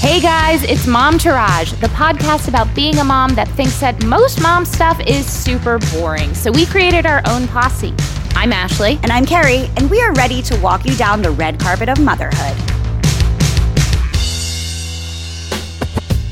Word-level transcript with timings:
Hey 0.00 0.20
guys, 0.20 0.62
it's 0.62 0.86
Momtourage, 0.86 1.78
the 1.80 1.88
podcast 1.88 2.46
about 2.46 2.72
being 2.72 2.98
a 2.98 3.04
mom 3.04 3.34
that 3.34 3.48
thinks 3.48 3.80
that 3.80 4.04
most 4.04 4.40
mom 4.40 4.64
stuff 4.64 5.00
is 5.00 5.26
super 5.26 5.80
boring. 5.92 6.34
So 6.34 6.52
we 6.52 6.66
created 6.66 7.04
our 7.04 7.20
own 7.26 7.48
posse. 7.48 7.92
I'm 8.36 8.52
Ashley. 8.52 9.00
And 9.02 9.10
I'm 9.10 9.26
Carrie, 9.26 9.68
and 9.76 9.90
we 9.90 10.00
are 10.00 10.12
ready 10.12 10.40
to 10.42 10.56
walk 10.60 10.86
you 10.86 10.94
down 10.94 11.20
the 11.20 11.32
red 11.32 11.58
carpet 11.58 11.88
of 11.88 11.98
motherhood. 12.00 12.56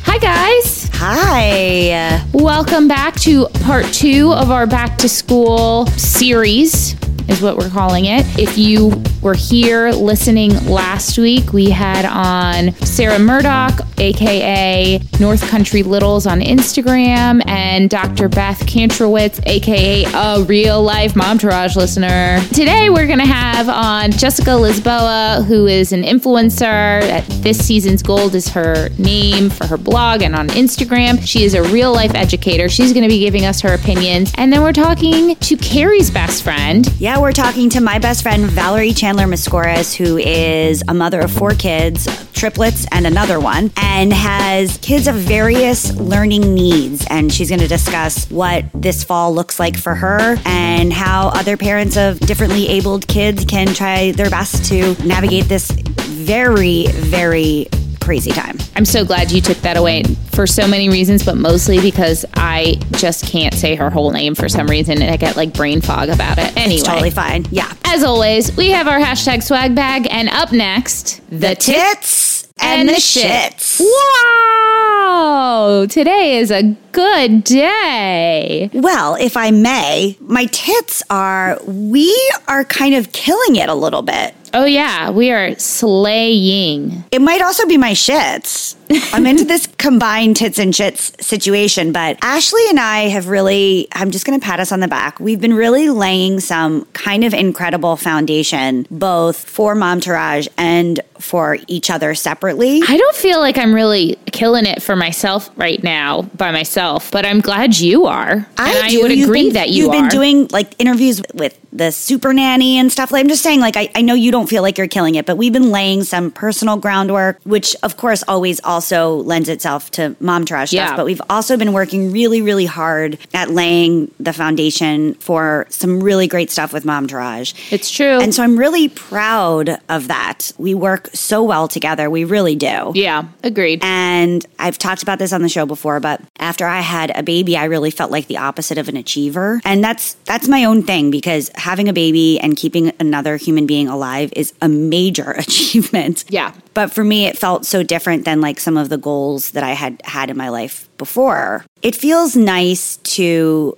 Hi 0.05 0.19
guys. 0.19 0.89
Hi. 0.93 2.25
Welcome 2.33 2.87
back 2.87 3.17
to 3.23 3.48
part 3.64 3.87
two 3.87 4.33
of 4.33 4.53
our 4.53 4.69
back 4.69 4.96
to 4.98 5.09
school 5.09 5.87
series 5.87 6.95
is 7.29 7.43
what 7.43 7.56
we're 7.56 7.70
calling 7.70 8.06
it. 8.06 8.24
If 8.38 8.56
you 8.59 9.02
were 9.22 9.34
here 9.34 9.90
listening 9.90 10.52
last 10.66 11.18
week, 11.18 11.52
we 11.52 11.70
had 11.70 12.04
on 12.04 12.72
Sarah 12.84 13.18
Murdoch, 13.18 13.80
aka 13.98 15.00
North 15.18 15.42
Country 15.48 15.82
Littles 15.82 16.27
on 16.27 16.41
Instagram, 16.41 17.42
and 17.46 17.91
Dr. 17.91 18.28
Beth 18.28 18.60
Kantrowitz, 18.66 19.45
aka 19.46 20.04
a 20.04 20.42
real 20.45 20.82
life 20.82 21.15
Momtourage 21.15 21.77
listener. 21.77 22.41
Today 22.48 22.91
we're 22.91 23.06
to 23.18 23.27
have 23.27 23.68
on 23.68 24.10
Jessica 24.12 24.51
Lisboa, 24.51 25.45
who 25.45 25.66
is 25.66 25.93
an 25.93 26.02
influencer. 26.02 27.27
This 27.43 27.65
season's 27.65 28.02
gold 28.02 28.34
is 28.34 28.48
her 28.48 28.88
name 28.98 29.51
for 29.51 29.66
her 29.66 29.77
blog 29.77 30.23
and 30.23 30.34
on 30.37 30.48
Instagram. 30.48 31.27
She 31.27 31.45
is 31.45 31.54
a 31.54 31.62
real 31.62 31.93
life 31.93 32.15
educator. 32.15 32.68
She's 32.68 32.93
to 33.02 33.09
be 33.09 33.20
giving 33.20 33.45
us 33.45 33.60
her 33.60 33.74
opinions. 33.74 34.32
And 34.37 34.52
then 34.52 34.62
we're 34.62 34.73
talking 34.73 35.34
to 35.34 35.56
Carrie's 35.56 36.10
best 36.10 36.43
friend. 36.43 36.87
Yeah, 36.98 37.16
we're 37.20 37.33
talking 37.33 37.70
to 37.70 37.80
my 37.80 37.98
best 37.98 38.23
friend, 38.23 38.47
Valerie 38.47 38.93
Chandler 38.93 39.27
Meskouris, 39.27 39.95
who 39.95 40.19
is 40.19 40.83
a 40.88 40.95
mother 40.95 41.20
of 41.20 41.30
four 41.30 41.52
kids, 41.52 42.07
triplets, 42.33 42.87
and 42.91 43.07
another 43.07 43.38
one, 43.38 43.70
and 43.77 44.12
has 44.12 44.77
kids 44.79 45.07
of 45.07 45.15
various 45.15 45.95
learning 45.95 46.55
needs. 46.55 47.07
And 47.09 47.32
she's 47.32 47.49
going 47.49 47.60
to 47.60 47.68
discuss 47.68 48.30
what 48.30 48.65
this 48.74 49.05
fall 49.05 49.32
looks 49.32 49.59
like 49.59 49.79
for 49.79 49.95
her 49.95 50.37
and 50.45 50.93
how 50.93 51.29
other 51.29 51.57
parents 51.57 51.96
of 51.96 52.18
differently 52.18 52.68
abled 52.68 53.07
kids 53.09 53.45
can 53.45 53.68
try 53.68 54.12
their 54.12 54.29
best 54.29 54.65
to 54.66 54.95
navigate 55.05 55.45
this 55.45 55.71
very, 55.71 56.88
very 56.88 57.68
crazy 58.07 58.30
time. 58.30 58.57
I'm 58.76 58.85
so 58.85 59.04
glad 59.04 59.32
you 59.32 59.40
took 59.40 59.57
that 59.59 59.76
away 59.76 60.04
for 60.30 60.46
so 60.46 60.68
many 60.68 60.88
reasons, 60.88 61.24
but 61.24 61.37
mostly 61.37 61.80
because 61.80 62.24
I 62.35 62.76
just 62.93 63.26
can't 63.26 63.52
say 63.52 63.74
her 63.74 63.90
whole 63.90 64.12
name 64.12 64.37
for 64.37 64.49
some 64.49 64.69
reason 64.69 65.03
and 65.03 65.10
I 65.10 65.16
get 65.16 65.34
like 65.34 65.53
brain 65.53 65.81
fog 65.81 66.09
about 66.09 66.38
it. 66.38 66.56
Anyway. 66.56 66.77
It's 66.77 66.84
totally 66.84 67.10
fine. 67.10 67.47
Yeah. 67.50 67.72
As 67.84 68.04
always, 68.04 68.56
we 68.56 68.71
have 68.71 68.87
our 68.87 69.00
hashtag 69.00 69.43
swag 69.43 69.75
bag, 69.75 70.06
and 70.09 70.28
up 70.28 70.53
next, 70.53 71.21
the 71.31 71.56
tits 71.56 72.47
and 72.60 72.88
the 72.88 72.93
shits. 72.93 73.81
Wow! 73.81 75.87
Today 75.88 76.38
is 76.38 76.53
a 76.53 76.77
good 76.93 77.43
day. 77.43 78.71
Well, 78.72 79.16
if 79.16 79.37
I 79.37 79.50
may, 79.50 80.16
my 80.21 80.47
tits 80.47 81.03
are, 81.10 81.59
we 81.66 82.16
are 82.47 82.65
kind 82.65 82.94
of 82.94 83.10
killing 83.10 83.56
it 83.56 83.69
a 83.69 83.75
little 83.75 84.03
bit. 84.03 84.32
Oh, 84.55 84.65
yeah, 84.65 85.11
we 85.11 85.31
are 85.31 85.55
slaying. 85.59 87.05
It 87.11 87.21
might 87.21 87.43
also 87.43 87.66
be 87.66 87.77
my 87.77 87.93
shits. 87.93 88.75
I'm 89.12 89.27
into 89.27 89.44
this 89.44 89.66
combined 89.78 90.37
tits 90.37 90.59
and 90.59 90.72
shits 90.72 91.21
situation, 91.22 91.93
but 91.93 92.19
Ashley 92.22 92.62
and 92.69 92.78
I 92.78 93.09
have 93.09 93.28
really, 93.28 93.89
I'm 93.93 94.11
just 94.11 94.25
going 94.25 94.39
to 94.39 94.44
pat 94.44 94.61
us 94.61 94.71
on 94.72 94.81
the 94.81 94.89
back. 94.89 95.19
We've 95.21 95.41
been 95.41 95.55
really 95.55 95.91
laying 95.91 96.41
some 96.41 96.84
kind 96.93 97.25
of 97.25 97.34
incredible 97.34 97.97
foundation, 97.97 98.87
both 98.91 99.37
for 99.37 99.75
Momtourage 99.75 100.49
and 100.56 101.00
for 101.19 101.59
each 101.67 101.91
other 101.91 102.15
separately. 102.15 102.83
I 102.87 102.97
don't 102.97 103.17
feel 103.17 103.41
like 103.41 103.59
I'm 103.59 103.75
really 103.75 104.17
killing 104.33 104.67
it 104.67 104.83
for 104.83 104.94
myself 104.94 105.50
right 105.56 105.83
now 105.83 106.22
by 106.37 106.53
myself, 106.53 107.11
but 107.11 107.25
I'm 107.27 107.41
glad 107.41 107.78
you 107.78 108.06
are. 108.06 108.47
I. 108.59 108.77
I 108.97 108.97
would 109.03 109.11
You've 109.11 109.28
agree 109.28 109.44
been- 109.44 109.55
that 109.55 109.71
you 109.71 109.84
You've 109.84 109.94
are. 109.94 110.00
been 110.03 110.09
doing 110.09 110.49
like 110.53 110.75
interviews 110.78 111.21
with 111.35 111.59
the 111.76 111.91
super 111.92 112.32
nanny 112.32 112.78
and 112.78 112.91
stuff. 112.91 113.10
Like 113.12 113.20
I'm 113.22 113.28
just 113.28 113.42
saying, 113.42 113.60
like 113.60 113.76
I, 113.76 113.91
I 113.94 114.03
know 114.03 114.14
you 114.14 114.31
don't 114.31 114.48
feel 114.48 114.62
like 114.62 114.78
you're 114.78 114.88
killing 114.88 115.14
it, 115.14 115.26
but 115.26 115.37
we've 115.37 115.53
been 115.53 115.70
laying 115.70 116.04
some 116.04 116.31
personal 116.31 116.76
groundwork, 116.76 117.38
which 117.44 117.76
of 117.82 117.97
course 117.97 118.22
always 118.28 118.60
also 118.64 119.16
lends 119.22 119.48
itself 119.48 119.91
to 119.92 120.16
Momtourage 120.20 120.72
Yeah. 120.72 120.87
stuff. 120.87 120.97
But 120.97 121.06
we've 121.06 121.22
also 121.31 121.56
been 121.56 121.72
working 121.72 122.12
really, 122.12 122.42
really 122.42 122.66
hard 122.66 123.19
at 123.34 123.50
laying 123.50 124.10
the 124.19 124.32
foundation 124.32 125.14
for 125.14 125.66
some 125.69 126.03
really 126.03 126.26
great 126.26 126.50
stuff 126.50 126.72
with 126.72 126.84
mom 126.84 127.06
trash. 127.06 127.54
It's 127.72 127.91
true. 127.91 128.20
And 128.20 128.34
so 128.34 128.43
I'm 128.43 128.58
really 128.58 128.88
proud 128.88 129.78
of 129.88 130.08
that. 130.08 130.53
We 130.58 130.75
work 130.75 131.10
so 131.12 131.43
well 131.43 131.69
together. 131.69 132.08
We 132.10 132.25
really 132.25 132.56
do. 132.56 132.93
yeah, 132.94 133.25
agreed. 133.43 133.81
And 133.82 134.44
I've 134.58 134.78
talked 134.78 135.03
about 135.03 135.19
this 135.19 135.32
on 135.32 135.43
the 135.43 135.48
show 135.48 135.66
before, 135.66 136.00
but 136.00 136.20
after 136.38 136.66
I 136.66 136.81
had 136.81 137.12
a 137.16 137.22
baby, 137.22 137.56
I 137.56 137.64
really 137.64 137.91
felt 137.91 138.10
like 138.10 138.26
the 138.26 138.38
opposite 138.38 138.78
of 138.78 138.88
an 138.88 138.97
achiever. 138.97 139.60
And 139.64 139.82
that's 139.82 140.14
that's 140.25 140.48
my 140.48 140.64
own 140.64 140.82
thing 140.82 141.10
because 141.10 141.50
having 141.66 141.88
a 141.88 141.93
baby 141.93 142.38
and 142.38 142.56
keeping 142.56 142.93
another 143.00 143.37
human 143.37 143.66
being 143.66 143.88
alive 143.88 144.32
is 144.37 144.54
a 144.62 144.69
major 144.69 145.31
achievement. 145.37 146.25
Yeah. 146.28 146.54
But 146.75 146.93
for 146.93 147.03
me 147.03 147.27
it 147.27 147.37
felt 147.37 147.66
so 147.66 147.82
different 147.82 148.25
than 148.25 148.41
like 148.41 148.60
some 148.60 148.77
of 148.77 148.88
the 148.88 148.97
goals 148.97 149.50
that 149.50 149.65
I 149.65 149.71
had 149.71 150.00
had 150.05 150.31
in 150.31 150.37
my 150.37 150.49
life 150.49 150.88
before. 150.97 151.65
It 151.82 151.97
feels 151.97 152.37
nice 152.37 152.99
to 153.19 153.76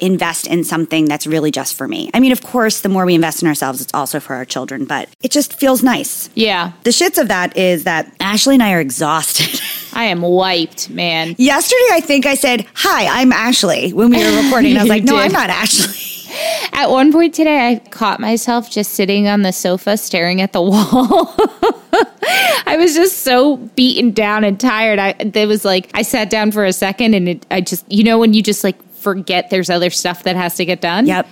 invest 0.00 0.46
in 0.46 0.64
something 0.64 1.04
that's 1.06 1.26
really 1.26 1.50
just 1.50 1.74
for 1.76 1.86
me. 1.88 2.10
I 2.14 2.20
mean, 2.20 2.32
of 2.32 2.42
course, 2.42 2.80
the 2.80 2.88
more 2.88 3.04
we 3.06 3.14
invest 3.14 3.42
in 3.42 3.48
ourselves, 3.48 3.80
it's 3.80 3.92
also 3.94 4.20
for 4.20 4.34
our 4.34 4.44
children, 4.44 4.84
but 4.84 5.08
it 5.22 5.30
just 5.30 5.52
feels 5.58 5.82
nice. 5.82 6.30
yeah, 6.34 6.72
The 6.84 6.90
shits 6.90 7.18
of 7.20 7.28
that 7.28 7.56
is 7.56 7.84
that 7.84 8.12
Ashley 8.20 8.54
and 8.54 8.62
I 8.62 8.72
are 8.72 8.80
exhausted. 8.80 9.60
I 9.92 10.04
am 10.04 10.22
wiped, 10.22 10.88
man. 10.90 11.34
Yesterday, 11.38 11.88
I 11.92 12.00
think 12.00 12.24
I 12.26 12.34
said, 12.36 12.66
Hi, 12.74 13.20
I'm 13.20 13.32
Ashley 13.32 13.92
when 13.92 14.10
we 14.10 14.18
were 14.18 14.42
recording. 14.44 14.76
I 14.76 14.82
was 14.82 14.88
like, 14.96 15.04
No, 15.04 15.14
did. 15.16 15.22
I'm 15.26 15.32
not 15.32 15.50
Ashley. 15.50 15.96
At 16.72 16.90
one 16.90 17.10
point 17.12 17.34
today, 17.34 17.68
I 17.70 17.78
caught 17.90 18.20
myself 18.20 18.70
just 18.70 18.92
sitting 18.92 19.26
on 19.26 19.42
the 19.42 19.52
sofa 19.52 19.96
staring 19.96 20.40
at 20.40 20.52
the 20.52 20.62
wall. 20.62 21.34
I 22.66 22.76
was 22.78 22.94
just 22.94 23.18
so 23.18 23.56
beaten 23.56 24.12
down 24.12 24.44
and 24.44 24.58
tired. 24.58 25.00
I 25.00 25.10
it 25.18 25.46
was 25.46 25.64
like 25.64 25.90
I 25.92 26.02
sat 26.02 26.30
down 26.30 26.52
for 26.52 26.64
a 26.64 26.72
second 26.72 27.14
and 27.14 27.28
it, 27.28 27.46
I 27.50 27.60
just 27.60 27.90
you 27.90 28.04
know 28.04 28.18
when 28.18 28.32
you 28.32 28.42
just 28.44 28.62
like 28.62 28.76
forget 29.00 29.50
there's 29.50 29.70
other 29.70 29.90
stuff 29.90 30.22
that 30.24 30.36
has 30.36 30.54
to 30.56 30.64
get 30.64 30.80
done. 30.80 31.06
Yep. 31.06 31.26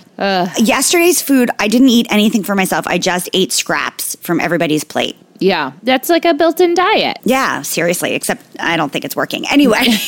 Yesterday's 0.57 1.21
food, 1.21 1.49
I 1.59 1.67
didn't 1.67 1.89
eat 1.89 2.07
anything 2.09 2.43
for 2.43 2.55
myself. 2.55 2.87
I 2.87 2.97
just 2.97 3.29
ate 3.33 3.51
scraps 3.51 4.15
from 4.17 4.39
everybody's 4.39 4.83
plate. 4.83 5.15
Yeah, 5.39 5.71
that's 5.83 6.09
like 6.09 6.25
a 6.25 6.33
built-in 6.33 6.73
diet. 6.73 7.17
Yeah, 7.23 7.61
seriously, 7.61 8.13
except 8.13 8.43
I 8.59 8.75
don't 8.77 8.91
think 8.91 9.05
it's 9.05 9.15
working. 9.15 9.47
Anyway, 9.47 9.83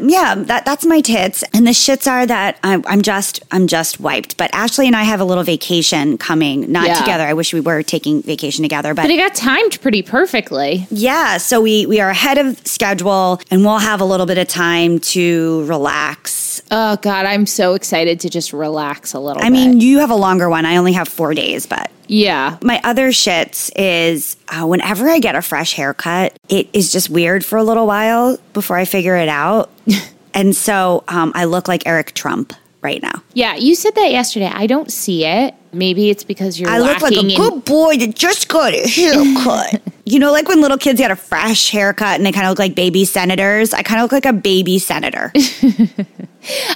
yeah, 0.00 0.34
that, 0.36 0.62
that's 0.64 0.84
my 0.84 1.00
tits. 1.00 1.44
And 1.54 1.66
the 1.66 1.70
shits 1.72 2.10
are 2.10 2.26
that 2.26 2.58
I'm, 2.62 2.82
I'm 2.86 3.02
just, 3.02 3.42
I'm 3.50 3.66
just 3.66 4.00
wiped. 4.00 4.36
But 4.36 4.50
Ashley 4.52 4.86
and 4.86 4.96
I 4.96 5.04
have 5.04 5.20
a 5.20 5.24
little 5.24 5.44
vacation 5.44 6.18
coming, 6.18 6.70
not 6.72 6.86
Yeah. 6.86 6.94
together. 6.94 7.24
I 7.24 7.34
wish 7.34 7.52
we 7.54 7.60
were 7.60 7.82
taking 7.82 8.22
vacation 8.22 8.62
together, 8.62 8.94
But 8.94 9.10
it 9.10 9.16
got 9.16 9.34
timed 9.34 9.80
pretty 9.80 10.02
perfectly. 10.02 10.86
Yeah, 10.90 11.36
so 11.38 11.60
we 11.60 11.86
we 11.86 12.00
are 12.00 12.10
ahead 12.10 12.38
of 12.38 12.58
schedule 12.66 13.40
and 13.50 13.64
we'll 13.64 13.78
have 13.78 14.00
a 14.00 14.04
little 14.04 14.26
bit 14.26 14.38
of 14.38 14.48
time 14.48 14.98
to 15.00 15.64
relax. 15.66 16.62
Oh 16.70 16.96
god, 16.96 17.26
I'm 17.26 17.46
so 17.46 17.74
excited 17.74 18.20
to 18.20 18.30
just 18.30 18.52
relax 18.52 19.12
a 19.14 19.20
little 19.20 19.42
I 19.42 19.50
mean, 19.50 19.80
you 19.80 19.98
have 20.00 20.10
a 20.10 20.14
longer 20.16 20.48
one. 20.48 20.64
I 20.66 20.76
only 20.76 20.92
have 20.92 21.08
4 21.08 21.34
days, 21.34 21.66
but 21.66 21.90
yeah. 22.06 22.58
my 22.62 22.80
other 22.84 23.08
shits 23.08 23.70
is 23.76 24.36
uh, 24.48 24.66
whenever 24.66 25.08
I 25.08 25.18
get 25.18 25.34
a 25.34 25.42
fresh 25.42 25.74
haircut, 25.74 26.36
it 26.48 26.68
is 26.72 26.92
just 26.92 27.10
weird 27.10 27.44
for 27.44 27.58
a 27.58 27.64
little 27.64 27.86
while 27.86 28.38
before 28.52 28.76
I 28.76 28.84
figure 28.84 29.16
it 29.16 29.28
out. 29.28 29.70
and 30.34 30.54
so 30.54 31.04
um, 31.08 31.32
I 31.34 31.44
look 31.44 31.68
like 31.68 31.86
Eric 31.86 32.14
Trump 32.14 32.52
right 32.80 33.02
now. 33.02 33.22
Yeah, 33.32 33.56
you 33.56 33.74
said 33.74 33.94
that 33.94 34.10
yesterday. 34.10 34.50
I 34.52 34.66
don't 34.66 34.92
see 34.92 35.24
it. 35.24 35.54
Maybe 35.74 36.10
it's 36.10 36.24
because 36.24 36.58
you're 36.58 36.70
I 36.70 36.78
look 36.78 37.00
like 37.00 37.14
a 37.14 37.20
in 37.20 37.36
good 37.36 37.64
boy 37.64 37.96
that 37.98 38.14
just 38.14 38.48
got 38.48 38.74
a 38.74 38.88
haircut. 38.88 39.82
you 40.06 40.18
know, 40.18 40.32
like 40.32 40.48
when 40.48 40.60
little 40.60 40.78
kids 40.78 40.98
get 40.98 41.10
a 41.10 41.16
fresh 41.16 41.70
haircut 41.70 42.16
and 42.16 42.26
they 42.26 42.32
kind 42.32 42.46
of 42.46 42.50
look 42.50 42.58
like 42.58 42.74
baby 42.74 43.04
senators. 43.04 43.72
I 43.72 43.82
kind 43.82 44.00
of 44.00 44.04
look 44.04 44.12
like 44.12 44.26
a 44.26 44.32
baby 44.32 44.78
senator. 44.78 45.32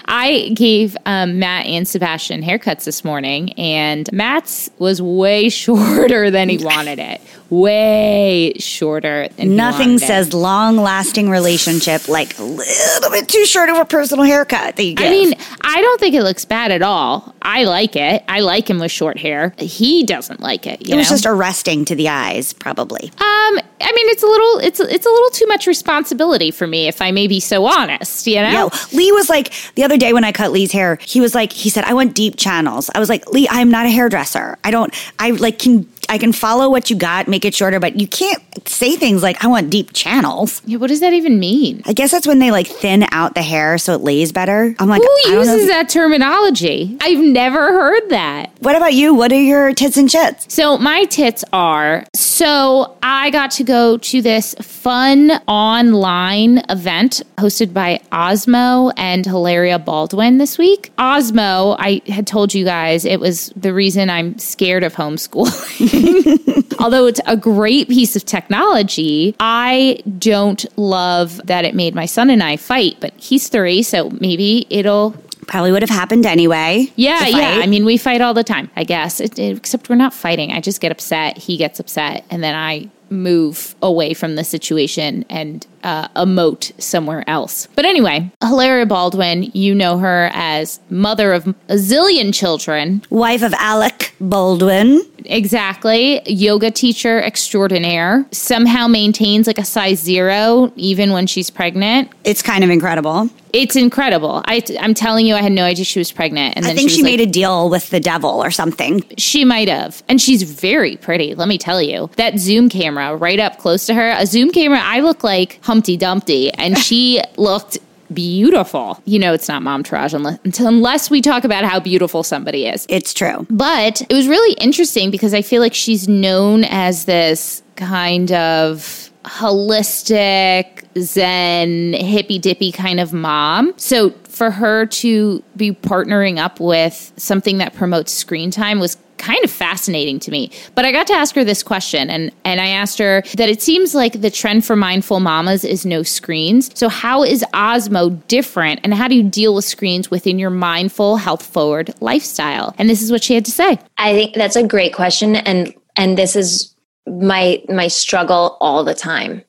I 0.06 0.50
gave 0.54 0.96
um, 1.04 1.38
Matt 1.38 1.66
and 1.66 1.86
Sebastian 1.86 2.42
haircuts 2.42 2.84
this 2.84 3.04
morning, 3.04 3.52
and 3.54 4.10
Matt's 4.12 4.70
was 4.78 5.02
way 5.02 5.48
shorter 5.50 6.30
than 6.30 6.48
he 6.48 6.58
wanted 6.58 6.98
it. 6.98 7.20
Way 7.50 8.54
shorter. 8.58 9.28
Than 9.36 9.56
Nothing 9.56 9.92
wanted 9.92 10.06
says 10.06 10.34
long 10.34 10.76
lasting 10.76 11.30
relationship 11.30 12.08
like 12.08 12.38
a 12.38 12.42
little 12.42 13.10
bit 13.10 13.28
too 13.28 13.44
short 13.44 13.68
of 13.68 13.76
a 13.76 13.84
personal 13.84 14.24
haircut 14.24 14.76
that 14.76 14.82
you 14.82 14.94
give. 14.94 15.06
I 15.06 15.10
mean, 15.10 15.34
I 15.60 15.80
don't 15.80 16.00
think 16.00 16.14
it 16.14 16.22
looks 16.22 16.44
bad 16.44 16.72
at 16.72 16.82
all. 16.82 17.34
I 17.42 17.64
like 17.64 17.96
it. 17.96 18.24
I 18.28 18.40
like 18.40 18.68
him 18.68 18.78
with 18.78 18.87
short 18.88 19.18
hair. 19.18 19.54
He 19.58 20.04
doesn't 20.04 20.40
like 20.40 20.66
it. 20.66 20.86
You 20.86 20.94
it 20.94 20.98
was 20.98 21.08
know? 21.10 21.14
just 21.14 21.26
arresting 21.26 21.84
to 21.86 21.94
the 21.94 22.08
eyes, 22.08 22.52
probably. 22.52 23.04
Um, 23.04 23.58
I 23.80 23.92
mean, 23.94 24.08
it's 24.08 24.22
a 24.22 24.26
little, 24.26 24.58
it's 24.58 24.80
it's 24.80 25.06
a 25.06 25.10
little 25.10 25.30
too 25.30 25.46
much 25.46 25.66
responsibility 25.66 26.50
for 26.50 26.66
me, 26.66 26.88
if 26.88 27.00
I 27.00 27.10
may 27.10 27.26
be 27.26 27.40
so 27.40 27.66
honest. 27.66 28.26
You 28.26 28.42
know, 28.42 28.70
Yo, 28.72 28.96
Lee 28.96 29.12
was 29.12 29.28
like 29.28 29.52
the 29.74 29.84
other 29.84 29.96
day 29.96 30.12
when 30.12 30.24
I 30.24 30.32
cut 30.32 30.52
Lee's 30.52 30.72
hair. 30.72 30.98
He 31.00 31.20
was 31.20 31.34
like, 31.34 31.52
he 31.52 31.70
said, 31.70 31.84
"I 31.84 31.94
want 31.94 32.14
deep 32.14 32.36
channels." 32.36 32.90
I 32.94 32.98
was 32.98 33.08
like, 33.08 33.26
"Lee, 33.28 33.46
I'm 33.50 33.70
not 33.70 33.86
a 33.86 33.90
hairdresser. 33.90 34.58
I 34.64 34.70
don't. 34.70 34.92
I 35.18 35.30
like 35.30 35.58
can." 35.58 35.88
I 36.08 36.18
can 36.18 36.32
follow 36.32 36.70
what 36.70 36.90
you 36.90 36.96
got, 36.96 37.28
make 37.28 37.44
it 37.44 37.54
shorter, 37.54 37.78
but 37.80 38.00
you 38.00 38.06
can't 38.08 38.42
say 38.68 38.96
things 38.96 39.22
like, 39.22 39.44
I 39.44 39.48
want 39.48 39.70
deep 39.70 39.92
channels. 39.92 40.62
Yeah, 40.64 40.78
what 40.78 40.88
does 40.88 41.00
that 41.00 41.12
even 41.12 41.38
mean? 41.38 41.82
I 41.86 41.92
guess 41.92 42.10
that's 42.10 42.26
when 42.26 42.38
they 42.38 42.50
like 42.50 42.66
thin 42.66 43.04
out 43.12 43.34
the 43.34 43.42
hair 43.42 43.78
so 43.78 43.94
it 43.94 44.00
lays 44.00 44.32
better. 44.32 44.74
I'm 44.78 44.88
like, 44.88 45.02
Who 45.02 45.08
I 45.08 45.20
don't 45.26 45.32
know. 45.46 45.52
uses 45.52 45.62
if- 45.64 45.68
that 45.68 45.88
terminology? 45.88 46.96
I've 47.00 47.18
never 47.18 47.58
heard 47.60 48.08
that. 48.10 48.52
What 48.60 48.74
about 48.76 48.94
you? 48.94 49.14
What 49.14 49.32
are 49.32 49.40
your 49.40 49.72
tits 49.74 49.96
and 49.96 50.08
shits? 50.08 50.50
So 50.50 50.78
my 50.78 51.04
tits 51.04 51.44
are 51.52 52.04
so 52.14 52.96
I 53.02 53.30
got 53.30 53.50
to 53.52 53.64
go 53.64 53.98
to 53.98 54.22
this 54.22 54.54
fun 54.60 55.30
online 55.46 56.58
event 56.68 57.22
hosted 57.36 57.72
by 57.72 58.00
Osmo 58.12 58.92
and 58.96 59.24
Hilaria 59.26 59.78
Baldwin 59.78 60.38
this 60.38 60.56
week. 60.58 60.90
Osmo, 60.98 61.76
I 61.78 62.00
had 62.10 62.26
told 62.26 62.54
you 62.54 62.64
guys 62.64 63.04
it 63.04 63.20
was 63.20 63.52
the 63.56 63.72
reason 63.74 64.08
I'm 64.10 64.38
scared 64.38 64.82
of 64.84 64.94
homeschooling. 64.94 65.97
Although 66.80 67.06
it's 67.06 67.20
a 67.26 67.36
great 67.36 67.88
piece 67.88 68.14
of 68.16 68.24
technology, 68.24 69.34
I 69.40 70.02
don't 70.18 70.64
love 70.78 71.40
that 71.46 71.64
it 71.64 71.74
made 71.74 71.94
my 71.94 72.06
son 72.06 72.30
and 72.30 72.42
I 72.42 72.56
fight, 72.56 72.96
but 73.00 73.12
he's 73.16 73.48
3, 73.48 73.82
so 73.82 74.10
maybe 74.20 74.66
it'll 74.70 75.14
Probably 75.46 75.72
would 75.72 75.80
have 75.80 75.88
happened 75.88 76.26
anyway. 76.26 76.92
yeah, 76.96 77.26
yeah. 77.26 77.60
I 77.62 77.66
mean, 77.66 77.86
we 77.86 77.96
fight 77.96 78.20
all 78.20 78.34
the 78.34 78.44
time, 78.44 78.70
I 78.76 78.84
guess. 78.84 79.18
It, 79.18 79.38
it- 79.38 79.56
except 79.56 79.88
we're 79.88 79.96
not 79.96 80.12
fighting. 80.12 80.52
I 80.52 80.60
just 80.60 80.78
get 80.78 80.92
upset. 80.92 81.38
He 81.38 81.56
gets 81.56 81.80
upset, 81.80 82.26
and 82.30 82.44
then 82.44 82.54
I 82.54 82.90
move 83.10 83.74
away 83.82 84.14
from 84.14 84.36
the 84.36 84.44
situation 84.44 85.24
and 85.28 85.66
uh, 85.82 86.08
emote 86.08 86.72
somewhere 86.80 87.24
else. 87.28 87.68
But 87.74 87.84
anyway, 87.84 88.30
Hilaria 88.42 88.86
Baldwin, 88.86 89.44
you 89.54 89.74
know 89.74 89.98
her 89.98 90.30
as 90.32 90.80
mother 90.90 91.32
of 91.32 91.46
a 91.46 91.74
zillion 91.74 92.34
children. 92.34 93.02
Wife 93.10 93.42
of 93.42 93.52
Alec 93.54 94.14
Baldwin. 94.20 95.00
Exactly. 95.24 96.22
Yoga 96.26 96.70
teacher 96.70 97.20
extraordinaire. 97.20 98.26
Somehow 98.32 98.86
maintains 98.86 99.46
like 99.46 99.58
a 99.58 99.64
size 99.64 100.00
zero 100.00 100.72
even 100.76 101.12
when 101.12 101.26
she's 101.26 101.50
pregnant. 101.50 102.10
It's 102.24 102.42
kind 102.42 102.64
of 102.64 102.70
incredible. 102.70 103.28
It's 103.52 103.76
incredible. 103.76 104.42
I, 104.46 104.62
I'm 104.80 104.94
telling 104.94 105.26
you, 105.26 105.34
I 105.34 105.42
had 105.42 105.52
no 105.52 105.64
idea 105.64 105.84
she 105.84 105.98
was 105.98 106.12
pregnant. 106.12 106.56
And 106.56 106.66
I 106.66 106.74
think 106.74 106.90
she, 106.90 106.96
she, 106.96 107.02
was 107.02 107.10
like, 107.10 107.18
made 107.18 107.28
a 107.28 107.30
deal 107.30 107.70
with 107.70 107.90
the 107.90 108.00
devil 108.00 108.42
or 108.42 108.50
something. 108.50 109.04
She 109.16 109.44
might 109.44 109.68
have. 109.68 110.02
And 110.08 110.20
she's 110.20 110.42
very 110.42 110.96
pretty, 110.96 111.34
let 111.34 111.48
me 111.48 111.58
tell 111.58 111.80
you. 111.80 112.10
That 112.16 112.38
Zoom 112.38 112.68
camera 112.68 113.16
right 113.16 113.38
up 113.38 113.58
close 113.58 113.86
to 113.86 113.94
her, 113.94 114.14
a 114.16 114.26
Zoom 114.26 114.50
camera, 114.50 114.80
I 114.82 115.00
look 115.00 115.24
like 115.24 115.58
Humpty 115.62 115.96
Dumpty, 115.96 116.52
and 116.52 116.78
she 116.88 117.20
looked 117.36 117.78
beautiful. 118.12 119.00
You 119.04 119.18
know, 119.18 119.32
it's 119.32 119.48
not 119.48 119.62
Momtourage 119.62 120.14
unless, 120.14 120.60
unless 120.60 121.10
we 121.10 121.20
talk 121.20 121.44
about 121.44 121.64
how 121.64 121.80
beautiful 121.80 122.22
somebody 122.22 122.66
is. 122.66 122.86
It's 122.88 123.12
true. 123.14 123.46
But 123.50 124.00
it 124.02 124.14
was 124.14 124.28
really 124.28 124.54
interesting 124.54 125.10
because 125.10 125.34
I 125.34 125.42
feel 125.42 125.60
like 125.60 125.74
she's 125.74 126.08
known 126.08 126.64
as 126.64 127.04
this 127.04 127.62
kind 127.76 128.32
of 128.32 129.07
holistic, 129.24 130.84
zen, 130.98 131.92
hippy 131.92 132.38
dippy 132.38 132.72
kind 132.72 133.00
of 133.00 133.12
mom. 133.12 133.74
So 133.76 134.10
for 134.28 134.50
her 134.50 134.86
to 134.86 135.42
be 135.56 135.72
partnering 135.72 136.38
up 136.38 136.60
with 136.60 137.12
something 137.16 137.58
that 137.58 137.74
promotes 137.74 138.12
screen 138.12 138.50
time 138.50 138.78
was 138.78 138.96
kind 139.18 139.44
of 139.44 139.50
fascinating 139.50 140.18
to 140.20 140.30
me. 140.30 140.50
But 140.74 140.84
I 140.84 140.92
got 140.92 141.06
to 141.08 141.12
ask 141.12 141.34
her 141.34 141.44
this 141.44 141.62
question 141.62 142.08
and 142.08 142.30
and 142.44 142.60
I 142.60 142.68
asked 142.68 142.98
her 142.98 143.22
that 143.34 143.48
it 143.48 143.60
seems 143.60 143.94
like 143.94 144.20
the 144.20 144.30
trend 144.30 144.64
for 144.64 144.76
mindful 144.76 145.20
mamas 145.20 145.64
is 145.64 145.84
no 145.84 146.02
screens. 146.02 146.70
So 146.78 146.88
how 146.88 147.24
is 147.24 147.44
Osmo 147.52 148.26
different 148.28 148.80
and 148.84 148.94
how 148.94 149.08
do 149.08 149.16
you 149.16 149.24
deal 149.24 149.54
with 149.54 149.64
screens 149.64 150.10
within 150.10 150.38
your 150.38 150.50
mindful 150.50 151.16
health 151.16 151.44
forward 151.44 151.92
lifestyle? 152.00 152.74
And 152.78 152.88
this 152.88 153.02
is 153.02 153.10
what 153.10 153.22
she 153.22 153.34
had 153.34 153.44
to 153.46 153.50
say. 153.50 153.78
I 153.98 154.14
think 154.14 154.34
that's 154.34 154.56
a 154.56 154.66
great 154.66 154.94
question, 154.94 155.36
and 155.36 155.74
and 155.96 156.16
this 156.16 156.36
is 156.36 156.74
my 157.08 157.62
my 157.68 157.88
struggle 157.88 158.56
all 158.60 158.84
the 158.84 158.94
time. 158.94 159.42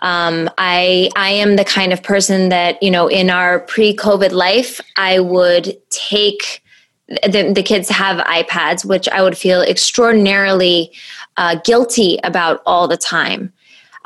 Um, 0.00 0.48
I 0.56 1.10
I 1.16 1.30
am 1.30 1.56
the 1.56 1.64
kind 1.64 1.92
of 1.92 2.02
person 2.02 2.48
that 2.48 2.82
you 2.82 2.90
know 2.90 3.06
in 3.08 3.30
our 3.30 3.60
pre-COVID 3.60 4.32
life, 4.32 4.80
I 4.96 5.20
would 5.20 5.76
take 5.90 6.62
the, 7.08 7.52
the 7.54 7.62
kids 7.62 7.88
have 7.88 8.24
iPads, 8.24 8.84
which 8.84 9.08
I 9.08 9.22
would 9.22 9.36
feel 9.36 9.62
extraordinarily 9.62 10.92
uh, 11.36 11.56
guilty 11.64 12.18
about 12.22 12.62
all 12.66 12.86
the 12.86 12.96
time. 12.96 13.52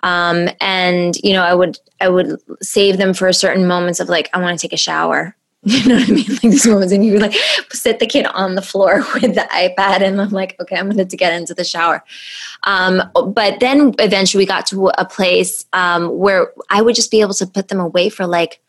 Um, 0.03 0.49
and 0.61 1.17
you 1.23 1.33
know, 1.33 1.43
I 1.43 1.55
would 1.55 1.79
I 2.01 2.09
would 2.09 2.41
save 2.61 2.99
them 2.99 3.15
for 3.15 3.33
certain 3.33 3.67
moments 3.67 4.01
of 4.01 4.09
like 4.09 4.31
I 4.33 4.41
want 4.41 4.59
to 4.59 4.63
take 4.63 4.73
a 4.73 4.79
shower. 4.79 5.37
You 5.75 5.89
know 5.89 5.95
what 5.95 6.09
I 6.09 6.13
mean? 6.13 6.27
Like 6.29 6.41
these 6.43 6.67
moments, 6.67 6.93
and 6.93 7.05
you 7.05 7.19
like 7.19 7.35
sit 7.71 7.99
the 7.99 8.07
kid 8.07 8.27
on 8.27 8.55
the 8.55 8.63
floor 8.63 8.99
with 9.15 9.35
the 9.35 9.49
iPad, 9.51 10.03
and 10.03 10.21
I'm 10.21 10.31
like, 10.31 10.61
okay, 10.61 10.77
I'm 10.77 10.91
going 10.91 11.09
to 11.09 11.17
get 11.17 11.33
into 11.33 11.55
the 11.55 11.65
shower. 11.65 12.05
Um, 12.65 13.03
but 13.29 13.61
then 13.61 13.95
eventually 13.99 14.43
we 14.43 14.47
got 14.47 14.67
to 14.67 14.89
a 14.99 15.07
place 15.07 15.65
um, 15.73 16.19
where 16.19 16.53
I 16.69 16.83
would 16.83 16.95
just 16.95 17.11
be 17.11 17.23
able 17.23 17.35
to 17.35 17.47
put 17.47 17.69
them 17.69 17.81
away 17.81 18.11
for 18.11 18.27
like 18.27 18.61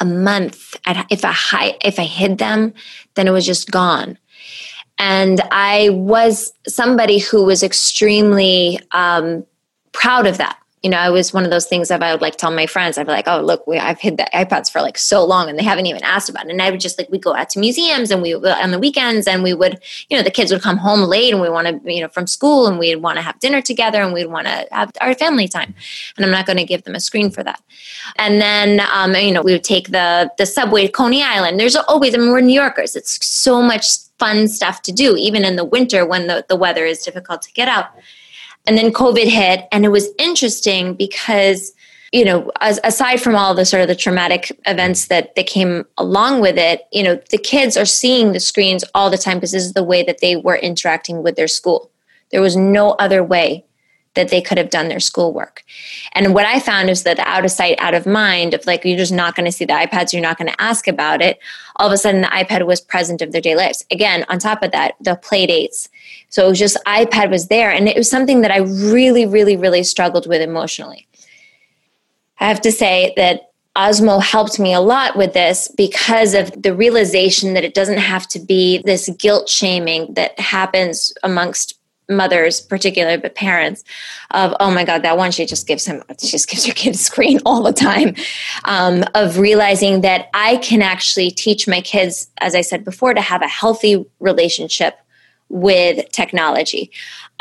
a 0.00 0.04
month. 0.04 0.74
I'd, 0.84 1.06
if 1.10 1.24
I 1.24 1.32
hi- 1.32 1.78
if 1.84 1.98
I 2.00 2.04
hid 2.04 2.38
them, 2.38 2.74
then 3.14 3.28
it 3.28 3.32
was 3.32 3.46
just 3.46 3.70
gone. 3.70 4.18
And 4.98 5.40
I 5.50 5.90
was 5.90 6.52
somebody 6.66 7.18
who 7.18 7.44
was 7.44 7.62
extremely 7.62 8.80
um, 8.92 9.46
proud 9.92 10.26
of 10.26 10.38
that. 10.38 10.58
You 10.82 10.90
know, 10.90 10.98
I 10.98 11.10
was 11.10 11.32
one 11.32 11.44
of 11.44 11.50
those 11.50 11.66
things 11.66 11.88
that 11.88 12.02
I 12.02 12.12
would 12.12 12.20
like 12.20 12.36
tell 12.36 12.50
my 12.50 12.66
friends. 12.66 12.98
I'd 12.98 13.06
be 13.06 13.12
like, 13.12 13.28
"Oh, 13.28 13.40
look, 13.40 13.66
we, 13.66 13.78
I've 13.78 14.00
hid 14.00 14.16
the 14.16 14.26
iPads 14.34 14.70
for 14.70 14.82
like 14.82 14.98
so 14.98 15.24
long, 15.24 15.48
and 15.48 15.58
they 15.58 15.62
haven't 15.62 15.86
even 15.86 16.02
asked 16.02 16.28
about 16.28 16.46
it." 16.46 16.50
And 16.50 16.60
I 16.60 16.70
would 16.70 16.80
just 16.80 16.98
like 16.98 17.08
we 17.10 17.18
go 17.18 17.34
out 17.34 17.50
to 17.50 17.60
museums, 17.60 18.10
and 18.10 18.20
we 18.20 18.34
on 18.34 18.70
the 18.70 18.78
weekends, 18.78 19.26
and 19.26 19.42
we 19.42 19.54
would, 19.54 19.80
you 20.10 20.16
know, 20.16 20.22
the 20.22 20.30
kids 20.30 20.52
would 20.52 20.62
come 20.62 20.76
home 20.76 21.00
late, 21.00 21.32
and 21.32 21.40
we 21.40 21.48
want 21.48 21.68
to, 21.68 21.92
you 21.92 22.00
know, 22.00 22.08
from 22.08 22.26
school, 22.26 22.66
and 22.66 22.78
we'd 22.78 22.96
want 22.96 23.16
to 23.16 23.22
have 23.22 23.38
dinner 23.38 23.62
together, 23.62 24.02
and 24.02 24.12
we'd 24.12 24.26
want 24.26 24.46
to 24.46 24.66
have 24.72 24.90
our 25.00 25.14
family 25.14 25.48
time. 25.48 25.74
And 26.16 26.26
I'm 26.26 26.32
not 26.32 26.46
going 26.46 26.58
to 26.58 26.64
give 26.64 26.82
them 26.82 26.94
a 26.94 27.00
screen 27.00 27.30
for 27.30 27.44
that. 27.44 27.62
And 28.16 28.40
then, 28.40 28.80
um, 28.92 29.14
you 29.14 29.32
know, 29.32 29.42
we 29.42 29.52
would 29.52 29.64
take 29.64 29.90
the 29.90 30.30
the 30.38 30.46
subway 30.46 30.86
to 30.86 30.92
Coney 30.92 31.22
Island. 31.22 31.60
There's 31.60 31.76
always, 31.76 32.14
I 32.14 32.18
mean, 32.18 32.30
we're 32.30 32.40
New 32.40 32.60
Yorkers. 32.60 32.96
It's 32.96 33.24
so 33.24 33.62
much 33.62 33.98
fun 34.18 34.46
stuff 34.46 34.82
to 34.82 34.92
do, 34.92 35.16
even 35.16 35.44
in 35.44 35.56
the 35.56 35.64
winter 35.64 36.06
when 36.06 36.28
the, 36.28 36.44
the 36.48 36.54
weather 36.54 36.84
is 36.84 37.02
difficult 37.02 37.42
to 37.42 37.52
get 37.52 37.66
out. 37.66 37.86
And 38.66 38.78
then 38.78 38.92
COVID 38.92 39.26
hit, 39.26 39.66
and 39.72 39.84
it 39.84 39.88
was 39.88 40.08
interesting 40.18 40.94
because, 40.94 41.72
you 42.12 42.24
know, 42.24 42.50
as, 42.60 42.78
aside 42.84 43.20
from 43.20 43.34
all 43.34 43.54
the 43.54 43.64
sort 43.64 43.82
of 43.82 43.88
the 43.88 43.96
traumatic 43.96 44.56
events 44.66 45.08
that, 45.08 45.34
that 45.34 45.46
came 45.46 45.84
along 45.98 46.40
with 46.40 46.56
it, 46.56 46.82
you 46.92 47.02
know, 47.02 47.20
the 47.30 47.38
kids 47.38 47.76
are 47.76 47.84
seeing 47.84 48.32
the 48.32 48.40
screens 48.40 48.84
all 48.94 49.10
the 49.10 49.18
time 49.18 49.38
because 49.38 49.52
this 49.52 49.64
is 49.64 49.72
the 49.72 49.82
way 49.82 50.02
that 50.04 50.20
they 50.20 50.36
were 50.36 50.56
interacting 50.56 51.22
with 51.22 51.34
their 51.34 51.48
school. 51.48 51.90
There 52.30 52.40
was 52.40 52.56
no 52.56 52.92
other 52.92 53.24
way 53.24 53.64
that 54.14 54.28
they 54.28 54.42
could 54.42 54.58
have 54.58 54.70
done 54.70 54.88
their 54.88 55.00
schoolwork. 55.00 55.64
And 56.12 56.34
what 56.34 56.44
I 56.44 56.60
found 56.60 56.90
is 56.90 57.02
that 57.04 57.18
out 57.20 57.44
of 57.44 57.50
sight, 57.50 57.78
out 57.78 57.94
of 57.94 58.06
mind 58.06 58.54
of 58.54 58.66
like, 58.66 58.84
you're 58.84 58.98
just 58.98 59.12
not 59.12 59.34
going 59.34 59.46
to 59.46 59.52
see 59.52 59.64
the 59.64 59.72
iPads, 59.72 60.12
you're 60.12 60.22
not 60.22 60.38
going 60.38 60.50
to 60.50 60.60
ask 60.60 60.86
about 60.86 61.22
it. 61.22 61.38
All 61.76 61.86
of 61.86 61.92
a 61.92 61.96
sudden, 61.96 62.20
the 62.20 62.26
iPad 62.28 62.66
was 62.66 62.80
present 62.80 63.22
of 63.22 63.32
their 63.32 63.40
daily 63.40 63.64
lives. 63.64 63.84
Again, 63.90 64.24
on 64.28 64.38
top 64.38 64.62
of 64.62 64.72
that, 64.72 64.94
the 65.00 65.16
play 65.16 65.46
dates. 65.46 65.88
So 66.28 66.46
it 66.46 66.50
was 66.50 66.58
just 66.58 66.76
iPad 66.86 67.30
was 67.30 67.48
there. 67.48 67.70
And 67.70 67.88
it 67.88 67.96
was 67.96 68.10
something 68.10 68.42
that 68.42 68.50
I 68.50 68.58
really, 68.58 69.26
really, 69.26 69.56
really 69.56 69.82
struggled 69.82 70.26
with 70.26 70.42
emotionally. 70.42 71.06
I 72.38 72.48
have 72.48 72.60
to 72.62 72.72
say 72.72 73.14
that 73.16 73.52
Osmo 73.76 74.22
helped 74.22 74.58
me 74.58 74.74
a 74.74 74.80
lot 74.80 75.16
with 75.16 75.32
this 75.32 75.68
because 75.76 76.34
of 76.34 76.60
the 76.60 76.74
realization 76.74 77.54
that 77.54 77.64
it 77.64 77.72
doesn't 77.72 77.98
have 77.98 78.28
to 78.28 78.38
be 78.38 78.82
this 78.84 79.08
guilt 79.18 79.48
shaming 79.48 80.12
that 80.14 80.38
happens 80.38 81.14
amongst 81.22 81.78
mothers 82.16 82.60
particularly 82.60 83.16
but 83.16 83.34
parents 83.34 83.84
of 84.32 84.54
oh 84.60 84.70
my 84.70 84.84
god 84.84 85.02
that 85.02 85.16
one 85.16 85.30
she 85.30 85.46
just 85.46 85.66
gives 85.66 85.84
him 85.84 86.02
she 86.20 86.28
just 86.28 86.48
gives 86.48 86.66
your 86.66 86.74
kid 86.74 86.94
a 86.94 86.98
screen 86.98 87.40
all 87.46 87.62
the 87.62 87.72
time 87.72 88.14
um, 88.64 89.04
of 89.14 89.38
realizing 89.38 90.00
that 90.00 90.28
i 90.34 90.56
can 90.58 90.82
actually 90.82 91.30
teach 91.30 91.66
my 91.68 91.80
kids 91.80 92.30
as 92.38 92.54
i 92.54 92.60
said 92.60 92.84
before 92.84 93.14
to 93.14 93.20
have 93.20 93.42
a 93.42 93.48
healthy 93.48 94.04
relationship 94.20 94.98
with 95.48 96.10
technology 96.12 96.90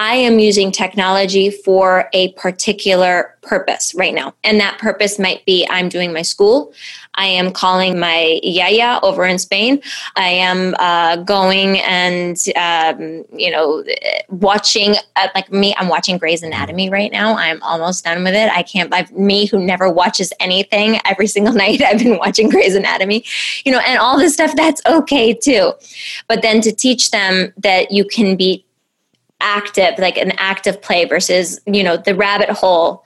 i 0.01 0.15
am 0.15 0.39
using 0.39 0.71
technology 0.71 1.51
for 1.51 2.09
a 2.13 2.33
particular 2.33 3.37
purpose 3.41 3.93
right 3.95 4.13
now. 4.13 4.33
And 4.43 4.59
that 4.59 4.77
purpose 4.77 5.19
might 5.19 5.45
be 5.45 5.67
i'm 5.69 5.89
doing 5.89 6.11
my 6.13 6.21
school. 6.21 6.73
I 7.15 7.25
am 7.25 7.51
calling 7.51 7.99
my 7.99 8.39
yaya 8.41 8.99
over 9.03 9.25
in 9.25 9.37
spain. 9.37 9.81
I 10.15 10.29
am 10.29 10.73
uh, 10.79 11.17
going 11.17 11.79
and 11.79 12.37
um, 12.55 13.25
you 13.37 13.51
know 13.51 13.83
watching 14.29 14.95
uh, 15.15 15.27
like 15.35 15.51
me 15.51 15.75
i'm 15.77 15.87
watching 15.87 16.17
Grey's 16.17 16.43
anatomy 16.43 16.89
right 16.89 17.11
now. 17.11 17.35
I'm 17.35 17.61
almost 17.61 18.03
done 18.03 18.23
with 18.23 18.33
it. 18.33 18.49
I 18.51 18.63
can't 18.63 18.93
i've 18.93 19.11
me 19.11 19.45
who 19.45 19.59
never 19.59 19.89
watches 19.89 20.33
anything 20.39 20.99
every 21.05 21.27
single 21.27 21.53
night 21.63 21.81
i've 21.81 21.99
been 21.99 22.17
watching 22.17 22.49
Grey's 22.49 22.75
anatomy 22.75 23.23
you 23.65 23.71
know 23.71 23.79
and 23.79 23.99
all 23.99 24.17
this 24.17 24.33
stuff 24.33 24.55
that's 24.55 24.81
okay 24.85 25.33
too. 25.33 25.73
But 26.27 26.41
then 26.41 26.61
to 26.61 26.71
teach 26.71 27.11
them 27.11 27.53
that 27.57 27.91
you 27.91 28.05
can 28.05 28.35
be 28.35 28.65
active 29.41 29.97
like 29.97 30.17
an 30.17 30.31
active 30.37 30.81
play 30.81 31.05
versus 31.05 31.59
you 31.65 31.83
know 31.83 31.97
the 31.97 32.15
rabbit 32.15 32.49
hole 32.49 33.03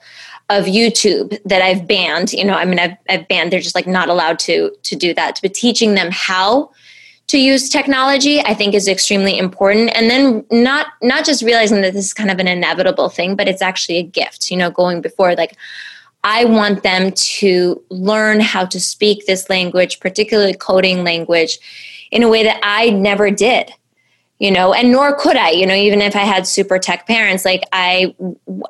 of 0.48 0.66
YouTube 0.66 1.38
that 1.44 1.60
I've 1.60 1.88
banned. 1.88 2.32
You 2.32 2.44
know, 2.44 2.54
I 2.54 2.64
mean, 2.64 2.78
I've, 2.78 2.96
I've 3.08 3.26
banned. 3.26 3.52
They're 3.52 3.60
just 3.60 3.74
like 3.74 3.86
not 3.86 4.08
allowed 4.08 4.38
to 4.40 4.70
to 4.82 4.96
do 4.96 5.12
that. 5.14 5.40
But 5.42 5.54
teaching 5.54 5.94
them 5.94 6.10
how 6.12 6.70
to 7.28 7.38
use 7.38 7.68
technology 7.68 8.40
i 8.40 8.54
think 8.54 8.74
is 8.74 8.88
extremely 8.88 9.36
important 9.38 9.90
and 9.94 10.08
then 10.10 10.44
not 10.50 10.86
not 11.02 11.24
just 11.24 11.42
realizing 11.42 11.82
that 11.82 11.92
this 11.92 12.06
is 12.06 12.14
kind 12.14 12.30
of 12.30 12.38
an 12.38 12.46
inevitable 12.46 13.08
thing 13.08 13.34
but 13.34 13.48
it's 13.48 13.62
actually 13.62 13.96
a 13.96 14.02
gift 14.02 14.50
you 14.50 14.56
know 14.56 14.70
going 14.70 15.00
before 15.00 15.34
like 15.34 15.56
i 16.24 16.44
want 16.44 16.82
them 16.82 17.10
to 17.12 17.82
learn 17.90 18.40
how 18.40 18.64
to 18.64 18.78
speak 18.78 19.26
this 19.26 19.50
language 19.50 20.00
particularly 20.00 20.54
coding 20.54 21.02
language 21.04 21.58
in 22.10 22.22
a 22.22 22.28
way 22.28 22.42
that 22.42 22.60
i 22.62 22.90
never 22.90 23.30
did 23.30 23.72
you 24.38 24.50
know 24.50 24.72
and 24.72 24.92
nor 24.92 25.16
could 25.16 25.36
i 25.36 25.50
you 25.50 25.66
know 25.66 25.74
even 25.74 26.00
if 26.00 26.14
i 26.14 26.20
had 26.20 26.46
super 26.46 26.78
tech 26.78 27.06
parents 27.06 27.44
like 27.44 27.62
i 27.72 28.14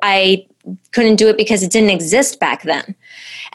i 0.01 0.45
couldn't 0.91 1.15
do 1.15 1.27
it 1.29 1.37
because 1.37 1.63
it 1.63 1.71
didn't 1.71 1.89
exist 1.89 2.39
back 2.39 2.63
then. 2.63 2.95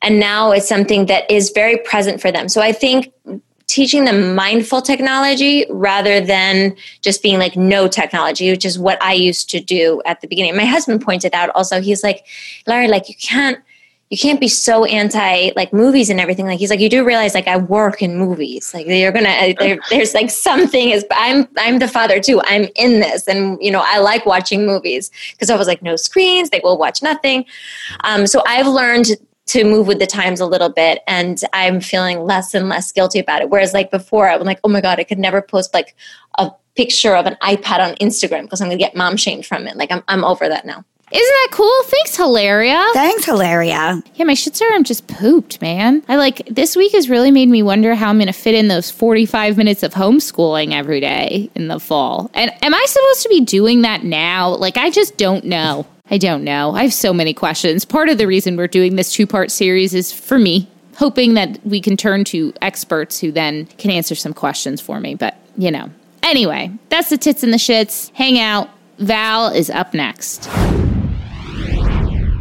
And 0.00 0.18
now 0.18 0.50
it's 0.50 0.68
something 0.68 1.06
that 1.06 1.30
is 1.30 1.50
very 1.50 1.76
present 1.78 2.20
for 2.20 2.32
them. 2.32 2.48
So 2.48 2.60
i 2.60 2.72
think 2.72 3.12
teaching 3.68 4.04
them 4.04 4.34
mindful 4.34 4.82
technology 4.82 5.64
rather 5.70 6.20
than 6.20 6.76
just 7.00 7.22
being 7.22 7.38
like 7.38 7.56
no 7.56 7.88
technology 7.88 8.50
which 8.50 8.66
is 8.66 8.78
what 8.78 9.00
i 9.02 9.14
used 9.14 9.48
to 9.48 9.60
do 9.60 10.02
at 10.04 10.20
the 10.20 10.28
beginning. 10.28 10.56
My 10.56 10.64
husband 10.64 11.00
pointed 11.00 11.32
out 11.34 11.50
also 11.50 11.80
he's 11.80 12.02
like 12.02 12.26
larry 12.66 12.88
like 12.88 13.08
you 13.08 13.14
can't 13.14 13.58
you 14.12 14.18
can't 14.18 14.38
be 14.38 14.48
so 14.48 14.84
anti 14.84 15.52
like 15.56 15.72
movies 15.72 16.10
and 16.10 16.20
everything. 16.20 16.44
Like 16.44 16.58
he's 16.58 16.68
like, 16.68 16.80
you 16.80 16.90
do 16.90 17.02
realize 17.02 17.32
like 17.32 17.48
I 17.48 17.56
work 17.56 18.02
in 18.02 18.18
movies. 18.18 18.74
Like 18.74 18.86
you're 18.86 19.10
gonna 19.10 19.54
there's 19.90 20.12
like 20.12 20.28
something 20.28 20.90
is 20.90 21.06
I'm 21.10 21.48
I'm 21.56 21.78
the 21.78 21.88
father 21.88 22.20
too. 22.20 22.42
I'm 22.44 22.66
in 22.76 23.00
this, 23.00 23.26
and 23.26 23.56
you 23.62 23.70
know 23.70 23.82
I 23.82 24.00
like 24.00 24.26
watching 24.26 24.66
movies 24.66 25.10
because 25.32 25.48
I 25.48 25.56
was 25.56 25.66
like 25.66 25.80
no 25.80 25.96
screens. 25.96 26.50
They 26.50 26.60
will 26.62 26.76
watch 26.76 27.02
nothing. 27.02 27.46
Um, 28.04 28.26
so 28.26 28.42
I've 28.46 28.66
learned 28.66 29.06
to 29.46 29.64
move 29.64 29.86
with 29.86 29.98
the 29.98 30.06
times 30.06 30.38
a 30.38 30.46
little 30.46 30.68
bit 30.68 31.00
and 31.08 31.40
i'm 31.52 31.80
feeling 31.80 32.20
less 32.20 32.54
and 32.54 32.68
less 32.68 32.92
guilty 32.92 33.18
about 33.18 33.42
it 33.42 33.50
whereas 33.50 33.74
like 33.74 33.90
before 33.90 34.28
i'm 34.28 34.44
like 34.44 34.60
oh 34.62 34.68
my 34.68 34.80
god 34.80 35.00
i 35.00 35.04
could 35.04 35.18
never 35.18 35.42
post 35.42 35.74
like 35.74 35.96
a 36.38 36.48
picture 36.76 37.16
of 37.16 37.26
an 37.26 37.36
ipad 37.42 37.80
on 37.80 37.92
instagram 37.96 38.42
because 38.42 38.60
i'm 38.60 38.68
going 38.68 38.78
to 38.78 38.82
get 38.82 38.94
mom 38.94 39.16
shamed 39.16 39.44
from 39.44 39.66
it 39.66 39.76
like 39.76 39.90
I'm, 39.90 40.04
I'm 40.06 40.22
over 40.22 40.48
that 40.48 40.64
now 40.64 40.84
that 41.20 41.48
cool? 41.50 41.82
Thanks, 41.84 42.16
Hilaria. 42.16 42.84
Thanks, 42.92 43.24
Hilaria. 43.24 44.02
Yeah, 44.14 44.24
my 44.24 44.34
shit 44.34 44.56
serum 44.56 44.84
just 44.84 45.06
pooped, 45.06 45.60
man. 45.60 46.02
I 46.08 46.16
like 46.16 46.46
this 46.46 46.76
week 46.76 46.92
has 46.92 47.10
really 47.10 47.30
made 47.30 47.48
me 47.48 47.62
wonder 47.62 47.94
how 47.94 48.08
I'm 48.08 48.16
going 48.16 48.26
to 48.26 48.32
fit 48.32 48.54
in 48.54 48.68
those 48.68 48.90
45 48.90 49.56
minutes 49.56 49.82
of 49.82 49.94
homeschooling 49.94 50.72
every 50.72 51.00
day 51.00 51.50
in 51.54 51.68
the 51.68 51.78
fall. 51.78 52.30
And 52.34 52.50
am 52.62 52.74
I 52.74 52.84
supposed 52.86 53.22
to 53.22 53.28
be 53.28 53.40
doing 53.40 53.82
that 53.82 54.04
now? 54.04 54.50
Like, 54.50 54.76
I 54.76 54.90
just 54.90 55.16
don't 55.16 55.44
know. 55.44 55.86
I 56.10 56.18
don't 56.18 56.44
know. 56.44 56.72
I 56.72 56.82
have 56.82 56.94
so 56.94 57.12
many 57.12 57.32
questions. 57.32 57.84
Part 57.84 58.08
of 58.08 58.18
the 58.18 58.26
reason 58.26 58.56
we're 58.56 58.68
doing 58.68 58.96
this 58.96 59.12
two 59.12 59.26
part 59.26 59.50
series 59.50 59.94
is 59.94 60.12
for 60.12 60.38
me, 60.38 60.68
hoping 60.96 61.34
that 61.34 61.58
we 61.64 61.80
can 61.80 61.96
turn 61.96 62.24
to 62.24 62.52
experts 62.60 63.18
who 63.20 63.32
then 63.32 63.66
can 63.78 63.90
answer 63.90 64.14
some 64.14 64.34
questions 64.34 64.80
for 64.80 65.00
me. 65.00 65.14
But, 65.14 65.36
you 65.56 65.70
know. 65.70 65.90
Anyway, 66.22 66.70
that's 66.88 67.10
the 67.10 67.18
tits 67.18 67.42
and 67.42 67.52
the 67.52 67.58
shits. 67.58 68.10
Hang 68.14 68.38
out. 68.38 68.68
Val 68.98 69.48
is 69.48 69.70
up 69.70 69.94
next. 69.94 70.48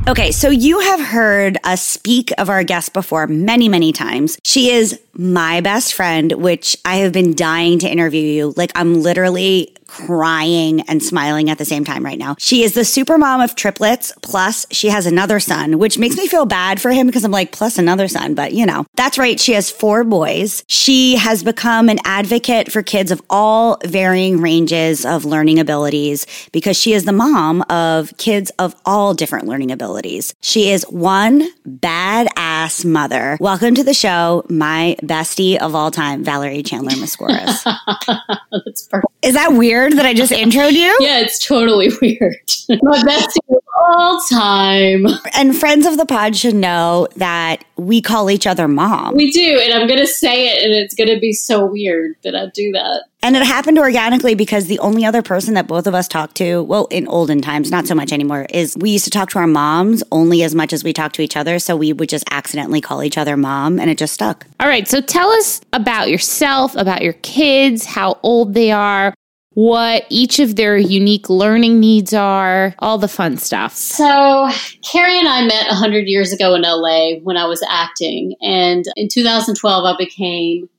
Okay, 0.07 0.31
so 0.31 0.49
you 0.49 0.79
have 0.79 0.99
heard 0.99 1.59
us 1.63 1.83
speak 1.83 2.31
of 2.39 2.49
our 2.49 2.63
guest 2.63 2.91
before 2.91 3.27
many, 3.27 3.69
many 3.69 3.93
times. 3.93 4.39
She 4.43 4.71
is 4.71 4.99
my 5.13 5.61
best 5.61 5.93
friend, 5.93 6.31
which 6.33 6.75
I 6.83 6.95
have 6.97 7.13
been 7.13 7.35
dying 7.35 7.77
to 7.79 7.87
interview 7.87 8.23
you. 8.23 8.53
Like, 8.57 8.71
I'm 8.73 9.03
literally 9.03 9.75
crying 9.91 10.79
and 10.87 11.03
smiling 11.03 11.49
at 11.49 11.57
the 11.57 11.65
same 11.65 11.83
time 11.83 12.05
right 12.05 12.17
now. 12.17 12.33
She 12.39 12.63
is 12.63 12.73
the 12.73 12.85
super 12.85 13.17
mom 13.17 13.41
of 13.41 13.55
triplets, 13.55 14.13
plus 14.21 14.65
she 14.71 14.87
has 14.87 15.05
another 15.05 15.41
son, 15.41 15.79
which 15.79 15.97
makes 15.97 16.15
me 16.15 16.27
feel 16.27 16.45
bad 16.45 16.81
for 16.81 16.91
him 16.91 17.07
because 17.07 17.25
I'm 17.25 17.31
like, 17.31 17.51
plus 17.51 17.77
another 17.77 18.07
son, 18.07 18.33
but 18.33 18.53
you 18.53 18.65
know, 18.65 18.85
that's 18.95 19.17
right. 19.17 19.37
She 19.37 19.51
has 19.51 19.69
four 19.69 20.05
boys. 20.05 20.63
She 20.67 21.17
has 21.17 21.43
become 21.43 21.89
an 21.89 21.99
advocate 22.05 22.71
for 22.71 22.81
kids 22.81 23.11
of 23.11 23.21
all 23.29 23.79
varying 23.83 24.39
ranges 24.39 25.05
of 25.05 25.25
learning 25.25 25.59
abilities 25.59 26.25
because 26.53 26.77
she 26.77 26.93
is 26.93 27.03
the 27.03 27.11
mom 27.11 27.61
of 27.63 28.15
kids 28.17 28.49
of 28.59 28.73
all 28.85 29.13
different 29.13 29.45
learning 29.45 29.71
abilities. 29.71 30.33
She 30.39 30.69
is 30.69 30.83
one 30.83 31.49
badass 31.67 32.85
mother. 32.85 33.37
Welcome 33.41 33.75
to 33.75 33.83
the 33.83 33.93
show, 33.93 34.45
my 34.47 34.95
bestie 35.03 35.57
of 35.57 35.75
all 35.75 35.91
time, 35.91 36.23
Valerie 36.23 36.63
Chandler 36.63 36.93
Meskouris. 36.93 37.63
That's 38.51 38.87
perfect. 38.87 39.11
Is 39.21 39.33
that 39.33 39.51
weird 39.51 39.80
that 39.89 40.05
I 40.05 40.13
just 40.13 40.31
introed 40.31 40.73
you? 40.73 40.97
Yeah, 40.99 41.19
it's 41.19 41.45
totally 41.45 41.89
weird. 42.01 42.37
My 42.83 42.99
bestie 43.03 43.37
of 43.49 43.61
all 43.81 44.19
time. 44.29 45.05
And 45.33 45.55
friends 45.57 45.85
of 45.85 45.97
the 45.97 46.05
pod 46.05 46.35
should 46.35 46.55
know 46.55 47.07
that 47.15 47.63
we 47.77 48.01
call 48.01 48.29
each 48.29 48.45
other 48.45 48.67
mom. 48.67 49.15
We 49.15 49.31
do, 49.31 49.59
and 49.59 49.73
I'm 49.73 49.87
going 49.87 49.99
to 49.99 50.07
say 50.07 50.49
it, 50.49 50.63
and 50.63 50.73
it's 50.73 50.93
going 50.93 51.09
to 51.09 51.19
be 51.19 51.33
so 51.33 51.65
weird 51.65 52.15
that 52.23 52.35
I 52.35 52.47
do 52.53 52.71
that. 52.73 53.03
And 53.23 53.35
it 53.35 53.43
happened 53.43 53.77
organically 53.77 54.33
because 54.33 54.65
the 54.65 54.79
only 54.79 55.05
other 55.05 55.21
person 55.21 55.53
that 55.53 55.67
both 55.67 55.85
of 55.85 55.93
us 55.93 56.07
talked 56.07 56.35
to, 56.37 56.63
well, 56.63 56.87
in 56.89 57.07
olden 57.07 57.41
times, 57.41 57.69
not 57.69 57.85
so 57.85 57.93
much 57.93 58.11
anymore, 58.11 58.47
is 58.49 58.75
we 58.77 58.91
used 58.91 59.05
to 59.05 59.11
talk 59.11 59.29
to 59.31 59.39
our 59.39 59.47
moms 59.47 60.03
only 60.11 60.41
as 60.43 60.55
much 60.55 60.73
as 60.73 60.83
we 60.83 60.91
talked 60.91 61.15
to 61.15 61.21
each 61.21 61.37
other. 61.37 61.59
So 61.59 61.75
we 61.75 61.93
would 61.93 62.09
just 62.09 62.23
accidentally 62.31 62.81
call 62.81 63.03
each 63.03 63.17
other 63.17 63.37
mom, 63.37 63.79
and 63.79 63.89
it 63.89 63.97
just 63.97 64.13
stuck. 64.13 64.47
All 64.59 64.67
right. 64.67 64.87
So 64.87 65.01
tell 65.01 65.29
us 65.29 65.61
about 65.73 66.09
yourself, 66.09 66.75
about 66.75 67.01
your 67.01 67.13
kids, 67.13 67.85
how 67.85 68.19
old 68.23 68.53
they 68.53 68.71
are, 68.71 69.13
what 69.53 70.05
each 70.09 70.39
of 70.39 70.55
their 70.55 70.77
unique 70.77 71.29
learning 71.29 71.79
needs 71.79 72.13
are, 72.13 72.73
all 72.79 72.97
the 72.97 73.07
fun 73.07 73.37
stuff. 73.37 73.73
So, 73.73 74.49
Carrie 74.89 75.19
and 75.19 75.27
I 75.27 75.45
met 75.45 75.67
100 75.67 76.07
years 76.07 76.31
ago 76.31 76.55
in 76.55 76.61
LA 76.61 77.19
when 77.21 77.37
I 77.37 77.45
was 77.45 77.63
acting. 77.69 78.35
And 78.41 78.85
in 78.95 79.09
2012, 79.09 79.85
I 79.85 79.97
became 79.97 80.69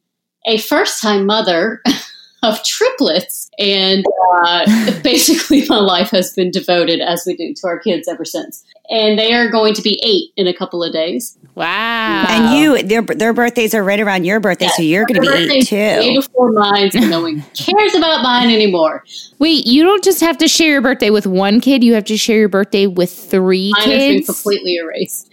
a 0.47 0.59
first 0.59 1.03
time 1.03 1.27
mother 1.27 1.83
of 2.43 2.63
triplets. 2.65 3.51
And 3.59 4.05
uh, 4.33 5.01
basically, 5.03 5.65
my 5.69 5.79
life 5.79 6.11
has 6.11 6.33
been 6.33 6.51
devoted, 6.51 7.01
as 7.01 7.25
we 7.27 7.37
do, 7.37 7.55
to 7.55 7.67
our 7.67 7.79
kids 7.79 8.09
ever 8.09 8.25
since. 8.25 8.65
And 8.91 9.19
they 9.19 9.33
are 9.33 9.51
going 9.51 9.75
to 9.75 9.83
be 9.83 10.01
eight 10.05 10.33
in 10.37 10.47
a 10.47 10.55
couple 10.55 10.83
of 10.83 10.93
days. 10.93 11.39
Wow! 11.55 12.25
And 12.29 12.59
you, 12.59 12.83
their 12.83 13.03
their 13.03 13.33
birthdays 13.33 13.75
are 13.75 13.85
right 13.85 14.01
around 14.01 14.25
your 14.25 14.41
birthday, 14.41 14.69
so 14.69 14.83
you're 14.83 15.05
going 15.05 15.23
to 15.23 15.31
be 15.31 15.59
eight 15.59 15.67
too. 15.67 15.77
Way 15.77 16.17
before 16.17 16.51
mine, 16.53 16.91
so 16.91 17.01
no 17.01 17.21
one 17.21 17.43
cares 17.55 17.95
about 17.95 18.23
mine 18.23 18.51
anymore. 18.51 19.05
Wait, 19.39 19.67
you 19.67 19.83
don't 19.83 20.03
just 20.03 20.21
have 20.21 20.39
to 20.39 20.49
share 20.49 20.71
your 20.71 20.81
birthday 20.81 21.11
with 21.11 21.27
one 21.27 21.61
kid; 21.61 21.85
you 21.85 21.95
have 21.95 22.05
to 22.07 22.17
share 22.17 22.39
your 22.39 22.49
birthday 22.49 22.87
with 22.87 23.13
three 23.13 23.73
mine 23.77 23.85
kids. 23.85 24.03
Has 24.03 24.13
been 24.15 24.35
completely 24.35 24.77
erased. 24.77 25.31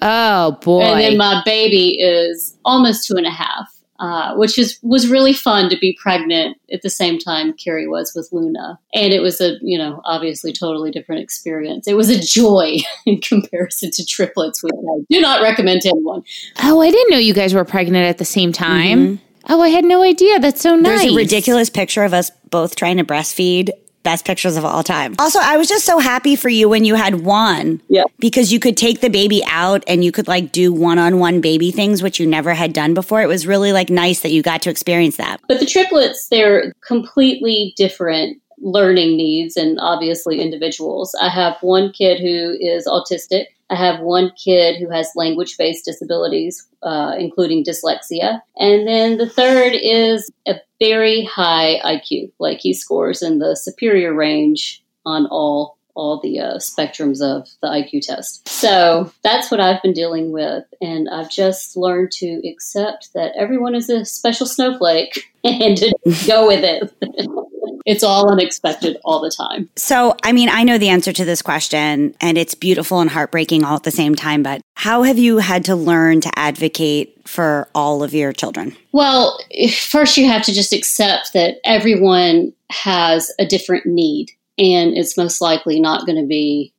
Oh 0.00 0.52
boy! 0.62 0.82
And 0.82 1.00
then 1.00 1.16
my 1.18 1.42
baby 1.44 2.00
is 2.00 2.56
almost 2.64 3.06
two 3.06 3.16
and 3.16 3.26
a 3.26 3.30
half. 3.30 3.77
Uh, 4.00 4.32
which 4.36 4.58
is 4.58 4.78
was 4.82 5.08
really 5.08 5.32
fun 5.32 5.68
to 5.68 5.76
be 5.76 5.98
pregnant 6.00 6.56
at 6.72 6.82
the 6.82 6.90
same 6.90 7.18
time 7.18 7.52
Carrie 7.52 7.88
was 7.88 8.12
with 8.14 8.28
Luna, 8.30 8.78
and 8.94 9.12
it 9.12 9.20
was 9.20 9.40
a 9.40 9.56
you 9.60 9.76
know 9.76 10.00
obviously 10.04 10.52
totally 10.52 10.92
different 10.92 11.20
experience. 11.20 11.88
It 11.88 11.96
was 11.96 12.08
a 12.08 12.20
joy 12.20 12.76
in 13.06 13.20
comparison 13.20 13.90
to 13.92 14.06
triplets, 14.06 14.62
which 14.62 14.72
I 14.72 15.04
do 15.10 15.20
not 15.20 15.42
recommend 15.42 15.82
to 15.82 15.88
anyone. 15.88 16.22
Oh, 16.62 16.80
I 16.80 16.92
didn't 16.92 17.10
know 17.10 17.18
you 17.18 17.34
guys 17.34 17.54
were 17.54 17.64
pregnant 17.64 18.04
at 18.04 18.18
the 18.18 18.24
same 18.24 18.52
time. 18.52 18.98
Mm-hmm. 18.98 19.24
Oh, 19.50 19.62
I 19.62 19.68
had 19.68 19.84
no 19.84 20.02
idea. 20.02 20.38
That's 20.38 20.60
so 20.60 20.76
nice. 20.76 21.00
There's 21.00 21.12
a 21.12 21.16
ridiculous 21.16 21.70
picture 21.70 22.04
of 22.04 22.14
us 22.14 22.30
both 22.50 22.76
trying 22.76 22.98
to 22.98 23.04
breastfeed 23.04 23.70
best 24.08 24.24
pictures 24.24 24.56
of 24.56 24.64
all 24.64 24.82
time. 24.82 25.14
Also, 25.18 25.38
I 25.38 25.58
was 25.58 25.68
just 25.68 25.84
so 25.84 25.98
happy 25.98 26.34
for 26.34 26.48
you 26.48 26.66
when 26.66 26.86
you 26.86 26.94
had 26.94 27.26
one. 27.26 27.82
Yeah. 27.88 28.04
Because 28.18 28.50
you 28.50 28.58
could 28.58 28.74
take 28.74 29.02
the 29.02 29.10
baby 29.10 29.42
out 29.44 29.84
and 29.86 30.02
you 30.02 30.12
could 30.12 30.26
like 30.26 30.50
do 30.50 30.72
one 30.72 30.98
on 30.98 31.18
one 31.18 31.42
baby 31.42 31.70
things, 31.70 32.02
which 32.02 32.18
you 32.18 32.26
never 32.26 32.54
had 32.54 32.72
done 32.72 32.94
before. 32.94 33.20
It 33.20 33.26
was 33.26 33.46
really 33.46 33.70
like 33.70 33.90
nice 33.90 34.20
that 34.20 34.30
you 34.30 34.40
got 34.42 34.62
to 34.62 34.70
experience 34.70 35.18
that. 35.18 35.42
But 35.46 35.60
the 35.60 35.66
triplets, 35.66 36.28
they're 36.30 36.72
completely 36.86 37.74
different 37.76 38.40
learning 38.60 39.16
needs 39.16 39.56
and 39.56 39.78
obviously 39.80 40.40
individuals. 40.40 41.14
I 41.20 41.28
have 41.28 41.56
one 41.60 41.92
kid 41.92 42.20
who 42.20 42.56
is 42.60 42.86
autistic. 42.86 43.46
I 43.70 43.76
have 43.76 44.00
one 44.00 44.32
kid 44.42 44.80
who 44.80 44.88
has 44.90 45.10
language 45.14 45.56
based 45.58 45.84
disabilities, 45.84 46.66
uh, 46.82 47.14
including 47.18 47.64
dyslexia. 47.64 48.40
And 48.56 48.86
then 48.86 49.18
the 49.18 49.28
third 49.28 49.72
is 49.74 50.30
a 50.46 50.54
very 50.80 51.24
high 51.24 51.80
IQ, 51.84 52.32
like 52.38 52.60
he 52.60 52.72
scores 52.72 53.22
in 53.22 53.38
the 53.38 53.56
superior 53.56 54.14
range 54.14 54.82
on 55.04 55.26
all 55.26 55.78
all 55.98 56.20
the 56.20 56.38
uh, 56.38 56.58
spectrums 56.58 57.20
of 57.20 57.48
the 57.60 57.66
IQ 57.66 58.02
test. 58.02 58.48
So 58.48 59.12
that's 59.24 59.50
what 59.50 59.58
I've 59.58 59.82
been 59.82 59.92
dealing 59.92 60.30
with. 60.30 60.62
And 60.80 61.08
I've 61.10 61.28
just 61.28 61.76
learned 61.76 62.12
to 62.12 62.40
accept 62.48 63.12
that 63.14 63.32
everyone 63.36 63.74
is 63.74 63.90
a 63.90 64.04
special 64.04 64.46
snowflake 64.46 65.24
and 65.44 65.76
to 65.76 65.92
go 66.24 66.46
with 66.46 66.62
it. 66.62 66.94
it's 67.88 68.04
all 68.04 68.30
unexpected 68.30 68.98
all 69.02 69.22
the 69.22 69.30
time. 69.30 69.70
So, 69.74 70.14
I 70.22 70.32
mean, 70.32 70.50
I 70.50 70.62
know 70.62 70.76
the 70.76 70.90
answer 70.90 71.10
to 71.10 71.24
this 71.24 71.40
question 71.40 72.14
and 72.20 72.36
it's 72.36 72.54
beautiful 72.54 73.00
and 73.00 73.08
heartbreaking 73.08 73.64
all 73.64 73.76
at 73.76 73.84
the 73.84 73.90
same 73.90 74.14
time, 74.14 74.42
but 74.42 74.60
how 74.74 75.04
have 75.04 75.18
you 75.18 75.38
had 75.38 75.64
to 75.64 75.74
learn 75.74 76.20
to 76.20 76.30
advocate 76.36 77.16
for 77.26 77.66
all 77.74 78.02
of 78.02 78.12
your 78.12 78.34
children? 78.34 78.76
Well, 78.92 79.38
first 79.72 80.18
you 80.18 80.28
have 80.28 80.42
to 80.42 80.52
just 80.52 80.74
accept 80.74 81.32
that 81.32 81.56
everyone 81.64 82.52
has 82.70 83.32
a 83.38 83.46
different 83.46 83.86
need 83.86 84.32
and 84.58 84.94
it's 84.94 85.16
most 85.16 85.40
likely 85.40 85.80
not 85.80 86.04
going 86.04 86.20
to 86.20 86.26
be 86.26 86.74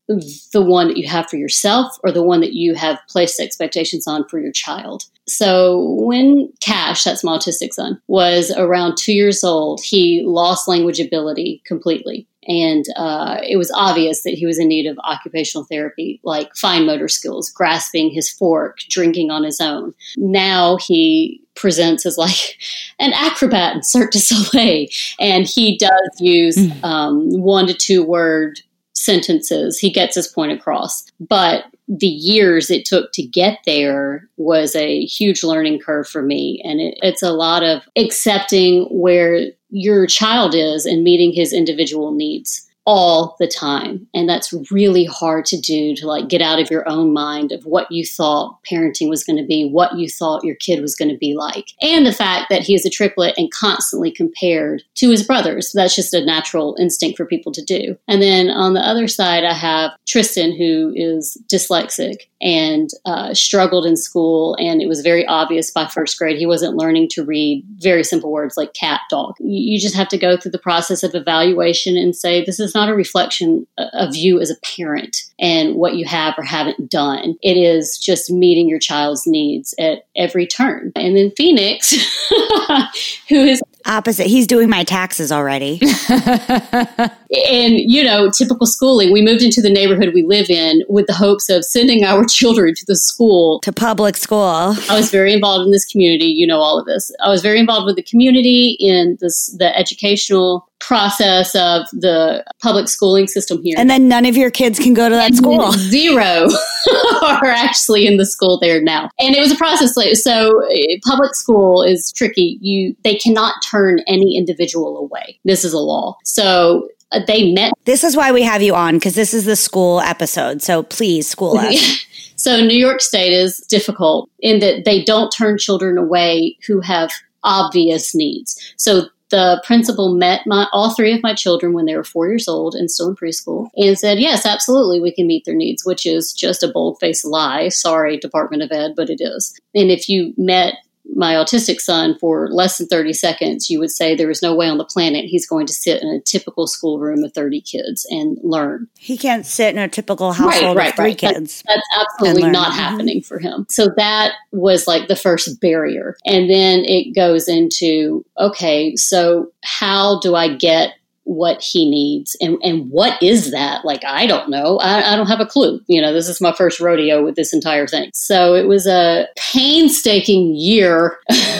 the 0.52 0.62
one 0.62 0.90
that 0.90 0.98
you 0.98 1.08
have 1.08 1.28
for 1.28 1.38
yourself 1.38 1.98
or 2.04 2.12
the 2.12 2.24
one 2.24 2.42
that 2.42 2.54
you 2.54 2.76
have 2.76 3.00
placed 3.08 3.40
expectations 3.40 4.06
on 4.06 4.28
for 4.28 4.40
your 4.40 4.52
child. 4.52 5.06
So 5.30 5.96
when 6.00 6.52
Cash, 6.62 7.04
that's 7.04 7.24
my 7.24 7.38
autistic 7.38 7.74
son, 7.74 8.02
was 8.08 8.52
around 8.58 8.98
two 8.98 9.14
years 9.14 9.44
old, 9.44 9.82
he 9.84 10.24
lost 10.26 10.68
language 10.68 11.00
ability 11.00 11.62
completely. 11.66 12.28
And 12.48 12.86
uh, 12.96 13.38
it 13.48 13.58
was 13.58 13.72
obvious 13.76 14.24
that 14.24 14.34
he 14.34 14.48
was 14.48 14.58
in 14.58 14.70
need 14.70 14.88
of 14.88 14.98
occupational 15.00 15.66
therapy, 15.66 16.20
like 16.24 16.56
fine 16.56 16.86
motor 16.86 17.08
skills, 17.08 17.52
grasping 17.52 18.10
his 18.10 18.30
fork, 18.30 18.80
drinking 18.90 19.30
on 19.30 19.44
his 19.44 19.62
own. 19.62 19.94
Now 20.18 20.78
he 20.78 21.44
presents 21.56 22.06
as 22.06 22.18
like 22.18 22.58
an 23.00 23.14
acrobat 23.14 23.76
in 23.76 23.84
Cirque 23.84 24.12
du 24.12 24.20
Soleil, 24.20 24.88
and 25.20 25.48
he 25.48 25.78
does 25.78 26.10
use 26.20 26.58
mm. 26.58 26.84
um, 26.84 27.30
one 27.40 27.68
to 27.68 27.74
two 27.74 28.04
word 28.04 28.62
sentences. 28.94 29.78
He 29.78 29.92
gets 29.92 30.16
his 30.16 30.28
point 30.28 30.52
across. 30.52 31.06
But 31.20 31.66
the 31.90 32.08
years 32.08 32.70
it 32.70 32.86
took 32.86 33.12
to 33.14 33.24
get 33.24 33.60
there 33.66 34.30
was 34.38 34.76
a 34.76 35.06
huge 35.06 35.44
learning 35.44 35.80
curve 35.80 36.08
for 36.08 36.22
me. 36.22 36.62
And 36.64 36.80
it, 36.80 36.98
it's 37.02 37.24
a 37.24 37.34
lot 37.34 37.64
of 37.64 37.82
accepting 37.96 38.84
where 38.92 39.48
your 39.70 40.06
child 40.06 40.54
is 40.54 40.86
and 40.86 41.04
meeting 41.04 41.34
his 41.34 41.52
individual 41.52 42.12
needs 42.14 42.69
all 42.92 43.36
the 43.40 43.48
time. 43.48 44.08
And 44.16 44.28
that's 44.28 44.52
really 44.72 45.06
hard 45.06 45.46
to 45.46 45.62
do 45.62 45.96
to 45.98 46.08
like 46.08 46.28
get 46.28 46.42
out 46.42 46.60
of 46.60 46.72
your 46.72 46.90
own 46.90 47.14
mind 47.14 47.52
of 47.52 47.64
what 47.64 47.92
you 47.92 48.04
thought 48.04 48.58
parenting 48.64 49.10
was 49.10 49.24
going 49.24 49.38
to 49.38 49.46
be, 49.46 49.70
what 49.70 49.96
you 49.96 50.10
thought 50.10 50.44
your 50.44 50.56
kid 50.56 50.82
was 50.82 50.96
going 50.96 51.12
to 51.12 51.18
be 51.18 51.36
like. 51.36 51.68
And 51.84 52.04
the 52.04 52.12
fact 52.12 52.48
that 52.50 52.64
he 52.64 52.74
is 52.74 52.88
a 52.88 52.90
triplet 52.90 53.36
and 53.38 53.52
constantly 53.52 54.10
compared 54.10 54.82
to 54.96 55.12
his 55.12 55.22
brothers. 55.22 55.72
That's 55.72 55.96
just 55.96 56.16
a 56.16 56.26
natural 56.26 56.76
instinct 56.80 57.18
for 57.18 57.28
people 57.28 57.52
to 57.52 57.64
do. 57.64 57.96
And 58.08 58.24
then 58.24 58.50
on 58.50 58.74
the 58.74 58.82
other 58.82 59.08
side, 59.08 59.44
I 59.44 59.54
have 59.54 59.92
Tristan, 60.08 60.58
who 60.58 60.92
is 60.96 61.38
dyslexic 61.46 62.22
and 62.42 62.90
uh, 63.06 63.34
struggled 63.34 63.86
in 63.86 63.98
school. 63.98 64.56
And 64.60 64.82
it 64.82 64.88
was 64.88 65.02
very 65.02 65.28
obvious 65.28 65.70
by 65.70 65.88
first 65.88 66.18
grade 66.18 66.38
he 66.38 66.46
wasn't 66.46 66.78
learning 66.78 67.10
to 67.10 67.24
read 67.24 67.64
very 67.78 68.04
simple 68.04 68.32
words 68.32 68.58
like 68.58 68.74
cat, 68.74 69.02
dog. 69.10 69.36
You 69.40 69.80
just 69.80 69.96
have 69.96 70.08
to 70.08 70.18
go 70.18 70.38
through 70.38 70.52
the 70.52 70.58
process 70.58 71.04
of 71.04 71.14
evaluation 71.14 71.98
and 71.98 72.16
say, 72.16 72.44
this 72.44 72.60
is 72.60 72.74
not 72.80 72.90
a 72.90 72.96
reflection 72.96 73.68
of 73.78 74.16
you 74.16 74.40
as 74.40 74.50
a 74.50 74.56
parent 74.64 75.24
and 75.38 75.76
what 75.76 75.96
you 75.96 76.06
have 76.06 76.34
or 76.38 76.44
haven't 76.44 76.90
done. 76.90 77.36
It 77.42 77.58
is 77.58 77.98
just 77.98 78.32
meeting 78.32 78.70
your 78.70 78.80
child's 78.80 79.28
needs 79.28 79.76
at 79.78 80.06
every 80.16 80.48
turn. 80.48 80.94
And 80.96 81.18
then 81.18 81.32
Phoenix, 81.36 81.92
who 83.28 83.36
is 83.36 83.62
opposite. 83.86 84.28
He's 84.28 84.48
doing 84.48 84.70
my 84.70 84.86
taxes 84.86 85.30
already. 85.30 85.82
and, 87.32 87.80
you 87.80 88.04
know, 88.04 88.30
typical 88.30 88.66
schooling, 88.66 89.12
we 89.12 89.22
moved 89.22 89.44
into 89.44 89.62
the 89.62 89.70
neighborhood 89.70 90.12
we 90.14 90.24
live 90.24 90.50
in 90.50 90.84
with 90.90 91.08
the 91.08 91.14
hopes 91.14 91.50
of 91.50 91.64
sending 91.64 92.04
our 92.04 92.26
children 92.30 92.74
to 92.76 92.86
the 92.88 92.96
school. 92.96 93.60
To 93.62 93.72
public 93.72 94.18
school. 94.18 94.76
I 94.90 94.96
was 94.96 95.12
very 95.12 95.34
involved 95.34 95.66
in 95.66 95.72
this 95.72 95.86
community. 95.86 96.26
You 96.26 96.48
know 96.48 96.60
all 96.60 96.80
of 96.80 96.86
this. 96.86 97.12
I 97.24 97.30
was 97.30 97.42
very 97.42 97.60
involved 97.60 97.86
with 97.86 97.96
the 97.96 98.04
community 98.04 98.78
in 98.80 99.18
this, 99.20 99.56
the 99.58 99.76
educational 99.78 100.68
process 100.80 101.54
of 101.56 101.88
the 101.92 102.44
public 102.62 102.88
schooling 102.88 103.28
system 103.28 103.62
here. 103.62 103.76
And 103.78 103.90
then 103.90 104.08
none 104.08 104.26
of 104.26 104.38
your 104.38 104.50
kids 104.50 104.80
can 104.80 104.94
go 104.94 105.10
to 105.10 105.16
that 105.16 105.28
and 105.28 105.38
school. 105.38 105.72
Zero 105.74 106.48
are 107.22 107.46
actually 107.46 108.08
in 108.08 108.18
the 108.18 108.26
school 108.26 108.60
there 108.60 108.82
now. 108.82 109.10
And 109.20 109.36
it 109.36 109.40
was 109.42 109.52
a 109.52 109.56
process. 109.56 109.94
So 110.24 110.62
eh, 110.70 110.98
public 111.06 111.36
school 111.36 111.84
is 111.84 112.12
tricky. 112.12 112.58
You 112.62 112.96
they 113.04 113.16
cannot 113.16 113.56
turn 113.70 114.00
any 114.08 114.38
individual 114.38 114.98
away. 114.98 115.40
This 115.44 115.66
is 115.66 115.74
a 115.74 115.80
law. 115.80 116.18
So 116.24 116.88
uh, 117.12 117.22
they 117.26 117.52
met. 117.54 117.74
This 117.86 118.04
is 118.04 118.16
why 118.16 118.32
we 118.32 118.44
have 118.44 118.62
you 118.62 118.76
on 118.76 118.96
because 118.96 119.16
this 119.16 119.34
is 119.34 119.46
the 119.46 119.56
school 119.56 120.00
episode. 120.02 120.62
So 120.62 120.84
please 120.84 121.28
school 121.28 121.58
us. 121.58 122.06
so 122.36 122.62
New 122.62 122.78
York 122.78 123.02
State 123.02 123.34
is 123.34 123.58
difficult 123.70 124.30
in 124.40 124.60
that 124.60 124.86
they 124.86 125.04
don't 125.04 125.30
turn 125.30 125.58
children 125.58 125.98
away 125.98 126.58
who 126.68 126.82
have 126.82 127.12
obvious 127.44 128.14
needs. 128.14 128.74
So 128.78 129.08
the 129.30 129.62
principal 129.66 130.14
met 130.16 130.42
my 130.46 130.68
all 130.72 130.94
three 130.94 131.14
of 131.14 131.24
my 131.24 131.34
children 131.34 131.74
when 131.74 131.86
they 131.86 131.96
were 131.96 132.04
four 132.04 132.28
years 132.28 132.48
old 132.48 132.76
and 132.76 132.90
still 132.90 133.10
in 133.10 133.16
preschool 133.16 133.70
and 133.76 133.98
said 133.98 134.20
yes 134.20 134.46
absolutely 134.46 135.00
we 135.00 135.14
can 135.14 135.28
meet 135.28 135.46
their 135.46 135.56
needs 135.56 135.86
which 135.86 136.06
is 136.06 136.34
just 136.34 136.64
a 136.64 136.68
bold-faced 136.68 137.26
lie 137.26 137.70
sorry 137.70 138.18
department 138.18 138.64
of 138.64 138.72
ed 138.72 138.94
but 138.96 139.10
it 139.10 139.22
is 139.22 139.54
and 139.76 139.92
if 139.92 140.10
you 140.10 140.34
met 140.38 140.76
my 141.16 141.34
autistic 141.34 141.80
son 141.80 142.18
for 142.20 142.50
less 142.50 142.78
than 142.78 142.88
30 142.88 143.14
seconds, 143.14 143.70
you 143.70 143.80
would 143.80 143.92
say 143.92 144.16
there 144.16 144.30
is 144.30 144.42
no 144.42 144.56
way 144.56 144.68
on 144.68 144.78
the 144.78 144.86
planet 144.86 145.26
he's 145.26 145.48
going 145.48 145.66
to 145.68 145.74
sit 145.74 146.02
in 146.02 146.10
a 146.10 146.22
typical 146.22 146.68
schoolroom 146.68 147.24
of 147.24 147.34
30 147.34 147.62
kids 147.62 148.06
and 148.10 148.38
learn. 148.44 148.88
He 148.98 149.18
can't 149.18 149.46
sit 149.46 149.76
in 149.76 149.82
a 149.82 149.88
typical 149.88 150.34
household 150.34 150.76
right, 150.76 150.84
right, 150.84 150.90
of 150.90 150.96
three 150.96 151.06
right. 151.06 151.18
kids. 151.18 151.64
That's, 151.66 151.84
that's 151.94 152.12
absolutely 152.14 152.50
not 152.50 152.72
mm-hmm. 152.72 152.80
happening 152.80 153.22
for 153.22 153.40
him. 153.40 153.66
So 153.70 153.90
that 153.98 154.34
was 154.52 154.88
like 154.88 155.08
the 155.08 155.16
first 155.16 155.60
barrier. 155.62 156.18
And 156.26 156.50
then 156.50 156.84
it 156.86 157.16
goes 157.16 157.48
into 157.48 158.26
okay, 158.40 158.96
so 158.96 159.52
how 159.64 160.20
do 160.20 160.36
I 160.36 160.56
get 160.56 160.94
what 161.30 161.62
he 161.62 161.88
needs 161.88 162.36
and, 162.42 162.58
and 162.64 162.90
what 162.90 163.22
is 163.22 163.52
that? 163.52 163.86
Like 163.86 164.04
i 164.04 164.26
don't 164.26 164.50
know. 164.50 164.80
I, 164.80 165.14
I, 165.14 165.16
don't 165.16 165.28
have 165.28 165.40
a 165.40 165.46
clue. 165.46 165.80
You 165.86 166.02
know 166.02 166.12
this 166.12 166.28
is 166.28 166.42
my 166.42 166.52
first 166.54 166.80
rodeo 166.80 167.24
with 167.24 167.36
this 167.36 167.54
entire 167.54 167.86
thing. 167.86 168.10
So 168.16 168.56
it 168.56 168.68
was 168.68 168.88
a 168.88 169.28
painstaking 169.38 170.56
year 170.56 171.20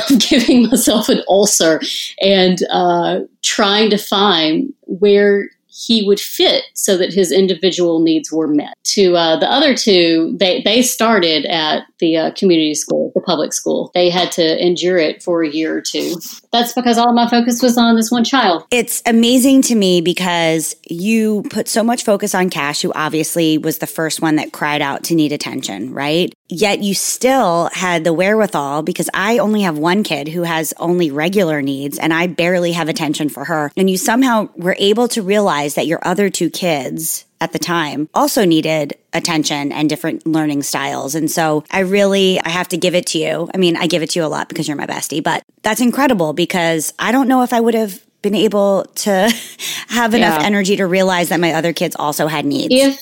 of 0.10 0.20
giving 0.30 0.64
myself 0.70 1.08
an 1.08 1.22
ulcer 1.28 1.82
and 2.20 2.58
uh, 2.72 3.20
trying 3.44 3.92
to 3.92 3.98
find 3.98 4.74
where 4.88 5.50
he 5.80 6.04
would 6.06 6.20
fit 6.20 6.64
so 6.74 6.98
that 6.98 7.14
his 7.14 7.32
individual 7.32 8.00
needs 8.00 8.32
were 8.32 8.48
met. 8.48 8.76
To 8.96 9.16
uh, 9.16 9.40
the 9.40 9.50
other 9.50 9.76
two, 9.76 10.36
they, 10.38 10.62
they 10.64 10.82
started 10.82 11.46
at 11.46 11.84
the 12.00 12.18
uh, 12.18 12.32
community 12.32 12.76
school, 12.76 13.12
the 13.16 13.22
public 13.22 13.54
school. 13.54 13.92
They 13.94 14.10
had 14.10 14.32
to 14.34 14.66
endure 14.66 14.98
it 14.98 15.24
for 15.24 15.44
a 15.44 15.50
year 15.50 15.78
or 15.78 15.82
two. 15.82 16.16
That's 16.52 16.74
because 16.74 16.98
all 16.98 17.14
my 17.14 17.30
focus 17.30 17.62
was 17.62 17.78
on 17.78 17.96
this 17.96 18.12
one 18.12 18.24
child. 18.24 18.66
It's 18.72 19.02
amazing 19.06 19.62
to 19.64 19.76
me 19.76 20.02
because 20.02 20.76
you 20.90 21.44
put 21.50 21.68
so 21.68 21.84
much 21.84 22.04
focus 22.04 22.36
on 22.36 22.50
Cash, 22.50 22.82
who 22.82 22.92
obviously 22.94 23.58
was 23.58 23.78
the 23.78 23.88
first 23.88 24.22
one 24.22 24.36
that 24.36 24.52
cried 24.52 24.82
out 24.82 25.04
to 25.06 25.16
need 25.16 25.32
attention, 25.32 25.94
right? 25.94 26.34
Yet 26.50 26.82
you 26.82 26.96
still 26.96 27.70
had 27.72 28.04
the 28.04 28.14
wherewithal 28.14 28.82
because 28.82 29.10
I 29.14 29.38
only 29.38 29.62
have 29.62 29.78
one 29.78 30.04
kid 30.04 30.28
who 30.28 30.42
has 30.42 30.74
only 30.78 31.12
regular 31.12 31.62
needs 31.62 32.00
and 32.00 32.12
I 32.12 32.26
barely 32.26 32.72
have 32.72 32.90
attention 32.90 33.30
for 33.30 33.46
her. 33.46 33.72
And 33.78 33.88
you 33.90 33.98
somehow 33.98 34.50
were 34.56 34.76
able 34.80 35.08
to 35.10 35.22
realize 35.22 35.76
that 35.76 35.86
your 35.86 36.00
other 36.02 36.30
two 36.30 36.50
kids 36.50 37.26
at 37.40 37.54
the 37.54 37.60
time 37.60 38.10
also 38.14 38.46
needed 38.46 38.98
attention 39.14 39.72
and 39.72 39.88
different 39.88 40.26
learning 40.26 40.64
styles. 40.64 41.16
And 41.16 41.30
so 41.30 41.64
I 41.72 41.82
really, 41.82 42.42
I 42.42 42.50
have 42.50 42.68
to 42.70 42.78
give 42.78 42.96
it 42.96 43.06
to 43.08 43.20
you. 43.20 43.50
I 43.54 43.58
mean, 43.58 43.78
I 43.78 43.88
give 43.88 44.02
it 44.02 44.10
to 44.12 44.20
you 44.20 44.26
a 44.26 44.28
lot 44.28 44.50
because 44.50 44.68
you're 44.68 44.76
my 44.76 44.88
bestie, 44.88 45.24
but 45.24 45.44
that's 45.62 45.82
incredible 45.82 46.34
because 46.34 46.94
I 47.00 47.12
don't 47.12 47.28
know 47.28 47.44
if 47.44 47.54
I 47.54 47.60
would 47.60 47.76
have 47.76 48.02
been 48.22 48.36
able 48.36 48.86
to 48.96 49.12
have 49.88 50.14
enough 50.14 50.40
yeah. 50.40 50.46
energy 50.46 50.78
to 50.78 50.86
realize 50.86 51.30
that 51.30 51.40
my 51.40 51.54
other 51.54 51.74
kids 51.74 51.96
also 51.98 52.28
had 52.28 52.46
needs. 52.46 52.74
If 52.74 53.00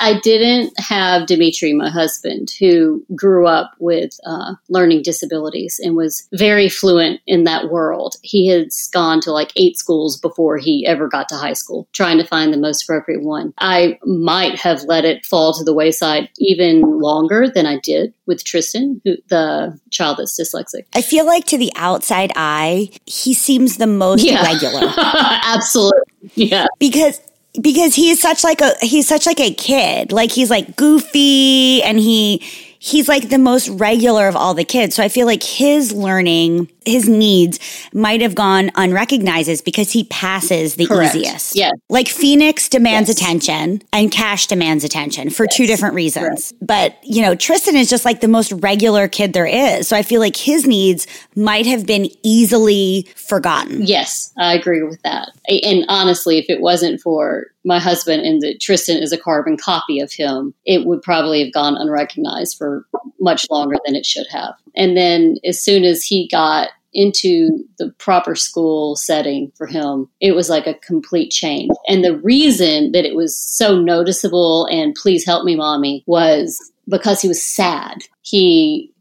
I 0.00 0.18
didn't 0.18 0.72
have 0.80 1.26
Dimitri, 1.26 1.74
my 1.74 1.90
husband, 1.90 2.50
who 2.58 3.04
grew 3.14 3.46
up 3.46 3.72
with 3.78 4.18
uh, 4.24 4.54
learning 4.70 5.02
disabilities 5.02 5.78
and 5.82 5.94
was 5.94 6.26
very 6.32 6.70
fluent 6.70 7.20
in 7.26 7.44
that 7.44 7.70
world. 7.70 8.16
He 8.22 8.48
had 8.48 8.68
gone 8.92 9.20
to 9.20 9.30
like 9.30 9.52
eight 9.56 9.76
schools 9.76 10.18
before 10.18 10.56
he 10.56 10.86
ever 10.86 11.06
got 11.06 11.28
to 11.28 11.36
high 11.36 11.52
school, 11.52 11.86
trying 11.92 12.16
to 12.16 12.26
find 12.26 12.52
the 12.52 12.58
most 12.58 12.82
appropriate 12.82 13.22
one. 13.22 13.52
I 13.58 13.98
might 14.04 14.58
have 14.58 14.82
let 14.84 15.04
it 15.04 15.26
fall 15.26 15.52
to 15.52 15.64
the 15.64 15.74
wayside 15.74 16.30
even 16.38 16.80
longer 16.80 17.48
than 17.48 17.66
I 17.66 17.78
did 17.78 18.14
with 18.26 18.42
Tristan, 18.42 19.02
who, 19.04 19.16
the 19.28 19.78
child 19.90 20.16
that's 20.16 20.40
dyslexic. 20.40 20.86
I 20.94 21.02
feel 21.02 21.26
like 21.26 21.44
to 21.46 21.58
the 21.58 21.72
outside 21.76 22.32
eye, 22.36 22.90
he 23.04 23.34
seems 23.34 23.76
the 23.76 23.86
most 23.86 24.24
yeah. 24.24 24.42
regular. 24.42 24.92
Absolutely. 24.96 26.00
Yeah. 26.34 26.66
Because 26.78 27.20
because 27.60 27.94
he's 27.94 28.20
such 28.20 28.44
like 28.44 28.60
a 28.60 28.74
he's 28.80 29.08
such 29.08 29.26
like 29.26 29.40
a 29.40 29.52
kid. 29.54 30.12
Like 30.12 30.30
he's 30.30 30.50
like 30.50 30.76
goofy 30.76 31.82
and 31.82 31.98
he 31.98 32.42
he's 32.82 33.08
like 33.08 33.28
the 33.28 33.38
most 33.38 33.68
regular 33.68 34.26
of 34.26 34.34
all 34.34 34.54
the 34.54 34.64
kids. 34.64 34.94
So 34.94 35.02
I 35.02 35.08
feel 35.08 35.26
like 35.26 35.42
his 35.42 35.92
learning, 35.92 36.70
his 36.86 37.06
needs 37.08 37.60
might 37.92 38.22
have 38.22 38.34
gone 38.34 38.70
unrecognized 38.74 39.64
because 39.66 39.92
he 39.92 40.04
passes 40.04 40.76
the 40.76 40.86
Correct. 40.86 41.14
easiest. 41.14 41.54
Yeah. 41.54 41.72
Like 41.90 42.08
Phoenix 42.08 42.70
demands 42.70 43.10
yes. 43.10 43.18
attention 43.18 43.82
and 43.92 44.10
Cash 44.10 44.46
demands 44.46 44.82
attention 44.82 45.28
for 45.28 45.44
yes. 45.44 45.56
two 45.56 45.66
different 45.66 45.94
reasons. 45.94 46.54
Right. 46.58 46.66
But, 46.66 47.04
you 47.04 47.20
know, 47.20 47.34
Tristan 47.34 47.76
is 47.76 47.90
just 47.90 48.06
like 48.06 48.22
the 48.22 48.28
most 48.28 48.50
regular 48.52 49.08
kid 49.08 49.34
there 49.34 49.46
is. 49.46 49.86
So 49.86 49.94
I 49.94 50.02
feel 50.02 50.20
like 50.20 50.36
his 50.36 50.66
needs 50.66 51.06
might 51.36 51.66
have 51.66 51.84
been 51.84 52.08
easily 52.22 53.08
forgotten. 53.14 53.86
Yes, 53.86 54.32
I 54.38 54.54
agree 54.54 54.82
with 54.82 55.02
that. 55.02 55.32
And 55.48 55.84
honestly, 55.88 56.38
if 56.38 56.46
it 56.48 56.62
wasn't 56.62 57.02
for 57.02 57.49
my 57.64 57.78
husband 57.78 58.22
and 58.22 58.40
that 58.42 58.60
Tristan 58.60 59.02
is 59.02 59.12
a 59.12 59.18
carbon 59.18 59.56
copy 59.56 60.00
of 60.00 60.12
him, 60.12 60.54
it 60.64 60.86
would 60.86 61.02
probably 61.02 61.44
have 61.44 61.52
gone 61.52 61.76
unrecognized 61.76 62.56
for 62.56 62.86
much 63.20 63.46
longer 63.50 63.76
than 63.84 63.94
it 63.94 64.06
should 64.06 64.26
have. 64.30 64.54
And 64.74 64.96
then 64.96 65.36
as 65.44 65.60
soon 65.60 65.84
as 65.84 66.04
he 66.04 66.28
got 66.28 66.70
into 66.92 67.64
the 67.78 67.90
proper 67.98 68.34
school 68.34 68.96
setting 68.96 69.52
for 69.56 69.66
him, 69.66 70.08
it 70.20 70.32
was 70.32 70.48
like 70.48 70.66
a 70.66 70.74
complete 70.74 71.30
change. 71.30 71.70
And 71.86 72.02
the 72.02 72.18
reason 72.18 72.92
that 72.92 73.04
it 73.04 73.14
was 73.14 73.36
so 73.36 73.80
noticeable 73.80 74.66
and 74.70 74.94
please 74.94 75.24
help 75.24 75.44
me, 75.44 75.54
mommy, 75.54 76.02
was 76.06 76.58
because 76.88 77.20
he 77.20 77.28
was 77.28 77.42
sad. 77.42 77.98
He 78.22 78.92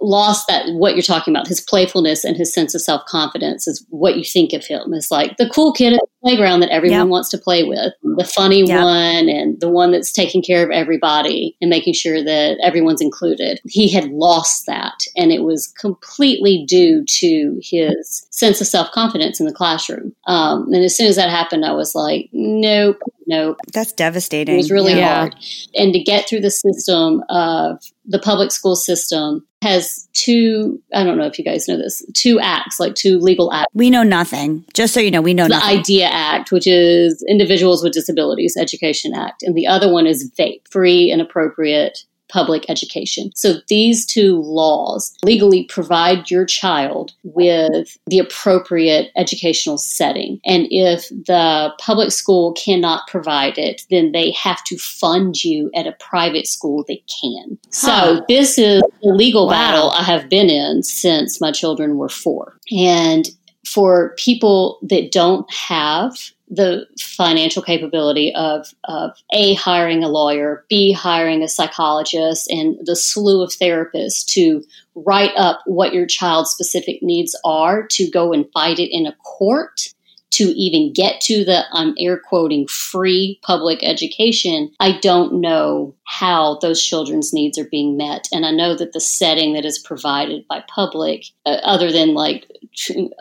lost 0.00 0.46
that 0.48 0.66
what 0.74 0.94
you're 0.94 1.02
talking 1.02 1.34
about 1.34 1.46
his 1.46 1.60
playfulness 1.60 2.24
and 2.24 2.36
his 2.36 2.52
sense 2.52 2.74
of 2.74 2.82
self-confidence 2.82 3.66
is 3.66 3.84
what 3.88 4.16
you 4.16 4.24
think 4.24 4.52
of 4.52 4.64
him 4.64 4.92
as 4.92 5.10
like 5.10 5.36
the 5.38 5.48
cool 5.48 5.72
kid 5.72 5.94
at 5.94 6.00
playground 6.22 6.60
that 6.60 6.70
everyone 6.70 6.98
yep. 6.98 7.08
wants 7.08 7.28
to 7.30 7.38
play 7.38 7.64
with 7.64 7.92
the 8.02 8.24
funny 8.24 8.64
yep. 8.66 8.82
one 8.82 9.28
and 9.28 9.60
the 9.60 9.68
one 9.68 9.92
that's 9.92 10.12
taking 10.12 10.42
care 10.42 10.64
of 10.64 10.70
everybody 10.70 11.56
and 11.60 11.70
making 11.70 11.94
sure 11.94 12.22
that 12.22 12.58
everyone's 12.62 13.00
included 13.00 13.60
he 13.64 13.90
had 13.90 14.10
lost 14.10 14.66
that 14.66 14.94
and 15.16 15.30
it 15.30 15.42
was 15.42 15.68
completely 15.78 16.64
due 16.66 17.04
to 17.06 17.58
his 17.62 18.26
sense 18.30 18.60
of 18.60 18.66
self-confidence 18.66 19.38
in 19.38 19.46
the 19.46 19.52
classroom 19.52 20.12
um, 20.26 20.66
and 20.72 20.84
as 20.84 20.96
soon 20.96 21.06
as 21.06 21.16
that 21.16 21.30
happened 21.30 21.64
i 21.64 21.72
was 21.72 21.94
like 21.94 22.28
nope 22.32 23.00
nope 23.26 23.56
that's 23.72 23.92
devastating 23.92 24.54
it 24.54 24.58
was 24.58 24.70
really 24.70 24.94
yeah. 24.94 25.20
hard 25.20 25.36
and 25.74 25.92
to 25.92 26.02
get 26.02 26.28
through 26.28 26.40
the 26.40 26.50
system 26.50 27.22
of 27.28 27.78
the 28.06 28.18
public 28.18 28.50
school 28.50 28.74
system 28.74 29.46
has 29.62 30.08
two 30.12 30.80
i 30.94 31.02
don't 31.02 31.18
know 31.18 31.26
if 31.26 31.38
you 31.38 31.44
guys 31.44 31.66
know 31.66 31.76
this 31.76 32.04
two 32.14 32.38
acts 32.38 32.78
like 32.78 32.94
two 32.94 33.18
legal 33.18 33.52
acts 33.52 33.68
we 33.74 33.90
know 33.90 34.04
nothing 34.04 34.64
just 34.72 34.94
so 34.94 35.00
you 35.00 35.10
know 35.10 35.20
we 35.20 35.34
know 35.34 35.44
the 35.44 35.50
nothing. 35.50 35.78
idea 35.78 36.06
act 36.06 36.52
which 36.52 36.66
is 36.66 37.24
individuals 37.28 37.82
with 37.82 37.92
disabilities 37.92 38.56
education 38.56 39.12
act 39.14 39.42
and 39.42 39.56
the 39.56 39.66
other 39.66 39.92
one 39.92 40.06
is 40.06 40.30
FAPE 40.36 40.62
free 40.70 41.10
and 41.10 41.20
appropriate 41.20 42.04
public 42.28 42.68
education. 42.68 43.30
So 43.34 43.54
these 43.68 44.06
two 44.06 44.40
laws 44.42 45.14
legally 45.24 45.64
provide 45.64 46.30
your 46.30 46.44
child 46.44 47.12
with 47.22 47.96
the 48.06 48.18
appropriate 48.18 49.10
educational 49.16 49.78
setting. 49.78 50.40
And 50.44 50.66
if 50.70 51.08
the 51.08 51.72
public 51.80 52.12
school 52.12 52.52
cannot 52.52 53.06
provide 53.08 53.58
it, 53.58 53.82
then 53.90 54.12
they 54.12 54.30
have 54.32 54.62
to 54.64 54.76
fund 54.78 55.42
you 55.42 55.70
at 55.74 55.86
a 55.86 55.96
private 55.98 56.46
school 56.46 56.84
that 56.88 57.00
can. 57.20 57.58
Huh. 57.72 58.16
So 58.16 58.24
this 58.28 58.58
is 58.58 58.82
a 58.82 59.08
legal 59.08 59.46
wow. 59.46 59.52
battle 59.52 59.90
I 59.90 60.02
have 60.02 60.28
been 60.28 60.50
in 60.50 60.82
since 60.82 61.40
my 61.40 61.52
children 61.52 61.96
were 61.96 62.08
four. 62.08 62.58
And 62.70 63.28
for 63.66 64.14
people 64.16 64.78
that 64.82 65.12
don't 65.12 65.50
have 65.52 66.12
the 66.50 66.86
financial 66.98 67.62
capability 67.62 68.34
of, 68.34 68.66
of 68.84 69.12
A, 69.32 69.54
hiring 69.54 70.02
a 70.02 70.08
lawyer, 70.08 70.64
B, 70.68 70.92
hiring 70.92 71.42
a 71.42 71.48
psychologist, 71.48 72.48
and 72.48 72.78
the 72.84 72.96
slew 72.96 73.42
of 73.42 73.50
therapists 73.50 74.24
to 74.32 74.64
write 74.94 75.32
up 75.36 75.60
what 75.66 75.92
your 75.92 76.06
child's 76.06 76.50
specific 76.50 77.02
needs 77.02 77.38
are 77.44 77.86
to 77.88 78.10
go 78.10 78.32
and 78.32 78.50
fight 78.52 78.78
it 78.78 78.90
in 78.90 79.06
a 79.06 79.14
court 79.24 79.94
to 80.30 80.44
even 80.44 80.92
get 80.92 81.20
to 81.22 81.44
the 81.44 81.64
I'm 81.72 81.94
air 81.98 82.18
quoting 82.18 82.68
free 82.68 83.40
public 83.42 83.82
education, 83.82 84.70
I 84.78 84.98
don't 84.98 85.40
know 85.40 85.94
how 86.04 86.58
those 86.60 86.82
children's 86.82 87.32
needs 87.32 87.58
are 87.58 87.68
being 87.68 87.96
met. 87.96 88.28
And 88.32 88.44
I 88.44 88.50
know 88.50 88.76
that 88.76 88.92
the 88.92 89.00
setting 89.00 89.54
that 89.54 89.64
is 89.64 89.78
provided 89.78 90.46
by 90.46 90.64
public, 90.68 91.24
uh, 91.46 91.58
other 91.64 91.90
than 91.90 92.14
like 92.14 92.46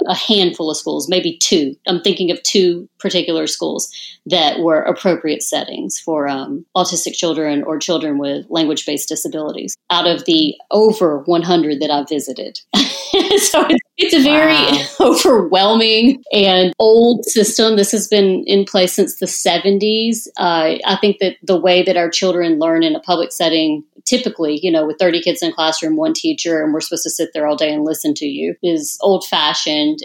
a 0.08 0.16
handful 0.16 0.70
of 0.70 0.78
schools, 0.78 1.10
maybe 1.10 1.38
two, 1.38 1.76
I'm 1.88 2.02
thinking 2.02 2.32
of 2.32 2.42
two 2.44 2.88
particular 3.00 3.48
schools 3.48 3.92
that 4.26 4.60
were 4.60 4.82
appropriate 4.82 5.42
settings 5.42 6.00
for 6.00 6.28
um, 6.28 6.66
autistic 6.76 7.14
children 7.14 7.64
or 7.64 7.80
children 7.80 8.18
with 8.18 8.46
language 8.50 8.86
based 8.86 9.10
disabilities 9.10 9.76
out 9.90 10.08
of 10.08 10.26
the 10.26 10.56
over 10.72 11.20
100 11.26 11.80
that 11.80 11.90
I've 11.90 12.10
visited. 12.10 12.60
so 12.76 13.66
it's, 13.70 13.80
it's 13.98 14.14
a 14.14 14.24
very 14.24 14.54
wow. 14.54 14.88
overwhelming 15.00 16.24
and 16.34 16.74
old 16.78 17.24
system. 17.26 17.78
This 17.78 17.92
has 17.92 18.08
been 18.08 18.44
in 18.46 18.66
place 18.66 18.94
since 18.94 19.20
the 19.20 19.26
70s. 19.26 20.28
Uh, 20.38 20.78
I 20.86 20.98
think 21.00 21.20
that 21.20 21.38
the 21.44 21.60
way 21.60 21.84
that 21.84 21.98
our 21.98 22.10
children 22.10 22.60
learn 22.60 22.84
in 22.84 22.96
a 22.96 23.00
public 23.00 23.32
setting 23.32 23.84
typically, 24.08 24.60
you 24.64 24.72
know, 24.72 24.88
with 24.88 24.98
30 25.00 25.22
kids 25.22 25.42
in 25.42 25.50
a 25.50 25.54
classroom, 25.54 25.98
one 25.98 26.14
teacher, 26.14 26.64
and 26.64 26.74
we're 26.74 26.82
supposed 26.82 27.04
to 27.04 27.10
sit 27.10 27.30
there 27.34 27.46
all 27.46 27.58
day 27.58 27.74
and 27.74 27.84
listen 27.84 28.14
to 28.16 28.26
you 28.26 28.56
is 28.64 28.98
old 29.02 29.26
fashioned. 29.28 29.47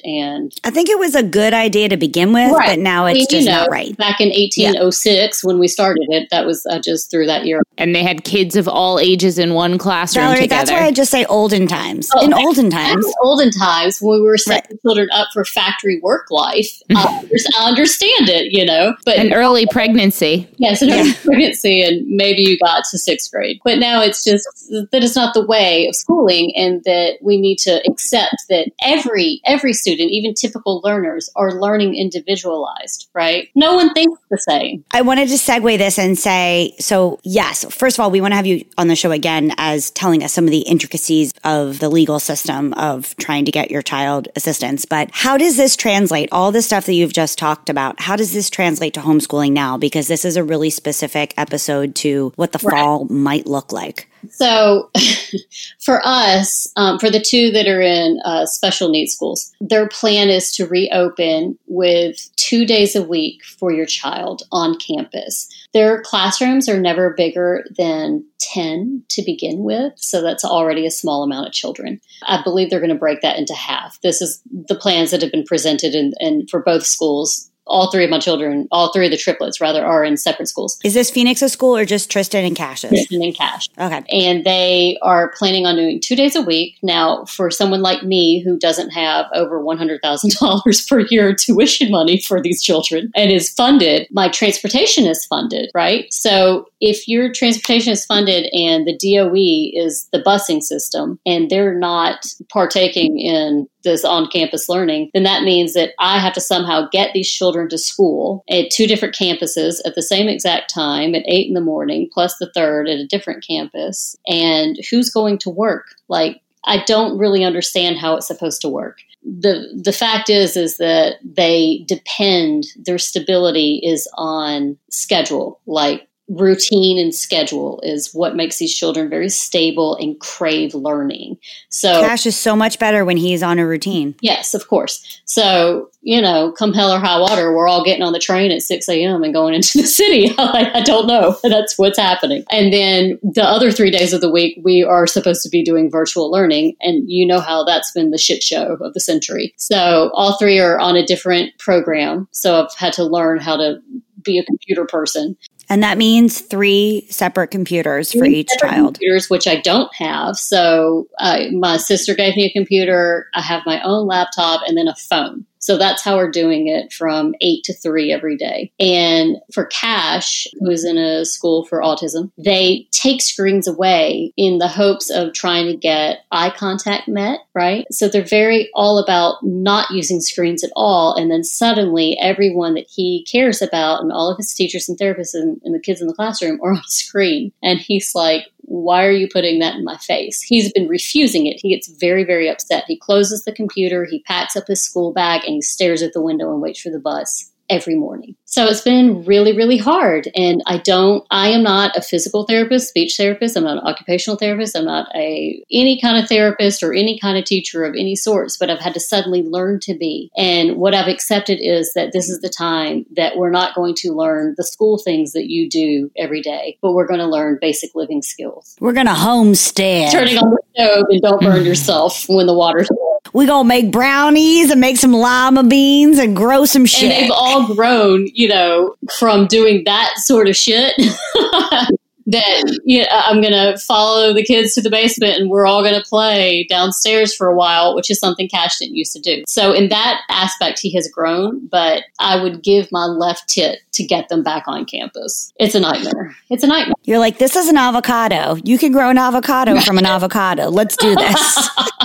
And 0.05 0.52
I 0.64 0.70
think 0.70 0.88
it 0.88 0.98
was 0.98 1.14
a 1.14 1.22
good 1.22 1.55
idea 1.55 1.88
to 1.88 1.96
begin 1.96 2.33
with, 2.33 2.52
right. 2.52 2.70
but 2.70 2.78
now 2.78 3.07
it's 3.07 3.26
just 3.26 3.46
know, 3.46 3.62
not 3.62 3.70
right. 3.70 3.96
Back 3.96 4.20
in 4.20 4.28
1806, 4.28 5.42
yeah. 5.42 5.46
when 5.46 5.59
we 5.59 5.68
started 5.68 6.07
it, 6.11 6.28
that 6.31 6.46
was 6.46 6.64
uh, 6.70 6.78
just 6.78 7.11
through 7.11 7.26
that 7.26 7.46
year. 7.46 7.62
And 7.78 7.94
they 7.94 8.02
had 8.02 8.24
kids 8.24 8.56
of 8.56 8.68
all 8.68 8.98
ages 8.98 9.38
in 9.38 9.54
one 9.54 9.78
classroom. 9.78 10.24
Valerie, 10.24 10.42
together. 10.42 10.66
that's 10.66 10.70
why 10.70 10.87
I 10.87 10.90
just 10.90 11.11
say 11.11 11.24
olden 11.26 11.66
times. 11.66 12.11
Oh, 12.14 12.24
in 12.24 12.35
olden 12.35 12.70
times. 12.70 13.06
Olden 13.22 13.50
times, 13.50 13.98
when 14.00 14.20
we 14.20 14.26
were 14.26 14.37
setting 14.37 14.72
right. 14.72 14.82
children 14.82 15.08
up 15.12 15.28
for 15.32 15.44
factory 15.44 16.00
work 16.00 16.30
life, 16.30 16.68
I 16.90 17.24
understand 17.61 18.28
it, 18.28 18.52
you 18.52 18.64
know. 18.64 18.94
But 19.04 19.18
an 19.18 19.32
early 19.32 19.66
pregnancy. 19.66 20.48
Yes, 20.58 20.82
an 20.82 20.88
yeah. 20.88 21.00
early 21.00 21.12
pregnancy, 21.24 21.82
and 21.82 22.06
maybe 22.08 22.42
you 22.42 22.58
got 22.58 22.85
to 22.90 22.98
sixth 22.98 23.30
grade. 23.30 23.61
But 23.64 23.78
now 23.78 23.92
now 23.92 24.02
it's 24.02 24.24
just 24.24 24.46
that 24.70 25.02
it's 25.02 25.16
not 25.16 25.35
the 25.35 25.44
way 25.44 25.87
of 25.87 25.94
schooling 25.94 26.52
and 26.56 26.82
that 26.85 27.18
we 27.20 27.40
need 27.40 27.58
to 27.58 27.82
accept 27.88 28.37
that 28.48 28.70
every 28.82 29.40
every 29.44 29.72
student 29.72 30.11
even 30.11 30.35
typical 30.35 30.80
learners 30.82 31.30
are 31.37 31.61
learning 31.61 31.94
individualized 31.94 33.08
right 33.14 33.48
no 33.54 33.74
one 33.74 33.92
thinks 33.92 34.20
the 34.30 34.38
same 34.38 34.85
i 34.92 35.02
wanted 35.02 35.28
to 35.28 35.35
segue 35.35 35.78
this 35.78 35.98
and 35.98 36.18
say 36.18 36.74
so 36.78 37.18
yes 37.22 37.62
first 37.70 37.98
of 37.98 38.03
all 38.03 38.11
we 38.11 38.20
want 38.20 38.33
to 38.33 38.37
have 38.37 38.46
you 38.46 38.64
on 38.79 38.88
the 38.88 38.96
show 38.96 39.11
again 39.11 39.53
as 39.59 39.90
telling 39.90 40.22
us 40.22 40.33
some 40.33 40.44
of 40.44 40.51
the 40.51 40.61
intricacies 40.61 41.33
of 41.44 41.79
the 41.79 41.88
legal 41.88 42.18
system 42.18 42.72
of 42.75 43.14
trying 43.16 43.44
to 43.44 43.53
get 43.53 43.70
your 43.70 43.83
child 43.83 44.29
assistance 44.37 44.85
but 44.85 45.11
how 45.12 45.37
does 45.37 45.57
this 45.57 45.77
translate 45.77 46.29
all 46.33 46.51
the 46.51 46.62
stuff 46.62 46.87
that 46.87 46.94
you've 46.94 47.12
just 47.12 47.38
talked 47.38 47.68
about 47.68 48.01
how 48.01 48.16
does 48.16 48.33
this 48.33 48.48
translate 48.48 48.94
to 48.94 49.01
homeschooling 49.01 49.53
now 49.53 49.77
because 49.77 50.09
this 50.09 50.25
is 50.25 50.37
a 50.37 50.44
really 50.44 50.70
specific 50.70 51.35
episode 51.37 51.94
to 51.94 52.33
what 52.37 52.53
the 52.53 52.59
right. 52.64 52.77
fall 52.77 53.05
might 53.07 53.46
look 53.46 53.70
like 53.70 53.83
like? 53.83 54.12
So, 54.30 54.90
for 55.80 56.00
us, 56.04 56.66
um, 56.76 56.98
for 56.98 57.11
the 57.11 57.20
two 57.20 57.50
that 57.52 57.66
are 57.66 57.80
in 57.80 58.20
uh, 58.24 58.46
special 58.46 58.88
needs 58.88 59.12
schools, 59.12 59.52
their 59.61 59.88
plan 59.88 60.28
is 60.28 60.52
to 60.56 60.66
reopen 60.66 61.58
with 61.66 62.16
two 62.37 62.66
days 62.66 62.94
a 62.94 63.02
week 63.02 63.44
for 63.44 63.72
your 63.72 63.87
child 63.87 64.42
on 64.52 64.78
campus. 64.78 65.48
Their 65.72 66.02
classrooms 66.02 66.68
are 66.68 66.78
never 66.78 67.14
bigger 67.14 67.64
than 67.76 68.24
10 68.40 69.04
to 69.11 69.22
begin 69.22 69.62
with, 69.62 69.92
so 69.96 70.20
that's 70.20 70.44
already 70.44 70.87
a 70.87 70.90
small 70.90 71.22
amount 71.22 71.46
of 71.46 71.52
children. 71.52 72.00
I 72.26 72.42
believe 72.42 72.70
they're 72.70 72.80
going 72.80 72.90
to 72.90 72.96
break 72.96 73.22
that 73.22 73.38
into 73.38 73.54
half. 73.54 74.00
This 74.02 74.20
is 74.20 74.42
the 74.50 74.74
plans 74.74 75.11
that 75.11 75.22
have 75.22 75.32
been 75.32 75.44
presented 75.44 75.94
and 75.94 76.48
for 76.50 76.61
both 76.61 76.85
schools 76.85 77.50
all 77.66 77.90
three 77.90 78.05
of 78.05 78.11
my 78.11 78.18
children, 78.18 78.66
all 78.70 78.92
three 78.92 79.07
of 79.07 79.11
the 79.11 79.16
triplets 79.16 79.61
rather, 79.61 79.85
are 79.85 80.05
in 80.05 80.16
separate 80.16 80.48
schools. 80.48 80.79
Is 80.85 80.94
this 80.94 81.11
Phoenix 81.11 81.42
a 81.42 81.48
school 81.48 81.77
or 81.77 81.85
just 81.85 82.11
Tristan 82.11 82.44
and 82.44 82.57
Cash's? 82.57 82.90
Tristan 82.90 83.22
and 83.22 83.35
Cash. 83.35 83.68
Okay. 83.79 84.03
And 84.11 84.44
they 84.44 84.98
are 85.03 85.33
planning 85.37 85.66
on 85.66 85.77
doing 85.77 86.01
two 86.01 86.16
days 86.16 86.37
a 86.37 86.42
week. 86.42 86.77
Now, 86.83 87.25
for 87.27 87.51
someone 87.51 87.83
like 87.83 88.03
me 88.03 88.42
who 88.42 88.59
doesn't 88.59 88.90
have 88.90 89.27
over 89.35 89.61
$100,000 89.61 90.88
per 90.88 91.01
year 91.11 91.35
tuition 91.35 91.90
money 91.90 92.20
for 92.20 92.40
these 92.40 92.62
children 92.62 93.11
and 93.14 93.31
is 93.31 93.51
funded, 93.51 94.07
my 94.11 94.29
transportation 94.29 95.07
is 95.07 95.25
funded, 95.27 95.70
right? 95.75 96.12
So 96.12 96.66
if 96.81 97.07
your 97.07 97.33
transportation 97.33 97.92
is 97.92 98.05
funded 98.05 98.46
and 98.53 98.87
the 98.87 98.96
DOE 98.96 99.81
is 99.81 100.09
the 100.12 100.22
busing 100.22 100.62
system 100.62 101.18
and 101.25 101.48
they're 101.48 101.79
not 101.79 102.27
partaking 102.51 103.18
in 103.18 103.68
this 103.83 104.05
on 104.05 104.29
campus 104.29 104.68
learning, 104.68 105.11
then 105.14 105.23
that 105.23 105.42
means 105.42 105.75
that 105.75 105.92
I 105.99 106.18
have 106.18 106.33
to 106.35 106.40
somehow 106.40 106.88
get 106.90 107.12
these 107.12 107.31
children 107.31 107.68
to 107.68 107.79
school 107.79 108.45
at 108.49 108.71
two 108.71 108.87
different 108.87 109.14
campuses 109.14 109.81
at 109.85 109.95
the 109.95 110.03
same 110.03 110.29
exact 110.29 110.73
time 110.73 111.14
at 111.14 111.25
eight 111.27 111.49
in 111.49 111.55
the 111.55 111.61
morning, 111.61 112.09
plus 112.12 112.37
the 112.38 112.51
third 112.53 112.88
at 112.88 112.99
a 112.99 113.07
different 113.07 113.45
campus. 113.47 114.16
And 114.27 114.79
who's 114.90 115.11
going 115.11 115.38
to 115.38 115.51
work? 115.51 115.95
Like, 116.09 116.40
I 116.64 116.83
don't 116.85 117.18
really 117.18 117.45
understand 117.45 117.99
how 117.99 118.14
it's 118.16 118.27
supposed 118.27 118.61
to 118.62 118.68
work. 118.68 118.99
The 119.25 119.81
the 119.85 119.92
fact 119.92 120.29
is 120.29 120.57
is 120.57 120.79
that 120.79 121.16
they 121.25 121.85
depend 121.87 122.64
their 122.77 122.99
stability 122.99 123.81
is 123.85 124.09
on 124.14 124.77
schedule. 124.90 125.61
Like 125.66 126.09
routine 126.33 126.99
and 126.99 127.14
schedule 127.14 127.81
is 127.83 128.12
what 128.12 128.37
makes 128.37 128.59
these 128.59 128.75
children 128.75 129.09
very 129.11 129.29
stable 129.29 129.97
and 129.97 130.18
crave 130.21 130.75
learning. 130.75 131.37
So 131.68 132.01
Cash 132.01 132.27
is 132.27 132.37
so 132.37 132.57
much 132.57 132.79
better 132.79 133.05
when 133.05 133.16
he's 133.16 133.42
on 133.42 133.59
a 133.59 133.66
routine. 133.66 134.14
Yes, 134.21 134.55
of 134.55 134.68
course. 134.68 135.21
So, 135.27 135.90
you 136.01 136.21
know, 136.21 136.53
come 136.53 136.73
hell 136.73 136.92
or 136.92 136.99
high 136.99 137.21
water, 137.21 137.55
we're 137.55 137.68
all 137.68 137.85
getting 137.85 138.03
on 138.03 138.12
the 138.12 138.18
train 138.18 138.51
at 138.51 138.62
6 138.62 138.88
a.m. 138.88 139.23
and 139.23 139.33
going 139.33 139.55
into 139.55 139.79
the 139.79 139.87
city. 139.87 140.35
I, 140.38 140.83
don't 140.85 141.07
know. 141.07 141.37
That's 141.42 141.79
what's 141.79 141.99
happening. 141.99 142.45
And 142.51 142.73
then 142.73 143.18
the 143.23 143.45
other 143.45 143.71
three 143.71 143.90
days 143.90 144.12
of 144.12 144.21
the 144.21 144.31
week, 144.31 144.59
we 144.62 144.83
are 144.83 145.07
supposed 145.07 145.42
to 145.42 145.49
be 145.49 145.62
doing 145.62 145.90
virtual 145.90 146.31
learning. 146.31 146.77
And 146.81 147.09
you 147.09 147.27
know 147.27 147.40
how 147.40 147.64
that's 147.64 147.92
been 147.92 148.11
the 148.11 148.18
shit 148.18 148.42
show 148.42 148.77
of 148.81 148.95
the 148.95 149.01
century. 149.01 149.55
So 149.57 150.11
all 150.14 150.38
three 150.38 150.59
are 150.59 150.79
on 150.79 150.97
a 150.97 151.07
different 151.07 151.57
program. 151.59 152.29
So 152.33 152.62
I've 152.62 152.75
had 152.75 152.92
to 152.95 153.05
learn 153.05 153.38
how 153.38 153.57
to 153.57 153.81
be 154.24 154.38
a 154.38 154.44
computer 154.44 154.85
person. 154.85 155.37
And 155.68 155.82
that 155.82 155.96
means 155.96 156.40
three 156.40 157.06
separate 157.08 157.48
computers 157.48 158.12
for 158.12 158.24
each 158.24 158.48
child. 158.61 158.94
Computers, 158.94 159.30
which 159.30 159.46
I 159.46 159.56
don't 159.56 159.92
have. 159.94 160.37
So 160.37 161.06
uh, 161.18 161.44
my 161.52 161.78
sister 161.78 162.14
gave 162.14 162.37
me 162.37 162.44
a 162.44 162.52
computer. 162.52 163.28
I 163.35 163.40
have 163.40 163.62
my 163.64 163.80
own 163.82 164.06
laptop 164.06 164.62
and 164.66 164.76
then 164.76 164.88
a 164.88 164.94
phone. 164.94 165.46
So 165.62 165.79
that's 165.79 166.03
how 166.03 166.16
we're 166.16 166.31
doing 166.31 166.66
it 166.66 166.92
from 166.92 167.35
eight 167.40 167.62
to 167.64 167.72
three 167.72 168.12
every 168.12 168.37
day. 168.37 168.72
And 168.81 169.37
for 169.55 169.66
Cash, 169.66 170.48
who's 170.61 170.85
in 170.85 170.98
a 170.98 171.25
school 171.25 171.64
for 171.64 171.81
autism, 171.81 172.33
they 172.37 172.88
take 172.90 173.22
screens 173.22 173.68
away 173.68 174.33
in 174.37 174.59
the 174.59 174.68
hopes 174.68 175.09
of 175.09 175.33
trying 175.33 175.66
to 175.68 175.77
get 175.77 176.25
eye 176.33 176.51
contact 176.51 177.07
met, 177.07 177.40
right? 177.55 177.87
So 177.92 178.09
they're 178.09 178.25
very 178.25 178.70
all 178.75 178.98
about 178.98 179.37
not 179.42 179.90
using 179.92 180.20
screens 180.20 180.64
at 180.64 180.72
all. 180.75 181.14
And 181.14 181.31
then 181.31 181.44
suddenly 181.44 182.18
everyone 182.20 182.75
that 182.75 182.90
he 182.90 183.25
cares 183.31 183.62
about 183.62 184.03
and 184.03 184.12
all 184.12 184.31
of 184.31 184.38
his 184.38 184.53
teachers 184.53 184.88
and 184.88 184.98
therapists 184.98 185.35
and, 185.35 185.61
and 185.64 185.75
the 185.75 185.81
kids 185.81 186.01
in 186.01 186.09
the 186.09 186.14
classroom 186.14 186.61
are 186.62 186.72
on 186.72 186.83
screen. 186.87 187.53
And 187.62 187.79
he's 187.79 188.14
like, 188.16 188.48
why 188.72 189.04
are 189.04 189.12
you 189.12 189.28
putting 189.28 189.58
that 189.58 189.76
in 189.76 189.85
my 189.85 189.98
face? 189.98 190.40
He's 190.40 190.72
been 190.72 190.88
refusing 190.88 191.46
it. 191.46 191.61
He 191.61 191.68
gets 191.74 191.88
very, 191.88 192.24
very 192.24 192.48
upset. 192.48 192.85
He 192.87 192.96
closes 192.96 193.44
the 193.44 193.52
computer, 193.52 194.06
he 194.06 194.20
packs 194.20 194.56
up 194.56 194.66
his 194.66 194.82
school 194.82 195.12
bag, 195.12 195.42
and 195.44 195.54
he 195.54 195.61
stares 195.61 196.02
at 196.02 196.14
the 196.14 196.22
window 196.22 196.50
and 196.50 196.62
waits 196.62 196.80
for 196.80 196.88
the 196.88 196.98
bus 196.98 197.52
every 197.72 197.94
morning. 197.94 198.37
So 198.44 198.66
it's 198.66 198.82
been 198.82 199.24
really, 199.24 199.56
really 199.56 199.78
hard. 199.78 200.28
And 200.37 200.62
I 200.66 200.76
don't, 200.76 201.24
I 201.30 201.48
am 201.48 201.62
not 201.62 201.96
a 201.96 202.02
physical 202.02 202.44
therapist, 202.44 202.90
speech 202.90 203.16
therapist. 203.16 203.56
I'm 203.56 203.64
not 203.64 203.78
an 203.78 203.88
occupational 203.88 204.37
therapist. 204.37 204.76
I'm 204.76 204.85
not 204.85 205.08
a, 205.14 205.64
any 205.72 205.98
kind 205.98 206.22
of 206.22 206.28
therapist 206.28 206.82
or 206.82 206.92
any 206.92 207.18
kind 207.18 207.38
of 207.38 207.46
teacher 207.46 207.82
of 207.82 207.94
any 207.94 208.14
sorts, 208.14 208.58
but 208.58 208.68
I've 208.68 208.78
had 208.78 208.92
to 208.92 209.00
suddenly 209.00 209.42
learn 209.42 209.80
to 209.85 209.94
be. 209.94 210.30
And 210.37 210.76
what 210.76 210.94
I've 210.94 211.08
accepted 211.08 211.61
is 211.62 211.94
that 211.94 212.12
this 212.12 212.28
is 212.28 212.40
the 212.42 212.50
time 212.50 213.06
that 213.16 213.38
we're 213.38 213.50
not 213.50 213.74
going 213.74 213.94
to 214.00 214.12
learn 214.12 214.52
the 214.58 214.64
school 214.64 214.98
things 214.98 215.32
that 215.32 215.48
you 215.48 215.70
do 215.70 216.11
every 216.18 216.42
day, 216.42 216.76
but 216.82 216.92
we're 216.92 217.06
going 217.06 217.20
to 217.20 217.26
learn 217.26 217.56
basic 217.58 217.94
living 217.94 218.20
skills. 218.20 218.76
We're 218.80 218.92
going 218.92 219.06
to 219.06 219.14
homestead. 219.14 220.12
Turning 220.12 220.37
on 220.37 220.50
the 220.50 220.58
stove 220.74 221.06
and 221.08 221.22
don't 221.22 221.42
burn 221.42 221.64
yourself 221.64 222.26
when 222.28 222.46
the 222.46 222.54
water's 222.54 222.90
we 223.33 223.47
gonna 223.47 223.68
make 223.68 223.90
brownies 223.90 224.71
and 224.71 224.81
make 224.81 224.97
some 224.97 225.12
lima 225.12 225.64
beans 225.64 226.18
and 226.18 226.37
grow 226.37 226.64
some 226.64 226.87
shit. 226.87 227.11
And 227.11 227.25
they've 227.25 227.33
all 227.33 227.75
grown, 227.75 228.27
you 228.33 228.49
know, 228.49 228.97
from 229.18 229.47
doing 229.47 229.83
that 229.85 230.14
sort 230.18 230.49
of 230.49 230.57
shit. 230.57 230.95
that 232.27 232.81
you 232.85 233.01
know, 233.01 233.07
I'm 233.11 233.40
going 233.40 233.53
to 233.53 233.79
follow 233.79 234.33
the 234.33 234.45
kids 234.45 234.75
to 234.75 234.83
the 234.83 234.90
basement 234.90 235.38
and 235.38 235.51
we're 235.51 235.66
all 235.66 235.83
going 235.83 235.95
to 235.95 236.09
play 236.09 236.64
downstairs 236.68 237.35
for 237.35 237.49
a 237.49 237.55
while, 237.55 237.95
which 237.95 238.11
is 238.11 238.18
something 238.18 238.49
Cash 238.49 238.79
didn't 238.79 238.97
used 238.97 239.12
to 239.14 239.21
do. 239.21 239.42
So 239.47 239.73
in 239.73 239.88
that 239.88 240.21
aspect, 240.31 240.79
he 240.79 240.95
has 240.95 241.09
grown, 241.09 241.66
but 241.66 242.05
I 242.21 242.42
would 242.42 242.62
give 242.62 242.90
my 242.92 243.07
left 243.07 243.49
tit 243.49 243.81
to 243.92 244.05
get 244.05 244.29
them 244.29 244.42
back 244.42 244.64
on 244.66 244.85
campus. 244.85 245.53
It's 245.57 245.75
a 245.75 245.81
nightmare. 245.81 246.35
It's 246.49 246.62
a 246.62 246.66
nightmare. 246.66 246.95
You're 247.05 247.18
like, 247.18 247.38
this 247.38 247.57
is 247.57 247.68
an 247.68 247.77
avocado. 247.77 248.57
You 248.64 248.79
can 248.79 248.92
grow 248.92 249.11
an 249.11 249.18
avocado 249.18 249.81
from 249.81 249.99
an 249.99 250.07
avocado. 250.07 250.68
Let's 250.71 250.97
do 250.97 251.14
this. 251.14 251.68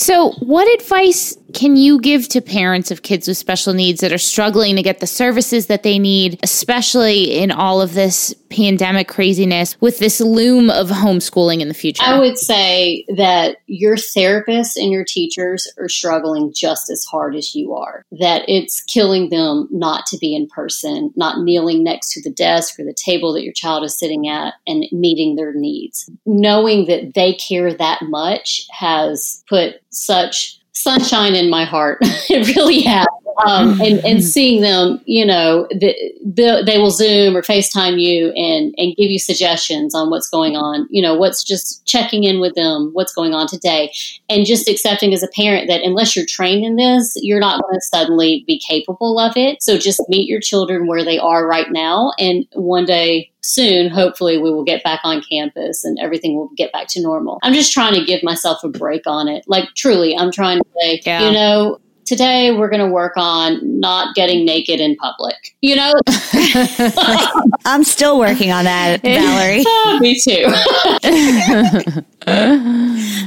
So, 0.00 0.32
what 0.38 0.66
advice 0.80 1.36
can 1.52 1.76
you 1.76 2.00
give 2.00 2.28
to 2.28 2.40
parents 2.40 2.90
of 2.90 3.02
kids 3.02 3.28
with 3.28 3.36
special 3.36 3.74
needs 3.74 4.00
that 4.00 4.12
are 4.12 4.18
struggling 4.18 4.76
to 4.76 4.82
get 4.82 5.00
the 5.00 5.06
services 5.06 5.66
that 5.66 5.82
they 5.82 5.98
need, 5.98 6.38
especially 6.42 7.38
in 7.38 7.50
all 7.50 7.80
of 7.80 7.94
this 7.94 8.34
pandemic 8.50 9.08
craziness 9.08 9.80
with 9.80 9.98
this 9.98 10.20
loom 10.20 10.70
of 10.70 10.88
homeschooling 10.88 11.60
in 11.60 11.68
the 11.68 11.74
future? 11.74 12.02
I 12.04 12.18
would 12.18 12.36
say 12.36 13.04
that 13.16 13.58
your 13.66 13.96
therapists 13.96 14.76
and 14.76 14.90
your 14.90 15.04
teachers 15.04 15.72
are 15.78 15.88
struggling 15.88 16.52
just 16.52 16.90
as 16.90 17.04
hard 17.04 17.36
as 17.36 17.54
you 17.54 17.74
are, 17.74 18.04
that 18.12 18.42
it's 18.48 18.82
killing 18.82 19.30
them 19.30 19.68
not 19.70 20.06
to 20.06 20.18
be 20.18 20.34
in 20.34 20.48
person, 20.48 21.12
not 21.16 21.42
kneeling 21.42 21.82
next 21.82 22.12
to 22.14 22.22
the 22.22 22.34
desk 22.34 22.78
or 22.78 22.84
the 22.84 22.94
table 22.94 23.32
that 23.32 23.44
your 23.44 23.52
child 23.52 23.84
is 23.84 23.98
sitting 23.98 24.28
at 24.28 24.54
and 24.66 24.84
meeting 24.92 25.36
their 25.36 25.54
needs. 25.54 26.10
Knowing 26.26 26.86
that 26.86 27.14
they 27.14 27.34
care 27.34 27.72
that 27.72 28.02
much 28.02 28.66
has 28.70 29.42
put 29.48 29.76
such 29.90 30.59
sunshine 30.82 31.34
in 31.34 31.50
my 31.50 31.64
heart. 31.64 31.98
it 32.02 32.56
really 32.56 32.80
has. 32.82 33.06
Um, 33.46 33.80
and, 33.80 34.04
and 34.04 34.22
seeing 34.22 34.60
them, 34.60 35.00
you 35.06 35.24
know, 35.24 35.66
the, 35.70 35.94
the, 36.22 36.62
they 36.66 36.78
will 36.78 36.90
Zoom 36.90 37.36
or 37.36 37.42
FaceTime 37.42 37.98
you 37.98 38.30
and, 38.32 38.74
and 38.76 38.94
give 38.96 39.10
you 39.10 39.18
suggestions 39.18 39.94
on 39.94 40.10
what's 40.10 40.28
going 40.28 40.56
on, 40.56 40.86
you 40.90 41.00
know, 41.00 41.14
what's 41.14 41.42
just 41.42 41.86
checking 41.86 42.24
in 42.24 42.40
with 42.40 42.54
them, 42.54 42.90
what's 42.92 43.14
going 43.14 43.32
on 43.32 43.46
today, 43.46 43.92
and 44.28 44.44
just 44.44 44.68
accepting 44.68 45.14
as 45.14 45.22
a 45.22 45.28
parent 45.28 45.68
that 45.68 45.82
unless 45.82 46.14
you're 46.14 46.26
trained 46.26 46.64
in 46.64 46.76
this, 46.76 47.14
you're 47.22 47.40
not 47.40 47.62
going 47.62 47.74
to 47.74 47.80
suddenly 47.80 48.44
be 48.46 48.60
capable 48.60 49.18
of 49.18 49.36
it. 49.36 49.62
So 49.62 49.78
just 49.78 50.02
meet 50.08 50.28
your 50.28 50.40
children 50.40 50.86
where 50.86 51.04
they 51.04 51.18
are 51.18 51.46
right 51.46 51.70
now. 51.70 52.12
And 52.18 52.46
one 52.52 52.84
day, 52.84 53.29
soon, 53.42 53.90
hopefully, 53.90 54.38
we 54.38 54.50
will 54.50 54.64
get 54.64 54.82
back 54.82 55.00
on 55.04 55.22
campus 55.30 55.84
and 55.84 55.98
everything 56.00 56.36
will 56.36 56.50
get 56.56 56.72
back 56.72 56.86
to 56.88 57.02
normal. 57.02 57.38
I'm 57.42 57.54
just 57.54 57.72
trying 57.72 57.94
to 57.94 58.04
give 58.04 58.22
myself 58.22 58.62
a 58.64 58.68
break 58.68 59.02
on 59.06 59.28
it. 59.28 59.44
Like, 59.46 59.68
truly, 59.76 60.16
I'm 60.16 60.32
trying 60.32 60.58
to 60.58 60.64
say, 60.80 61.00
yeah. 61.04 61.26
you 61.26 61.32
know, 61.32 61.78
today 62.10 62.50
we're 62.50 62.68
going 62.68 62.84
to 62.84 62.92
work 62.92 63.12
on 63.16 63.78
not 63.78 64.16
getting 64.16 64.44
naked 64.44 64.80
in 64.80 64.96
public. 64.96 65.54
You 65.60 65.76
know? 65.76 65.92
I'm 67.64 67.84
still 67.84 68.18
working 68.18 68.50
on 68.50 68.64
that, 68.64 69.00
Valerie. 69.02 69.64
Me 70.00 70.18
too. 70.20 70.46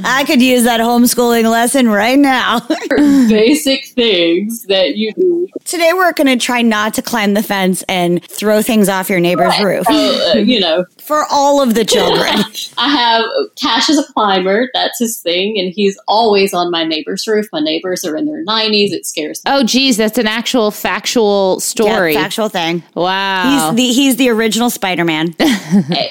I 0.06 0.24
could 0.26 0.42
use 0.42 0.64
that 0.64 0.80
homeschooling 0.80 1.50
lesson 1.50 1.88
right 1.88 2.18
now. 2.18 2.60
Basic 2.90 3.86
things 3.88 4.64
that 4.64 4.96
you 4.96 5.14
do. 5.14 5.48
Today 5.64 5.92
we're 5.94 6.12
going 6.12 6.26
to 6.26 6.44
try 6.44 6.60
not 6.60 6.92
to 6.94 7.02
climb 7.02 7.32
the 7.32 7.42
fence 7.42 7.82
and 7.88 8.22
throw 8.24 8.60
things 8.60 8.90
off 8.90 9.08
your 9.08 9.20
neighbor's 9.20 9.58
right. 9.58 9.64
roof. 9.64 9.88
Uh, 9.88 10.38
you 10.38 10.60
know, 10.60 10.84
for 11.00 11.24
all 11.30 11.62
of 11.62 11.74
the 11.74 11.84
children. 11.84 12.44
I 12.76 12.88
have 12.88 13.24
Cash 13.56 13.88
is 13.88 13.98
a 13.98 14.12
climber. 14.12 14.68
That's 14.74 14.98
his 14.98 15.20
thing, 15.20 15.58
and 15.58 15.72
he's 15.72 15.98
always 16.06 16.52
on 16.52 16.70
my 16.70 16.84
neighbor's 16.84 17.26
roof. 17.26 17.46
My 17.52 17.60
neighbors 17.60 18.04
are 18.04 18.16
in 18.16 18.26
their 18.26 18.42
nineties. 18.74 18.92
It 18.92 19.06
scares. 19.06 19.42
Me. 19.44 19.52
Oh, 19.52 19.64
geez, 19.64 19.96
that's 19.96 20.18
an 20.18 20.26
actual 20.26 20.70
factual 20.70 21.60
story. 21.60 22.12
Yep, 22.12 22.22
factual 22.22 22.48
thing. 22.48 22.82
Wow. 22.94 23.70
He's 23.72 23.76
the 23.76 23.92
he's 23.92 24.16
the 24.16 24.30
original 24.30 24.70
Spider 24.70 25.04
Man. 25.04 25.34
Uh, 25.74 26.06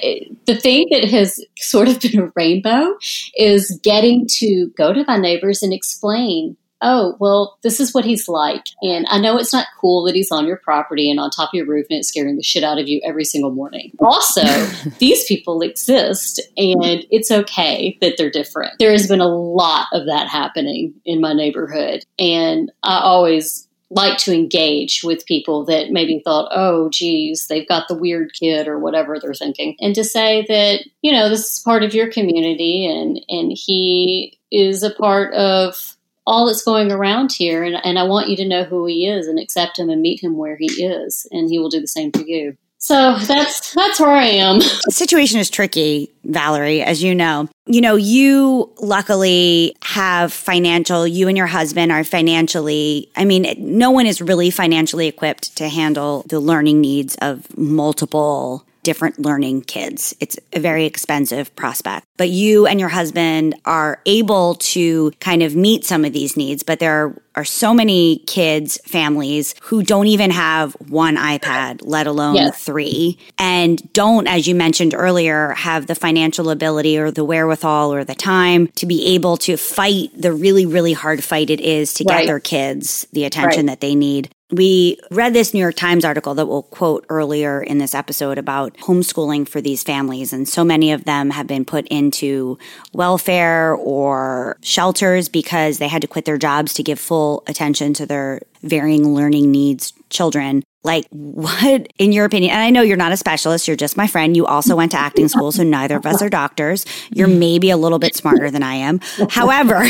the 0.45 0.55
thing 0.55 0.87
that 0.91 1.05
has 1.05 1.43
sort 1.57 1.87
of 1.87 1.99
been 1.99 2.19
a 2.19 2.31
rainbow 2.35 2.95
is 3.35 3.79
getting 3.83 4.25
to 4.27 4.71
go 4.77 4.93
to 4.93 5.03
my 5.07 5.17
neighbors 5.17 5.61
and 5.61 5.73
explain 5.73 6.57
oh, 6.83 7.15
well, 7.19 7.57
this 7.63 7.79
is 7.79 7.93
what 7.93 8.05
he's 8.05 8.27
like. 8.27 8.65
And 8.81 9.07
I 9.09 9.19
know 9.19 9.37
it's 9.37 9.53
not 9.53 9.67
cool 9.79 10.03
that 10.03 10.15
he's 10.15 10.31
on 10.31 10.45
your 10.45 10.57
property 10.57 11.09
and 11.09 11.19
on 11.19 11.31
top 11.31 11.49
of 11.49 11.53
your 11.57 11.65
roof 11.65 11.87
and 11.89 11.99
it's 11.99 12.09
scaring 12.09 12.35
the 12.35 12.43
shit 12.43 12.63
out 12.63 12.79
of 12.79 12.87
you 12.87 13.01
every 13.03 13.25
single 13.25 13.51
morning. 13.51 13.91
Also, 13.99 14.43
these 14.99 15.25
people 15.25 15.61
exist 15.61 16.39
and 16.57 17.05
it's 17.09 17.31
okay 17.31 17.97
that 18.01 18.15
they're 18.17 18.29
different. 18.29 18.73
There 18.79 18.91
has 18.91 19.07
been 19.07 19.21
a 19.21 19.27
lot 19.27 19.87
of 19.93 20.05
that 20.05 20.27
happening 20.27 20.93
in 21.05 21.21
my 21.21 21.33
neighborhood. 21.33 22.05
And 22.19 22.71
I 22.83 22.99
always 22.99 23.67
like 23.95 24.17
to 24.17 24.33
engage 24.33 25.03
with 25.03 25.25
people 25.25 25.65
that 25.65 25.91
maybe 25.91 26.19
thought, 26.19 26.51
oh, 26.51 26.89
geez, 26.89 27.47
they've 27.47 27.67
got 27.67 27.87
the 27.87 27.95
weird 27.95 28.33
kid 28.33 28.67
or 28.67 28.79
whatever 28.79 29.19
they're 29.19 29.33
thinking. 29.33 29.75
And 29.79 29.93
to 29.95 30.03
say 30.03 30.45
that, 30.47 30.79
you 31.01 31.11
know, 31.11 31.29
this 31.29 31.53
is 31.53 31.59
part 31.59 31.83
of 31.83 31.93
your 31.93 32.11
community 32.11 32.87
and, 32.87 33.21
and 33.29 33.51
he 33.55 34.39
is 34.51 34.83
a 34.83 34.89
part 34.89 35.33
of 35.33 35.95
all 36.25 36.45
that's 36.45 36.63
going 36.63 36.91
around 36.91 37.31
here 37.31 37.63
and, 37.63 37.75
and 37.83 37.99
I 37.99 38.03
want 38.03 38.29
you 38.29 38.35
to 38.37 38.47
know 38.47 38.63
who 38.63 38.85
he 38.85 39.07
is 39.07 39.27
and 39.27 39.39
accept 39.39 39.77
him 39.77 39.89
and 39.89 40.01
meet 40.01 40.23
him 40.23 40.37
where 40.37 40.55
he 40.57 40.65
is 40.65 41.27
and 41.31 41.49
he 41.49 41.59
will 41.59 41.69
do 41.69 41.81
the 41.81 41.87
same 41.87 42.11
for 42.11 42.21
you. 42.21 42.57
So 42.83 43.17
that's 43.17 43.73
that's 43.73 43.97
where 43.97 44.11
I 44.11 44.25
am. 44.25 44.59
The 44.85 44.91
situation 44.91 45.39
is 45.39 45.49
tricky, 45.49 46.11
Valerie, 46.25 46.81
as 46.81 47.01
you 47.01 47.15
know. 47.15 47.47
You 47.65 47.79
know, 47.79 47.95
you 47.95 48.73
luckily 48.81 49.73
have 49.83 50.33
financial, 50.33 51.07
you 51.07 51.29
and 51.29 51.37
your 51.37 51.47
husband 51.47 51.93
are 51.93 52.03
financially, 52.03 53.09
I 53.15 53.23
mean, 53.23 53.55
no 53.57 53.91
one 53.91 54.05
is 54.05 54.21
really 54.21 54.49
financially 54.49 55.07
equipped 55.07 55.55
to 55.57 55.69
handle 55.69 56.25
the 56.27 56.41
learning 56.41 56.81
needs 56.81 57.15
of 57.21 57.57
multiple 57.57 58.65
different 58.83 59.19
learning 59.19 59.61
kids. 59.61 60.15
It's 60.19 60.37
a 60.51 60.59
very 60.59 60.85
expensive 60.85 61.55
prospect. 61.55 62.05
But 62.17 62.29
you 62.29 62.67
and 62.67 62.79
your 62.79 62.89
husband 62.89 63.55
are 63.65 64.01
able 64.05 64.55
to 64.55 65.11
kind 65.19 65.41
of 65.41 65.55
meet 65.55 65.85
some 65.85 66.05
of 66.05 66.13
these 66.13 66.37
needs, 66.37 66.61
but 66.63 66.79
there 66.79 67.05
are, 67.05 67.21
are 67.35 67.45
so 67.45 67.73
many 67.73 68.19
kids, 68.27 68.77
families 68.85 69.55
who 69.63 69.81
don't 69.81 70.07
even 70.07 70.29
have 70.29 70.73
one 70.73 71.15
iPad, 71.15 71.79
let 71.81 72.05
alone 72.05 72.35
yes. 72.35 72.63
three, 72.63 73.17
and 73.39 73.91
don't, 73.93 74.27
as 74.27 74.47
you 74.47 74.53
mentioned 74.53 74.93
earlier, 74.93 75.51
have 75.51 75.87
the 75.87 75.95
financial 75.95 76.51
ability 76.51 76.97
or 76.99 77.09
the 77.09 77.25
wherewithal 77.25 77.93
or 77.93 78.03
the 78.03 78.15
time 78.15 78.67
to 78.75 78.85
be 78.85 79.15
able 79.15 79.37
to 79.37 79.57
fight 79.57 80.09
the 80.15 80.31
really, 80.31 80.65
really 80.65 80.93
hard 80.93 81.23
fight 81.23 81.49
it 81.49 81.59
is 81.59 81.93
to 81.95 82.03
right. 82.03 82.19
get 82.19 82.27
their 82.27 82.39
kids 82.39 83.07
the 83.13 83.25
attention 83.25 83.65
right. 83.65 83.73
that 83.73 83.81
they 83.81 83.95
need 83.95 84.29
we 84.53 84.99
read 85.09 85.33
this 85.33 85.53
New 85.53 85.59
York 85.59 85.75
Times 85.75 86.05
article 86.05 86.35
that 86.35 86.45
we'll 86.45 86.63
quote 86.63 87.05
earlier 87.09 87.61
in 87.61 87.79
this 87.79 87.95
episode 87.95 88.37
about 88.37 88.75
homeschooling 88.77 89.47
for 89.47 89.61
these 89.61 89.83
families. 89.83 90.31
And 90.31 90.47
so 90.47 90.63
many 90.63 90.91
of 90.91 91.05
them 91.05 91.31
have 91.31 91.47
been 91.47 91.65
put 91.65 91.87
into 91.87 92.57
welfare 92.93 93.73
or 93.73 94.57
shelters 94.61 95.27
because 95.27 95.79
they 95.79 95.87
had 95.87 96.01
to 96.01 96.07
quit 96.07 96.25
their 96.25 96.37
jobs 96.37 96.73
to 96.75 96.83
give 96.83 96.99
full 96.99 97.43
attention 97.47 97.93
to 97.95 98.05
their 98.05 98.41
varying 98.61 99.13
learning 99.15 99.51
needs 99.51 99.93
children. 100.09 100.63
Like, 100.83 101.07
what, 101.11 101.87
in 101.97 102.11
your 102.11 102.25
opinion, 102.25 102.51
and 102.51 102.61
I 102.61 102.69
know 102.69 102.81
you're 102.81 102.97
not 102.97 103.13
a 103.13 103.17
specialist, 103.17 103.67
you're 103.67 103.77
just 103.77 103.95
my 103.95 104.07
friend. 104.07 104.35
You 104.35 104.45
also 104.45 104.75
went 104.75 104.91
to 104.91 104.97
acting 104.99 105.29
school, 105.29 105.51
so 105.51 105.63
neither 105.63 105.95
of 105.95 106.05
us 106.05 106.21
are 106.21 106.29
doctors. 106.29 106.85
You're 107.09 107.29
maybe 107.29 107.69
a 107.69 107.77
little 107.77 107.99
bit 107.99 108.15
smarter 108.15 108.51
than 108.51 108.63
I 108.63 108.75
am. 108.75 108.99
However, 109.29 109.87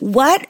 what 0.00 0.46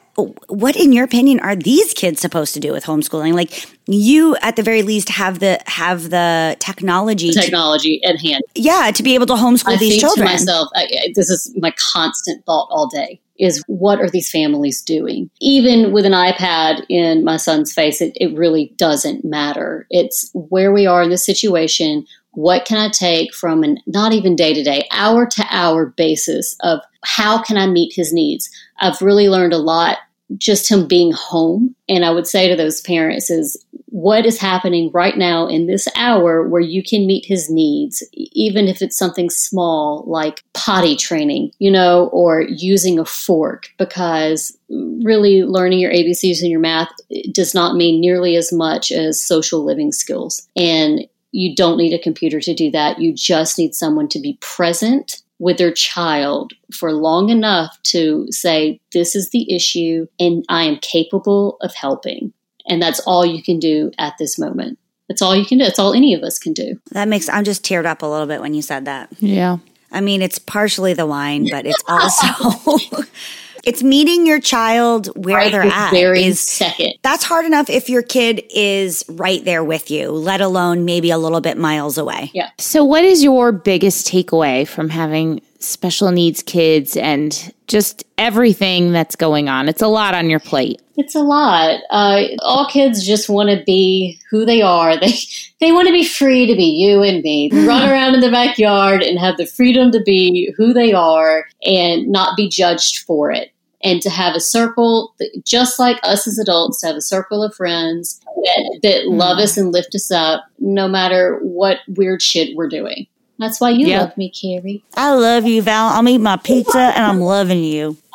what 0.47 0.75
in 0.75 0.93
your 0.93 1.03
opinion 1.03 1.39
are 1.41 1.55
these 1.55 1.93
kids 1.93 2.19
supposed 2.19 2.55
to 2.55 2.59
do 2.59 2.71
with 2.71 2.83
homeschooling 2.83 3.33
like 3.35 3.67
you 3.85 4.35
at 4.37 4.55
the 4.55 4.63
very 4.63 4.81
least 4.81 5.09
have 5.09 5.37
the 5.37 5.59
have 5.67 6.09
the 6.09 6.55
technology 6.59 7.31
technology 7.31 7.99
to, 7.99 8.07
at 8.07 8.19
hand 8.19 8.43
yeah 8.55 8.89
to 8.89 9.03
be 9.03 9.13
able 9.13 9.27
to 9.27 9.33
homeschool 9.33 9.73
I 9.73 9.77
these 9.77 9.91
think 9.91 10.01
children 10.01 10.25
to 10.25 10.33
myself 10.33 10.69
I, 10.73 10.87
this 11.13 11.29
is 11.29 11.53
my 11.57 11.71
constant 11.93 12.43
thought 12.45 12.67
all 12.71 12.87
day 12.87 13.21
is 13.39 13.63
what 13.67 13.99
are 13.99 14.09
these 14.09 14.29
families 14.29 14.81
doing 14.81 15.29
even 15.41 15.91
with 15.91 16.05
an 16.05 16.13
ipad 16.13 16.83
in 16.89 17.23
my 17.23 17.37
son's 17.37 17.73
face 17.73 18.01
it, 18.01 18.13
it 18.15 18.35
really 18.37 18.73
doesn't 18.77 19.23
matter 19.23 19.85
it's 19.89 20.29
where 20.33 20.71
we 20.73 20.85
are 20.85 21.01
in 21.01 21.09
this 21.09 21.25
situation 21.25 22.05
what 22.37 22.65
can 22.65 22.77
I 22.77 22.89
take 22.89 23.33
from 23.33 23.63
an 23.63 23.79
not 23.87 24.13
even 24.13 24.35
day 24.35 24.53
to 24.53 24.63
day, 24.63 24.87
hour 24.91 25.25
to 25.25 25.45
hour 25.49 25.87
basis 25.87 26.55
of 26.61 26.81
how 27.03 27.41
can 27.41 27.57
I 27.57 27.65
meet 27.65 27.93
his 27.95 28.13
needs? 28.13 28.47
I've 28.79 29.01
really 29.01 29.27
learned 29.27 29.53
a 29.53 29.57
lot 29.57 29.97
just 30.37 30.69
him 30.69 30.87
being 30.87 31.11
home. 31.13 31.75
And 31.89 32.05
I 32.05 32.11
would 32.11 32.27
say 32.27 32.47
to 32.47 32.55
those 32.55 32.81
parents 32.81 33.31
is 33.31 33.57
what 33.89 34.25
is 34.25 34.37
happening 34.37 34.91
right 34.93 35.17
now 35.17 35.47
in 35.47 35.65
this 35.65 35.87
hour 35.95 36.47
where 36.47 36.61
you 36.61 36.83
can 36.83 37.07
meet 37.07 37.25
his 37.25 37.49
needs, 37.49 38.03
even 38.13 38.67
if 38.67 38.81
it's 38.81 38.97
something 38.97 39.29
small 39.29 40.03
like 40.05 40.43
potty 40.53 40.95
training, 40.95 41.51
you 41.59 41.71
know, 41.71 42.07
or 42.07 42.41
using 42.41 42.99
a 42.99 43.05
fork, 43.05 43.69
because 43.77 44.57
really 44.69 45.43
learning 45.43 45.79
your 45.79 45.91
ABCs 45.91 46.41
and 46.41 46.51
your 46.51 46.59
math 46.59 46.89
does 47.31 47.53
not 47.53 47.75
mean 47.75 48.01
nearly 48.01 48.35
as 48.35 48.51
much 48.51 48.91
as 48.91 49.23
social 49.23 49.63
living 49.63 49.93
skills. 49.93 50.47
And 50.55 51.07
you 51.31 51.55
don't 51.55 51.77
need 51.77 51.93
a 51.93 52.01
computer 52.01 52.41
to 52.41 52.53
do 52.53 52.71
that. 52.71 52.99
You 52.99 53.13
just 53.13 53.57
need 53.57 53.73
someone 53.73 54.09
to 54.09 54.19
be 54.19 54.37
present 54.41 55.21
with 55.39 55.57
their 55.57 55.71
child 55.71 56.53
for 56.73 56.91
long 56.91 57.29
enough 57.29 57.77
to 57.83 58.27
say, 58.31 58.81
This 58.91 59.15
is 59.15 59.29
the 59.29 59.53
issue, 59.53 60.07
and 60.19 60.43
I 60.49 60.63
am 60.63 60.77
capable 60.77 61.57
of 61.61 61.73
helping. 61.75 62.33
And 62.67 62.81
that's 62.81 62.99
all 63.01 63.25
you 63.25 63.41
can 63.41 63.59
do 63.59 63.91
at 63.97 64.13
this 64.19 64.37
moment. 64.37 64.77
That's 65.07 65.21
all 65.21 65.35
you 65.35 65.45
can 65.45 65.57
do. 65.57 65.63
That's 65.63 65.79
all 65.79 65.93
any 65.93 66.13
of 66.13 66.23
us 66.23 66.37
can 66.37 66.53
do. 66.53 66.79
That 66.91 67.07
makes, 67.07 67.29
I'm 67.29 67.43
just 67.43 67.63
teared 67.63 67.85
up 67.85 68.01
a 68.01 68.05
little 68.05 68.27
bit 68.27 68.41
when 68.41 68.53
you 68.53 68.61
said 68.61 68.85
that. 68.85 69.09
Yeah. 69.19 69.57
I 69.91 70.01
mean, 70.01 70.21
it's 70.21 70.37
partially 70.37 70.93
the 70.93 71.05
wine, 71.05 71.47
but 71.49 71.65
it's 71.65 71.81
also. 71.87 72.77
it's 73.63 73.83
meeting 73.83 74.25
your 74.25 74.39
child 74.39 75.07
where 75.25 75.37
right 75.37 75.51
they're 75.51 75.61
at. 75.61 75.91
Very 75.91 76.23
is, 76.23 76.39
second. 76.39 76.93
That's 77.03 77.23
hard 77.23 77.45
enough 77.45 77.69
if 77.69 77.89
your 77.89 78.01
kid 78.01 78.43
is 78.49 79.05
right 79.09 79.43
there 79.43 79.63
with 79.63 79.89
you, 79.89 80.11
let 80.11 80.41
alone 80.41 80.85
maybe 80.85 81.11
a 81.11 81.17
little 81.17 81.41
bit 81.41 81.57
miles 81.57 81.97
away. 81.97 82.31
Yeah. 82.33 82.49
So, 82.57 82.83
what 82.83 83.03
is 83.03 83.23
your 83.23 83.51
biggest 83.51 84.07
takeaway 84.07 84.67
from 84.67 84.89
having 84.89 85.41
special 85.59 86.11
needs 86.11 86.41
kids 86.43 86.95
and 86.97 87.53
just 87.67 88.03
everything 88.17 88.91
that's 88.91 89.15
going 89.15 89.49
on? 89.49 89.67
It's 89.69 89.81
a 89.81 89.87
lot 89.87 90.13
on 90.13 90.29
your 90.29 90.39
plate. 90.39 90.81
It's 90.97 91.13
a 91.13 91.21
lot. 91.21 91.79
Uh, 91.91 92.23
all 92.39 92.67
kids 92.67 93.05
just 93.05 93.29
want 93.29 93.49
to 93.49 93.63
be 93.65 94.19
who 94.29 94.45
they 94.45 94.61
are. 94.61 94.97
They 94.99 95.13
they 95.59 95.71
want 95.71 95.87
to 95.87 95.93
be 95.93 96.05
free 96.05 96.45
to 96.45 96.55
be 96.55 96.65
you 96.65 97.01
and 97.01 97.21
me. 97.23 97.49
Run 97.51 97.89
around 97.89 98.13
in 98.13 98.19
the 98.19 98.29
backyard 98.29 99.01
and 99.01 99.17
have 99.17 99.37
the 99.37 99.45
freedom 99.45 99.91
to 99.91 100.01
be 100.01 100.53
who 100.55 100.73
they 100.73 100.93
are 100.93 101.45
and 101.63 102.07
not 102.07 102.37
be 102.37 102.47
judged 102.47 102.99
for 102.99 103.31
it. 103.31 103.51
And 103.83 104.01
to 104.01 104.09
have 104.09 104.35
a 104.35 104.39
circle, 104.39 105.15
just 105.45 105.79
like 105.79 105.99
us 106.03 106.27
as 106.27 106.37
adults, 106.39 106.81
to 106.81 106.87
have 106.87 106.95
a 106.95 107.01
circle 107.01 107.43
of 107.43 107.55
friends 107.55 108.19
that, 108.25 108.79
that 108.83 109.07
love 109.07 109.37
us 109.37 109.55
and 109.55 109.71
lift 109.71 109.93
us 109.95 110.11
up, 110.11 110.45
no 110.59 110.87
matter 110.87 111.39
what 111.41 111.79
weird 111.87 112.21
shit 112.21 112.55
we're 112.55 112.69
doing. 112.69 113.07
That's 113.39 113.59
why 113.61 113.69
you 113.71 113.87
Yep. 113.87 114.01
love 114.01 114.17
me, 114.17 114.29
Carrie. 114.31 114.83
I 114.95 115.13
love 115.13 115.45
you, 115.45 115.61
Val. 115.61 115.89
I'm 115.89 116.07
eating 116.07 116.23
my 116.23 116.37
pizza 116.37 116.79
and 116.79 117.03
I'm 117.05 117.19
loving 117.21 117.63
you. 117.63 117.97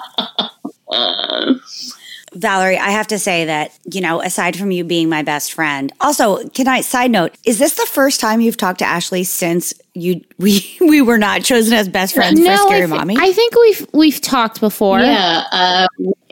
Valerie, 2.35 2.79
I 2.79 2.91
have 2.91 3.09
to 3.09 3.19
say 3.19 3.45
that, 3.45 3.73
you 3.91 4.01
know, 4.01 4.23
aside 4.23 4.57
from 4.57 4.71
you 4.71 4.85
being 4.85 5.09
my 5.11 5.23
best 5.23 5.53
friend, 5.53 5.93
also, 6.01 6.49
can 6.49 6.67
I 6.67 6.81
side 6.81 7.11
note, 7.11 7.35
is 7.45 7.59
this 7.59 7.75
the 7.75 7.87
first 7.87 8.21
time 8.21 8.41
you've 8.41 8.57
talked 8.57 8.79
to 8.79 8.87
Ashley 8.87 9.23
since 9.23 9.75
you 9.95 10.23
we 10.39 10.77
we 10.81 11.03
were 11.03 11.19
not 11.19 11.43
chosen 11.45 11.75
as 11.75 11.89
best 11.89 12.15
friends 12.15 12.41
for 12.41 12.51
I, 12.51 12.57
Scary 12.57 12.87
Mommy? 12.87 13.17
I 13.19 13.33
think 13.33 13.55
we've 13.55 13.87
we've 13.93 14.21
talked 14.21 14.61
before. 14.61 15.01
Yeah. 15.01 15.45
Uh, 15.53 15.87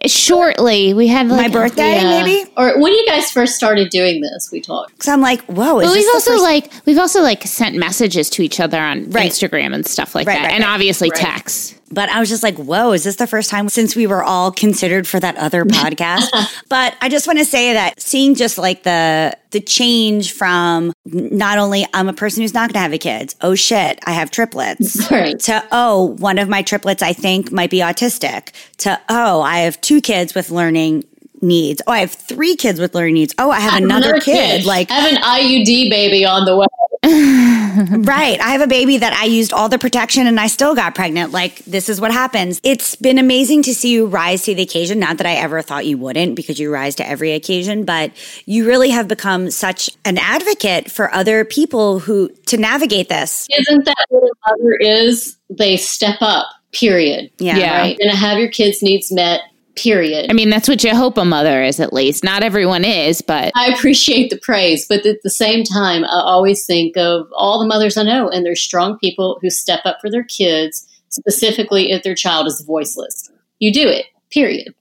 Shortly, 0.06 0.94
we 0.94 1.08
had 1.08 1.28
like 1.28 1.42
my 1.42 1.48
birthday, 1.48 1.96
yeah. 1.96 2.22
maybe? 2.22 2.50
Or 2.56 2.80
when 2.80 2.92
you 2.94 3.04
guys 3.06 3.30
first 3.30 3.54
started 3.54 3.90
doing 3.90 4.22
this, 4.22 4.48
we 4.50 4.62
talked. 4.62 4.92
Because 4.92 5.08
I'm 5.08 5.20
like, 5.20 5.42
whoa, 5.42 5.78
is 5.80 5.88
But 5.88 5.94
this 5.94 5.96
we've 5.98 6.04
the 6.06 6.10
also 6.14 6.30
first- 6.32 6.42
like 6.42 6.72
we've 6.86 6.98
also 6.98 7.20
like 7.20 7.42
sent 7.46 7.76
messages 7.76 8.30
to 8.30 8.42
each 8.42 8.60
other 8.60 8.80
on 8.80 9.10
Right. 9.10 9.30
Instagram 9.30 9.74
and 9.74 9.86
stuff 9.86 10.14
like 10.14 10.26
Right, 10.26 10.38
that, 10.38 10.44
right, 10.46 10.54
and 10.54 10.64
right. 10.64 10.70
obviously 10.72 11.10
Right. 11.10 11.20
texts. 11.20 11.74
But 11.92 12.08
I 12.08 12.20
was 12.20 12.28
just 12.28 12.44
like, 12.44 12.56
whoa, 12.56 12.92
is 12.92 13.02
this 13.02 13.16
the 13.16 13.26
first 13.26 13.50
time 13.50 13.68
since 13.68 13.96
we 13.96 14.06
were 14.06 14.22
all 14.22 14.52
considered 14.52 15.08
for 15.08 15.18
that 15.20 15.36
other 15.36 15.64
podcast? 15.66 16.28
but 16.70 16.96
I 17.02 17.08
just 17.10 17.26
want 17.26 17.38
to 17.40 17.44
say 17.44 17.72
that 17.74 18.00
seeing 18.00 18.34
just 18.36 18.56
like 18.56 18.84
the 18.84 19.36
the 19.50 19.60
change 19.60 20.32
from 20.32 20.92
not 21.04 21.58
only 21.58 21.84
I'm 21.92 22.08
a 22.08 22.12
person 22.12 22.42
who's 22.42 22.54
not 22.54 22.68
going 22.72 22.74
to 22.74 22.78
have 22.78 22.92
a 22.92 22.98
kid. 22.98 23.34
Oh 23.42 23.49
Oh, 23.50 23.54
shit, 23.56 23.98
I 24.04 24.12
have 24.12 24.30
triplets. 24.30 24.98
Right. 25.10 25.40
To 25.40 25.64
oh, 25.72 26.16
one 26.18 26.38
of 26.38 26.48
my 26.48 26.62
triplets 26.62 27.02
I 27.02 27.12
think 27.12 27.50
might 27.50 27.68
be 27.68 27.78
autistic. 27.78 28.50
To 28.78 29.00
oh, 29.08 29.40
I 29.40 29.60
have 29.60 29.80
two 29.80 30.00
kids 30.00 30.36
with 30.36 30.50
learning 30.50 31.04
needs. 31.42 31.82
Oh, 31.84 31.90
I 31.90 31.98
have 31.98 32.12
three 32.12 32.54
kids 32.54 32.78
with 32.78 32.94
learning 32.94 33.14
needs. 33.14 33.34
Oh, 33.38 33.50
I 33.50 33.58
have 33.58 33.82
another, 33.82 34.20
kid. 34.20 34.64
Like 34.64 34.88
I 34.90 34.94
have 34.94 35.12
an 35.12 35.20
IUD 35.20 35.90
baby 35.90 36.24
on 36.24 36.44
the 36.44 36.56
way. 36.56 36.66
Right. 37.90 38.40
I 38.40 38.50
have 38.50 38.60
a 38.60 38.66
baby 38.66 38.98
that 38.98 39.12
I 39.12 39.24
used 39.24 39.52
all 39.52 39.68
the 39.68 39.78
protection 39.78 40.26
and 40.26 40.38
I 40.38 40.48
still 40.48 40.74
got 40.74 40.94
pregnant. 40.94 41.32
Like, 41.32 41.58
this 41.64 41.88
is 41.88 42.00
what 42.00 42.12
happens. 42.12 42.60
It's 42.62 42.96
been 42.96 43.18
amazing 43.18 43.62
to 43.64 43.74
see 43.74 43.92
you 43.92 44.06
rise 44.06 44.42
to 44.44 44.54
the 44.54 44.62
occasion. 44.62 44.98
Not 44.98 45.18
that 45.18 45.26
I 45.26 45.34
ever 45.34 45.62
thought 45.62 45.86
you 45.86 45.96
wouldn't 45.96 46.34
because 46.34 46.58
you 46.58 46.72
rise 46.72 46.96
to 46.96 47.08
every 47.08 47.32
occasion, 47.32 47.84
but 47.84 48.12
you 48.44 48.66
really 48.66 48.90
have 48.90 49.08
become 49.08 49.50
such 49.50 49.90
an 50.04 50.18
advocate 50.18 50.90
for 50.90 51.12
other 51.14 51.44
people 51.44 52.00
who 52.00 52.30
to 52.46 52.56
navigate 52.56 53.08
this. 53.08 53.46
Isn't 53.50 53.84
that 53.84 54.06
what 54.08 54.24
a 54.24 54.50
mother 54.50 54.76
is? 54.80 55.36
They 55.48 55.76
step 55.76 56.18
up, 56.20 56.46
period. 56.72 57.30
Yeah. 57.38 57.56
Yeah. 57.56 57.78
Right? 57.78 57.96
And 58.00 58.10
to 58.10 58.16
have 58.16 58.38
your 58.38 58.50
kids' 58.50 58.82
needs 58.82 59.12
met, 59.12 59.40
period. 59.82 60.30
I 60.30 60.32
mean, 60.32 60.50
that's 60.50 60.68
what 60.68 60.84
you 60.84 60.94
hope 60.94 61.16
a 61.16 61.24
mother 61.24 61.62
is, 61.62 61.80
at 61.80 61.92
least. 61.92 62.22
Not 62.22 62.42
everyone 62.42 62.84
is, 62.84 63.22
but 63.22 63.52
I 63.54 63.68
appreciate 63.68 64.30
the 64.30 64.38
praise, 64.38 64.86
but 64.86 65.06
at 65.06 65.22
the 65.22 65.30
same 65.30 65.64
time, 65.64 66.04
I 66.04 66.22
always 66.24 66.66
think 66.66 66.96
of 66.96 67.28
all 67.32 67.58
the 67.58 67.66
mothers 67.66 67.96
I 67.96 68.02
know, 68.02 68.28
and 68.28 68.44
they're 68.44 68.56
strong 68.56 68.98
people 68.98 69.38
who 69.40 69.50
step 69.50 69.80
up 69.84 69.98
for 70.00 70.10
their 70.10 70.24
kids, 70.24 70.86
specifically 71.08 71.90
if 71.92 72.02
their 72.02 72.14
child 72.14 72.46
is 72.46 72.62
voiceless. 72.66 73.30
You 73.58 73.72
do 73.72 73.88
it, 73.88 74.06
period. 74.30 74.74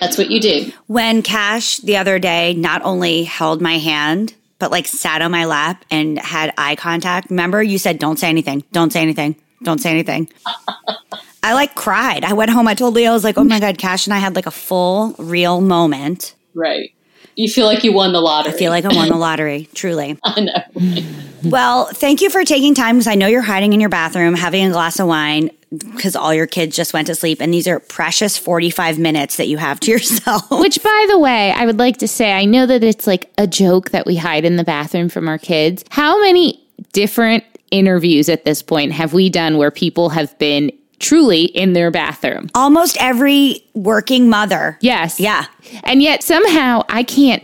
That's 0.00 0.18
what 0.18 0.30
you 0.30 0.40
do. 0.40 0.72
When 0.86 1.22
Cash 1.22 1.78
the 1.78 1.96
other 1.96 2.18
day 2.18 2.54
not 2.54 2.82
only 2.82 3.24
held 3.24 3.60
my 3.60 3.78
hand, 3.78 4.34
but 4.58 4.70
like 4.70 4.86
sat 4.86 5.22
on 5.22 5.30
my 5.30 5.44
lap 5.44 5.84
and 5.90 6.18
had 6.18 6.52
eye 6.56 6.76
contact. 6.76 7.30
Remember, 7.30 7.62
you 7.62 7.78
said, 7.78 7.98
don't 7.98 8.18
say 8.18 8.28
anything, 8.28 8.64
don't 8.72 8.92
say 8.92 9.02
anything, 9.02 9.36
don't 9.62 9.80
say 9.80 9.90
anything. 9.90 10.28
I 11.46 11.54
like 11.54 11.76
cried. 11.76 12.24
I 12.24 12.32
went 12.32 12.50
home. 12.50 12.66
I 12.66 12.74
told 12.74 12.94
Leo, 12.94 13.12
I 13.12 13.14
was 13.14 13.22
like, 13.22 13.38
oh 13.38 13.44
my 13.44 13.60
God, 13.60 13.78
Cash 13.78 14.08
and 14.08 14.14
I 14.14 14.18
had 14.18 14.34
like 14.34 14.46
a 14.46 14.50
full, 14.50 15.14
real 15.16 15.60
moment. 15.60 16.34
Right. 16.54 16.92
You 17.36 17.48
feel 17.48 17.66
like 17.66 17.84
you 17.84 17.92
won 17.92 18.12
the 18.12 18.20
lottery. 18.20 18.52
I 18.52 18.56
feel 18.56 18.72
like 18.72 18.84
I 18.84 18.92
won 18.92 19.08
the 19.08 19.16
lottery, 19.16 19.68
truly. 19.74 20.18
I 20.24 20.40
know. 20.40 21.02
Well, 21.44 21.86
thank 21.92 22.22
you 22.22 22.30
for 22.30 22.44
taking 22.44 22.74
time 22.74 22.96
because 22.96 23.06
I 23.06 23.14
know 23.14 23.28
you're 23.28 23.42
hiding 23.42 23.72
in 23.72 23.80
your 23.80 23.90
bathroom 23.90 24.34
having 24.34 24.66
a 24.66 24.70
glass 24.70 24.98
of 24.98 25.06
wine 25.06 25.50
because 25.70 26.16
all 26.16 26.34
your 26.34 26.48
kids 26.48 26.74
just 26.74 26.92
went 26.92 27.06
to 27.06 27.14
sleep. 27.14 27.40
And 27.40 27.54
these 27.54 27.68
are 27.68 27.78
precious 27.78 28.36
45 28.36 28.98
minutes 28.98 29.36
that 29.36 29.46
you 29.46 29.56
have 29.58 29.78
to 29.80 29.90
yourself. 29.92 30.50
Which, 30.50 30.82
by 30.82 31.06
the 31.08 31.18
way, 31.18 31.52
I 31.52 31.66
would 31.66 31.78
like 31.78 31.98
to 31.98 32.08
say, 32.08 32.32
I 32.32 32.46
know 32.46 32.66
that 32.66 32.82
it's 32.82 33.06
like 33.06 33.30
a 33.38 33.46
joke 33.46 33.90
that 33.90 34.06
we 34.06 34.16
hide 34.16 34.44
in 34.44 34.56
the 34.56 34.64
bathroom 34.64 35.08
from 35.08 35.28
our 35.28 35.38
kids. 35.38 35.84
How 35.90 36.20
many 36.20 36.60
different 36.92 37.44
interviews 37.70 38.28
at 38.28 38.44
this 38.44 38.60
point 38.60 38.90
have 38.90 39.12
we 39.12 39.30
done 39.30 39.56
where 39.56 39.70
people 39.70 40.08
have 40.08 40.36
been 40.38 40.72
truly 40.98 41.44
in 41.44 41.72
their 41.72 41.90
bathroom? 41.90 42.48
Almost 42.54 42.96
every 43.00 43.64
working 43.74 44.28
mother. 44.28 44.78
Yes. 44.80 45.20
Yeah. 45.20 45.46
And 45.84 46.02
yet 46.02 46.22
somehow 46.22 46.82
I 46.88 47.02
can't 47.02 47.42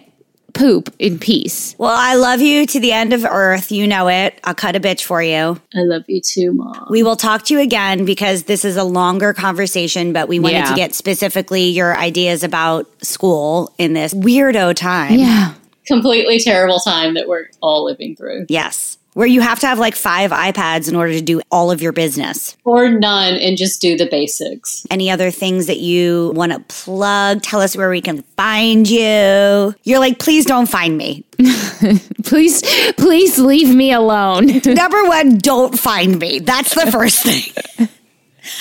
poop 0.54 0.94
in 0.98 1.18
peace. 1.18 1.74
Well, 1.78 1.94
I 1.96 2.14
love 2.14 2.42
you 2.42 2.66
to 2.66 2.78
the 2.80 2.92
end 2.92 3.14
of 3.14 3.24
earth. 3.24 3.72
You 3.72 3.86
know 3.86 4.08
it. 4.08 4.38
I'll 4.44 4.54
cut 4.54 4.76
a 4.76 4.80
bitch 4.80 5.02
for 5.02 5.22
you. 5.22 5.34
I 5.74 5.78
love 5.78 6.02
you 6.08 6.20
too, 6.20 6.52
Mom. 6.52 6.88
We 6.90 7.02
will 7.02 7.16
talk 7.16 7.44
to 7.46 7.54
you 7.54 7.60
again 7.60 8.04
because 8.04 8.42
this 8.44 8.62
is 8.64 8.76
a 8.76 8.84
longer 8.84 9.32
conversation, 9.32 10.12
but 10.12 10.28
we 10.28 10.38
wanted 10.38 10.56
Yeah. 10.58 10.68
to 10.70 10.76
get 10.76 10.94
specifically 10.94 11.64
your 11.68 11.96
ideas 11.96 12.44
about 12.44 12.86
school 13.02 13.72
in 13.78 13.94
this 13.94 14.12
weirdo 14.12 14.74
time. 14.76 15.14
Yeah. 15.18 15.54
Completely 15.86 16.38
terrible 16.38 16.80
time 16.80 17.14
that 17.14 17.28
we're 17.28 17.46
all 17.62 17.84
living 17.86 18.14
through. 18.14 18.44
Yes. 18.50 18.98
Where 19.14 19.26
you 19.26 19.40
have 19.40 19.60
to 19.60 19.66
have 19.66 19.78
like 19.78 19.94
five 19.94 20.30
iPads 20.30 20.88
in 20.88 20.96
order 20.96 21.12
to 21.12 21.20
do 21.20 21.40
all 21.50 21.70
of 21.70 21.82
your 21.82 21.92
business. 21.92 22.56
Or 22.64 22.88
none 22.88 23.34
and 23.34 23.56
just 23.56 23.80
do 23.80 23.96
the 23.96 24.06
basics. 24.06 24.86
Any 24.90 25.10
other 25.10 25.30
things 25.30 25.66
that 25.66 25.78
you 25.78 26.32
want 26.34 26.52
to 26.52 26.60
plug? 26.60 27.42
Tell 27.42 27.60
us 27.60 27.76
where 27.76 27.90
we 27.90 28.00
can 28.00 28.22
find 28.36 28.88
you. 28.88 29.74
You're 29.84 29.98
like, 29.98 30.18
please 30.18 30.46
don't 30.46 30.68
find 30.68 30.96
me. 30.96 31.24
please, 32.24 32.62
please 32.96 33.38
leave 33.38 33.74
me 33.74 33.92
alone. 33.92 34.60
Number 34.64 35.04
one, 35.04 35.38
don't 35.38 35.78
find 35.78 36.18
me. 36.18 36.38
That's 36.38 36.74
the 36.74 36.90
first 36.90 37.22
thing. 37.22 37.88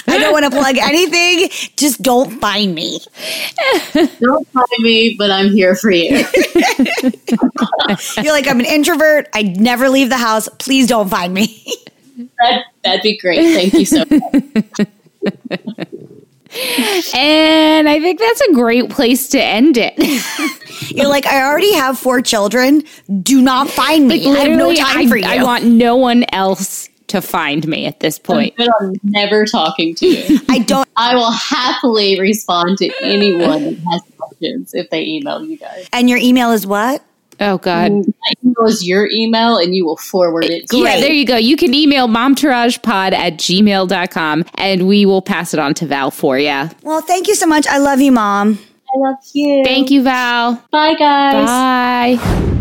I 0.08 0.18
don't 0.18 0.32
want 0.32 0.46
to 0.46 0.52
plug 0.52 0.78
anything. 0.82 1.50
Just 1.78 2.02
don't 2.02 2.40
find 2.40 2.74
me. 2.76 3.00
Don't 3.94 4.48
find 4.50 4.68
me, 4.80 5.16
but 5.18 5.32
I'm 5.32 5.50
here 5.50 5.76
for 5.76 5.92
you. 5.92 6.10
You're 8.18 8.34
like, 8.34 8.48
I'm 8.48 8.60
an 8.60 8.66
introvert. 8.66 9.28
I 9.34 9.44
never 9.44 9.90
leave 9.90 10.10
the 10.10 10.18
house. 10.18 10.48
Please 10.60 10.88
don't 10.88 11.10
find 11.10 11.34
me. 11.34 11.66
that, 12.40 12.64
that'd 12.84 13.02
be 13.02 13.18
great. 13.18 13.42
Thank 13.54 13.74
you 13.74 13.86
so 13.86 14.04
much. 14.10 14.88
and 17.16 17.88
I 17.88 18.00
think 18.00 18.20
that's 18.20 18.42
a 18.42 18.54
great 18.54 18.90
place 18.90 19.30
to 19.30 19.42
end 19.42 19.78
it. 19.78 19.94
You're 20.92 21.08
like, 21.08 21.26
I 21.26 21.44
already 21.44 21.74
have 21.74 21.98
four 21.98 22.22
children. 22.22 22.84
Do 23.22 23.42
not 23.42 23.70
find 23.70 24.08
me. 24.08 24.28
Like, 24.28 24.38
I 24.38 24.42
have 24.50 24.58
no 24.58 24.74
time 24.76 24.98
I, 24.98 25.08
for 25.08 25.18
you. 25.18 25.26
I 25.26 25.44
want 25.44 25.64
no 25.66 25.96
one 25.96 26.26
else 26.34 26.81
to 27.12 27.22
find 27.22 27.68
me 27.68 27.86
at 27.86 28.00
this 28.00 28.20
point. 28.20 28.54
I'm 28.60 28.94
never 29.04 29.46
talking 29.46 29.96
to 29.96 30.08
you. 30.08 30.40
I 30.50 30.60
don't. 30.60 30.88
I 30.96 31.16
will 31.16 31.32
happily 31.32 32.20
respond 32.20 32.78
to 32.80 32.92
anyone 33.02 33.64
that 33.64 33.78
has 33.92 34.02
questions 34.18 34.74
if 34.74 34.90
they 34.90 35.06
email 35.06 35.46
you 35.46 35.58
guys. 35.58 35.88
And 35.94 36.10
your 36.10 36.20
email 36.20 36.52
is 36.52 36.66
what? 36.66 37.04
Oh 37.40 37.58
God. 37.58 37.92
Mm, 37.92 38.08
my 38.08 38.34
email 38.44 38.68
is 38.68 38.88
your 38.88 39.10
email 39.12 39.58
and 39.58 39.76
you 39.76 39.84
will 39.84 39.98
forward 39.98 40.46
it. 40.46 40.68
Great. 40.68 40.84
Yeah, 40.84 41.00
there 41.00 41.12
you 41.12 41.26
go. 41.26 41.38
You 41.38 41.58
can 41.58 41.74
email 41.74 42.08
momtouragepod 42.08 43.14
at 43.14 43.34
gmail.com 43.34 44.46
and 44.56 44.88
we 44.88 45.06
will 45.08 45.24
pass 45.24 45.54
it 45.54 45.60
on 45.60 45.74
to 45.76 45.88
Val 45.88 46.12
for 46.12 46.38
you. 46.38 46.70
Well, 46.84 47.02
thank 47.02 47.28
you 47.28 47.36
so 47.36 47.48
much. 47.48 47.66
I 47.68 47.80
love 47.80 48.00
you, 48.00 48.12
Mom. 48.12 48.60
I 48.94 49.00
love 49.00 49.18
you. 49.34 49.64
Thank 49.64 49.90
you, 49.90 50.04
Val. 50.04 50.64
Bye 50.72 50.94
guys. 50.94 52.18
Bye. 52.18 52.58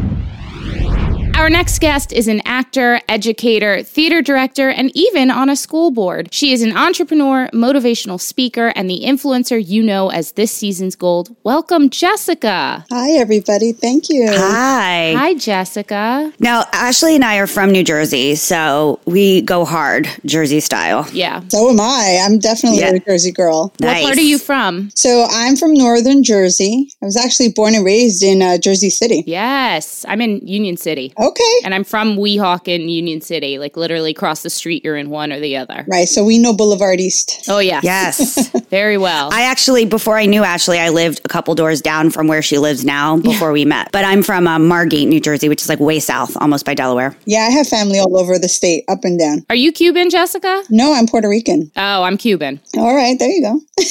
Our 1.41 1.49
next 1.49 1.79
guest 1.79 2.13
is 2.13 2.29
an 2.29 2.43
actor, 2.45 3.01
educator, 3.09 3.83
theater 3.83 4.21
director, 4.21 4.69
and 4.69 4.95
even 4.95 5.31
on 5.31 5.49
a 5.49 5.57
school 5.57 5.91
board. 5.91 6.29
She 6.35 6.53
is 6.53 6.61
an 6.61 6.77
entrepreneur, 6.77 7.49
motivational 7.55 8.21
speaker, 8.21 8.75
and 8.77 8.91
the 8.91 9.01
influencer 9.07 9.67
you 9.67 9.83
know 9.83 10.11
as 10.11 10.33
this 10.33 10.53
season's 10.53 10.95
gold. 10.97 11.35
Welcome, 11.43 11.89
Jessica. 11.89 12.85
Hi, 12.91 13.13
everybody. 13.13 13.73
Thank 13.73 14.11
you. 14.11 14.27
Hi. 14.29 15.15
Hi, 15.17 15.33
Jessica. 15.33 16.31
Now, 16.41 16.65
Ashley 16.75 17.15
and 17.15 17.25
I 17.25 17.39
are 17.39 17.47
from 17.47 17.73
New 17.73 17.85
Jersey, 17.85 18.35
so 18.35 19.01
we 19.07 19.41
go 19.41 19.65
hard, 19.65 20.11
Jersey 20.27 20.61
style. 20.61 21.09
Yeah. 21.11 21.41
So 21.49 21.71
am 21.71 21.81
I. 21.81 22.21
I'm 22.23 22.39
definitely 22.39 22.81
yeah. 22.81 22.93
a 22.93 23.01
Jersey 23.01 23.33
girl. 23.33 23.73
Nice. 23.81 24.03
What 24.03 24.09
part 24.09 24.19
are 24.19 24.21
you 24.21 24.39
from? 24.39 24.91
So 24.95 25.27
I'm 25.31 25.57
from 25.57 25.73
Northern 25.73 26.23
Jersey. 26.23 26.91
I 27.03 27.07
was 27.07 27.17
actually 27.17 27.53
born 27.53 27.75
and 27.75 27.83
raised 27.83 28.23
in 28.23 28.43
uh, 28.43 28.59
Jersey 28.59 28.91
City. 28.91 29.25
Yes. 29.27 30.05
I'm 30.07 30.21
in 30.21 30.47
Union 30.47 30.77
City. 30.77 31.15
Oh, 31.17 31.30
Okay. 31.31 31.55
And 31.65 31.75
I'm 31.75 31.85
from 31.85 32.17
Weehawken, 32.17 32.91
Union 32.91 33.21
City. 33.21 33.59
Like 33.59 33.77
literally 33.77 34.11
across 34.11 34.43
the 34.43 34.51
street, 34.51 34.85
you're 34.85 34.97
in 34.97 35.11
one 35.11 35.33
or 35.33 35.39
the 35.39 35.57
other. 35.57 35.85
Right. 35.89 36.09
So 36.09 36.25
we 36.25 36.39
know 36.39 36.53
Boulevard 36.53 37.01
East. 37.01 37.45
Oh, 37.49 37.61
yeah. 37.61 37.81
Yes. 37.83 38.51
Very 38.71 38.99
well. 38.99 39.31
I 39.33 39.43
actually, 39.43 39.85
before 39.85 40.19
I 40.19 40.27
knew 40.27 40.43
Ashley, 40.43 40.79
I 40.79 40.89
lived 40.89 41.21
a 41.25 41.29
couple 41.29 41.55
doors 41.55 41.81
down 41.81 42.11
from 42.11 42.27
where 42.27 42.43
she 42.43 42.59
lives 42.59 42.85
now 42.85 43.17
before 43.17 43.49
yeah. 43.49 43.53
we 43.53 43.65
met. 43.65 43.93
But 43.93 44.05
I'm 44.05 44.23
from 44.23 44.49
uh, 44.49 44.59
Margate, 44.59 45.09
New 45.09 45.21
Jersey, 45.21 45.49
which 45.49 45.63
is 45.63 45.69
like 45.69 45.81
way 45.81 46.01
south, 46.01 46.37
almost 46.37 46.65
by 46.65 46.75
Delaware. 46.75 47.17
Yeah, 47.27 47.47
I 47.49 47.51
have 47.51 47.69
family 47.69 47.99
all 47.99 48.17
over 48.19 48.39
the 48.39 48.49
state, 48.49 48.85
up 48.89 49.05
and 49.05 49.19
down. 49.19 49.45
Are 49.49 49.57
you 49.57 49.73
Cuban, 49.73 50.11
Jessica? 50.11 50.65
No, 50.69 50.93
I'm 50.95 51.07
Puerto 51.07 51.29
Rican. 51.29 51.71
Oh, 51.77 52.03
I'm 52.03 52.17
Cuban. 52.17 52.61
All 52.77 52.95
right. 52.95 53.19
There 53.19 53.31
you 53.31 53.43
go. 53.43 53.61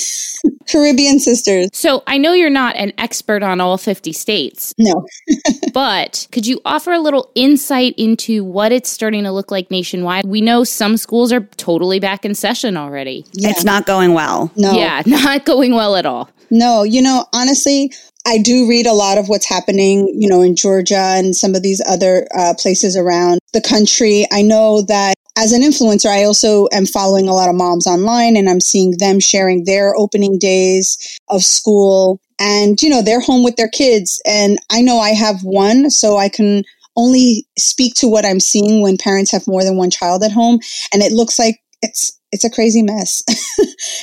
Caribbean 0.69 1.19
sisters. 1.19 1.69
So 1.73 2.03
I 2.05 2.17
know 2.17 2.33
you're 2.33 2.49
not 2.49 2.75
an 2.75 2.93
expert 2.97 3.43
on 3.43 3.59
all 3.59 3.77
50 3.77 4.13
states. 4.13 4.73
No. 4.77 5.05
but 5.73 6.27
could 6.31 6.45
you 6.45 6.61
offer 6.63 6.91
a 6.91 6.99
little 6.99 7.28
insight 7.35 7.93
into 7.97 8.43
what 8.43 8.71
it's 8.71 8.89
starting 8.89 9.23
to 9.23 9.31
look 9.31 9.51
like 9.51 9.71
nationwide? 9.71 10.25
We 10.25 10.41
know 10.41 10.63
some 10.63 10.97
schools 10.97 11.31
are 11.31 11.41
totally 11.57 11.99
back 11.99 12.25
in 12.25 12.35
session 12.35 12.77
already. 12.77 13.25
Yeah. 13.33 13.49
It's 13.49 13.63
not 13.63 13.85
going 13.85 14.13
well. 14.13 14.51
No. 14.55 14.73
Yeah, 14.73 15.01
not 15.05 15.45
going 15.45 15.73
well 15.73 15.95
at 15.95 16.05
all. 16.05 16.29
No, 16.51 16.83
you 16.83 17.01
know, 17.01 17.25
honestly, 17.33 17.93
I 18.25 18.37
do 18.37 18.67
read 18.67 18.85
a 18.85 18.93
lot 18.93 19.17
of 19.17 19.29
what's 19.29 19.47
happening, 19.47 20.07
you 20.19 20.27
know, 20.27 20.41
in 20.41 20.55
Georgia 20.55 21.13
and 21.15 21.35
some 21.35 21.55
of 21.55 21.63
these 21.63 21.81
other 21.87 22.27
uh, 22.35 22.53
places 22.57 22.97
around 22.97 23.39
the 23.53 23.61
country. 23.61 24.25
I 24.31 24.41
know 24.41 24.81
that 24.83 25.13
as 25.37 25.53
an 25.53 25.61
influencer, 25.61 26.07
I 26.07 26.25
also 26.25 26.67
am 26.73 26.85
following 26.85 27.27
a 27.27 27.33
lot 27.33 27.49
of 27.49 27.55
moms 27.55 27.87
online 27.87 28.35
and 28.35 28.49
I'm 28.49 28.59
seeing 28.59 28.97
them 28.97 29.19
sharing 29.19 29.63
their 29.63 29.95
opening 29.95 30.37
days 30.37 31.19
of 31.29 31.43
school. 31.43 32.19
And, 32.39 32.81
you 32.81 32.89
know, 32.89 33.01
they're 33.01 33.21
home 33.21 33.43
with 33.43 33.55
their 33.55 33.69
kids. 33.69 34.21
And 34.25 34.59
I 34.69 34.81
know 34.81 34.99
I 34.99 35.11
have 35.11 35.41
one, 35.43 35.89
so 35.89 36.17
I 36.17 36.29
can 36.29 36.63
only 36.95 37.45
speak 37.57 37.93
to 37.95 38.07
what 38.07 38.25
I'm 38.25 38.39
seeing 38.39 38.81
when 38.81 38.97
parents 38.97 39.31
have 39.31 39.47
more 39.47 39.63
than 39.63 39.77
one 39.77 39.89
child 39.89 40.23
at 40.23 40.31
home. 40.31 40.59
And 40.93 41.01
it 41.01 41.11
looks 41.11 41.39
like 41.39 41.59
it's 41.81 42.19
it's 42.31 42.43
a 42.43 42.49
crazy 42.49 42.83
mess. 42.83 43.23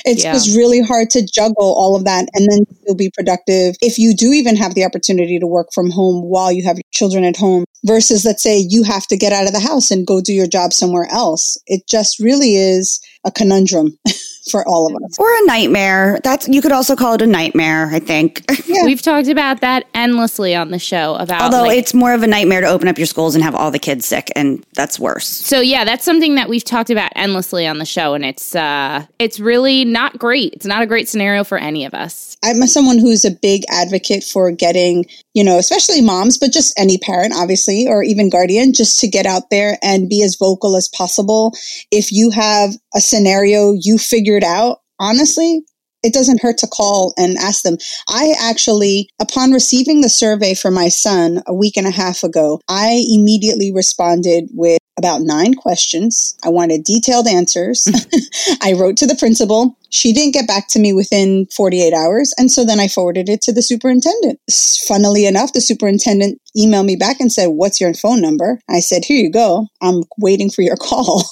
it's 0.05 0.23
yeah. 0.23 0.33
just 0.33 0.55
really 0.55 0.81
hard 0.81 1.09
to 1.11 1.25
juggle 1.25 1.73
all 1.77 1.95
of 1.95 2.03
that 2.03 2.27
and 2.33 2.47
then 2.51 2.59
still 2.81 2.95
be 2.95 3.09
productive. 3.13 3.75
If 3.81 3.97
you 3.97 4.13
do 4.13 4.33
even 4.33 4.57
have 4.57 4.75
the 4.75 4.83
opportunity 4.83 5.39
to 5.39 5.47
work 5.47 5.69
from 5.73 5.91
home 5.91 6.23
while 6.23 6.51
you 6.51 6.63
have 6.63 6.77
children 6.93 7.23
at 7.23 7.37
home 7.37 7.63
versus 7.85 8.25
let's 8.25 8.43
say 8.43 8.57
you 8.57 8.83
have 8.83 9.07
to 9.07 9.17
get 9.17 9.31
out 9.31 9.47
of 9.47 9.53
the 9.53 9.61
house 9.61 9.91
and 9.91 10.05
go 10.05 10.19
do 10.19 10.33
your 10.33 10.47
job 10.47 10.73
somewhere 10.73 11.07
else. 11.09 11.57
It 11.67 11.87
just 11.87 12.19
really 12.19 12.55
is 12.55 12.99
a 13.25 13.31
conundrum. 13.31 13.97
for 14.49 14.67
all 14.67 14.87
of 14.87 15.01
us. 15.03 15.17
Or 15.19 15.27
a 15.29 15.45
nightmare. 15.45 16.19
That's 16.23 16.47
you 16.47 16.61
could 16.61 16.71
also 16.71 16.95
call 16.95 17.13
it 17.13 17.21
a 17.21 17.27
nightmare, 17.27 17.89
I 17.91 17.99
think. 17.99 18.43
Yeah. 18.67 18.83
We've 18.83 19.01
talked 19.01 19.29
about 19.29 19.61
that 19.61 19.85
endlessly 19.93 20.53
on 20.53 20.71
the 20.71 20.79
show 20.79 21.15
about 21.15 21.41
Although 21.41 21.67
like, 21.67 21.77
it's 21.77 21.93
more 21.93 22.13
of 22.13 22.21
a 22.21 22.27
nightmare 22.27 22.59
to 22.59 22.67
open 22.67 22.89
up 22.89 22.97
your 22.97 23.07
schools 23.07 23.33
and 23.33 23.41
have 23.41 23.55
all 23.55 23.71
the 23.71 23.79
kids 23.79 24.05
sick 24.05 24.29
and 24.35 24.65
that's 24.73 24.99
worse. 24.99 25.25
So 25.25 25.61
yeah, 25.61 25.85
that's 25.85 26.03
something 26.03 26.35
that 26.35 26.49
we've 26.49 26.65
talked 26.65 26.89
about 26.89 27.11
endlessly 27.15 27.65
on 27.65 27.77
the 27.77 27.85
show 27.85 28.13
and 28.13 28.25
it's 28.25 28.55
uh 28.55 29.05
it's 29.19 29.39
really 29.39 29.85
not 29.85 30.19
great. 30.19 30.53
It's 30.53 30.65
not 30.65 30.81
a 30.81 30.85
great 30.85 31.07
scenario 31.07 31.45
for 31.45 31.57
any 31.57 31.85
of 31.85 31.93
us. 31.93 32.35
I'm 32.43 32.61
someone 32.67 32.99
who's 32.99 33.23
a 33.23 33.31
big 33.31 33.63
advocate 33.71 34.23
for 34.23 34.51
getting, 34.51 35.05
you 35.37 35.43
know, 35.43 35.59
especially 35.59 36.01
moms, 36.01 36.35
but 36.35 36.51
just 36.51 36.73
any 36.79 36.97
parent 36.97 37.31
obviously 37.35 37.87
or 37.87 38.01
even 38.01 38.27
guardian 38.27 38.73
just 38.73 38.97
to 38.97 39.07
get 39.07 39.27
out 39.27 39.51
there 39.51 39.77
and 39.83 40.09
be 40.09 40.23
as 40.23 40.35
vocal 40.35 40.75
as 40.75 40.89
possible. 40.89 41.55
If 41.91 42.11
you 42.11 42.31
have 42.31 42.73
a 42.95 42.99
scenario 42.99 43.73
you 43.79 43.99
figured 43.99 44.43
out, 44.43 44.79
honestly, 44.99 45.61
it 46.01 46.11
doesn't 46.11 46.41
hurt 46.41 46.57
to 46.59 46.67
call 46.67 47.13
and 47.17 47.37
ask 47.37 47.61
them. 47.61 47.77
I 48.09 48.33
actually, 48.41 49.09
upon 49.21 49.51
receiving 49.51 50.01
the 50.01 50.09
survey 50.09 50.55
for 50.55 50.71
my 50.71 50.89
son 50.89 51.43
a 51.45 51.53
week 51.53 51.77
and 51.77 51.85
a 51.85 51.91
half 51.91 52.23
ago, 52.23 52.59
I 52.67 53.05
immediately 53.07 53.71
responded 53.71 54.45
with 54.53 54.79
about 54.97 55.21
nine 55.21 55.53
questions. 55.53 56.37
I 56.43 56.49
wanted 56.49 56.83
detailed 56.83 57.27
answers. 57.27 57.87
Hmm. 57.87 58.57
I 58.61 58.73
wrote 58.73 58.97
to 58.97 59.07
the 59.07 59.15
principal. 59.15 59.77
She 59.89 60.13
didn't 60.13 60.33
get 60.33 60.47
back 60.47 60.67
to 60.69 60.79
me 60.79 60.93
within 60.93 61.45
48 61.55 61.93
hours. 61.93 62.33
And 62.37 62.51
so 62.51 62.65
then 62.65 62.79
I 62.79 62.87
forwarded 62.87 63.29
it 63.29 63.41
to 63.43 63.53
the 63.53 63.61
superintendent. 63.61 64.39
Funnily 64.87 65.25
enough, 65.25 65.53
the 65.53 65.61
superintendent 65.61 66.41
emailed 66.57 66.85
me 66.85 66.95
back 66.95 67.19
and 67.19 67.31
said, 67.31 67.47
What's 67.47 67.79
your 67.79 67.93
phone 67.93 68.21
number? 68.21 68.59
I 68.69 68.79
said, 68.79 69.05
Here 69.05 69.17
you 69.17 69.31
go. 69.31 69.67
I'm 69.81 70.03
waiting 70.17 70.49
for 70.49 70.61
your 70.61 70.77
call. 70.81 71.23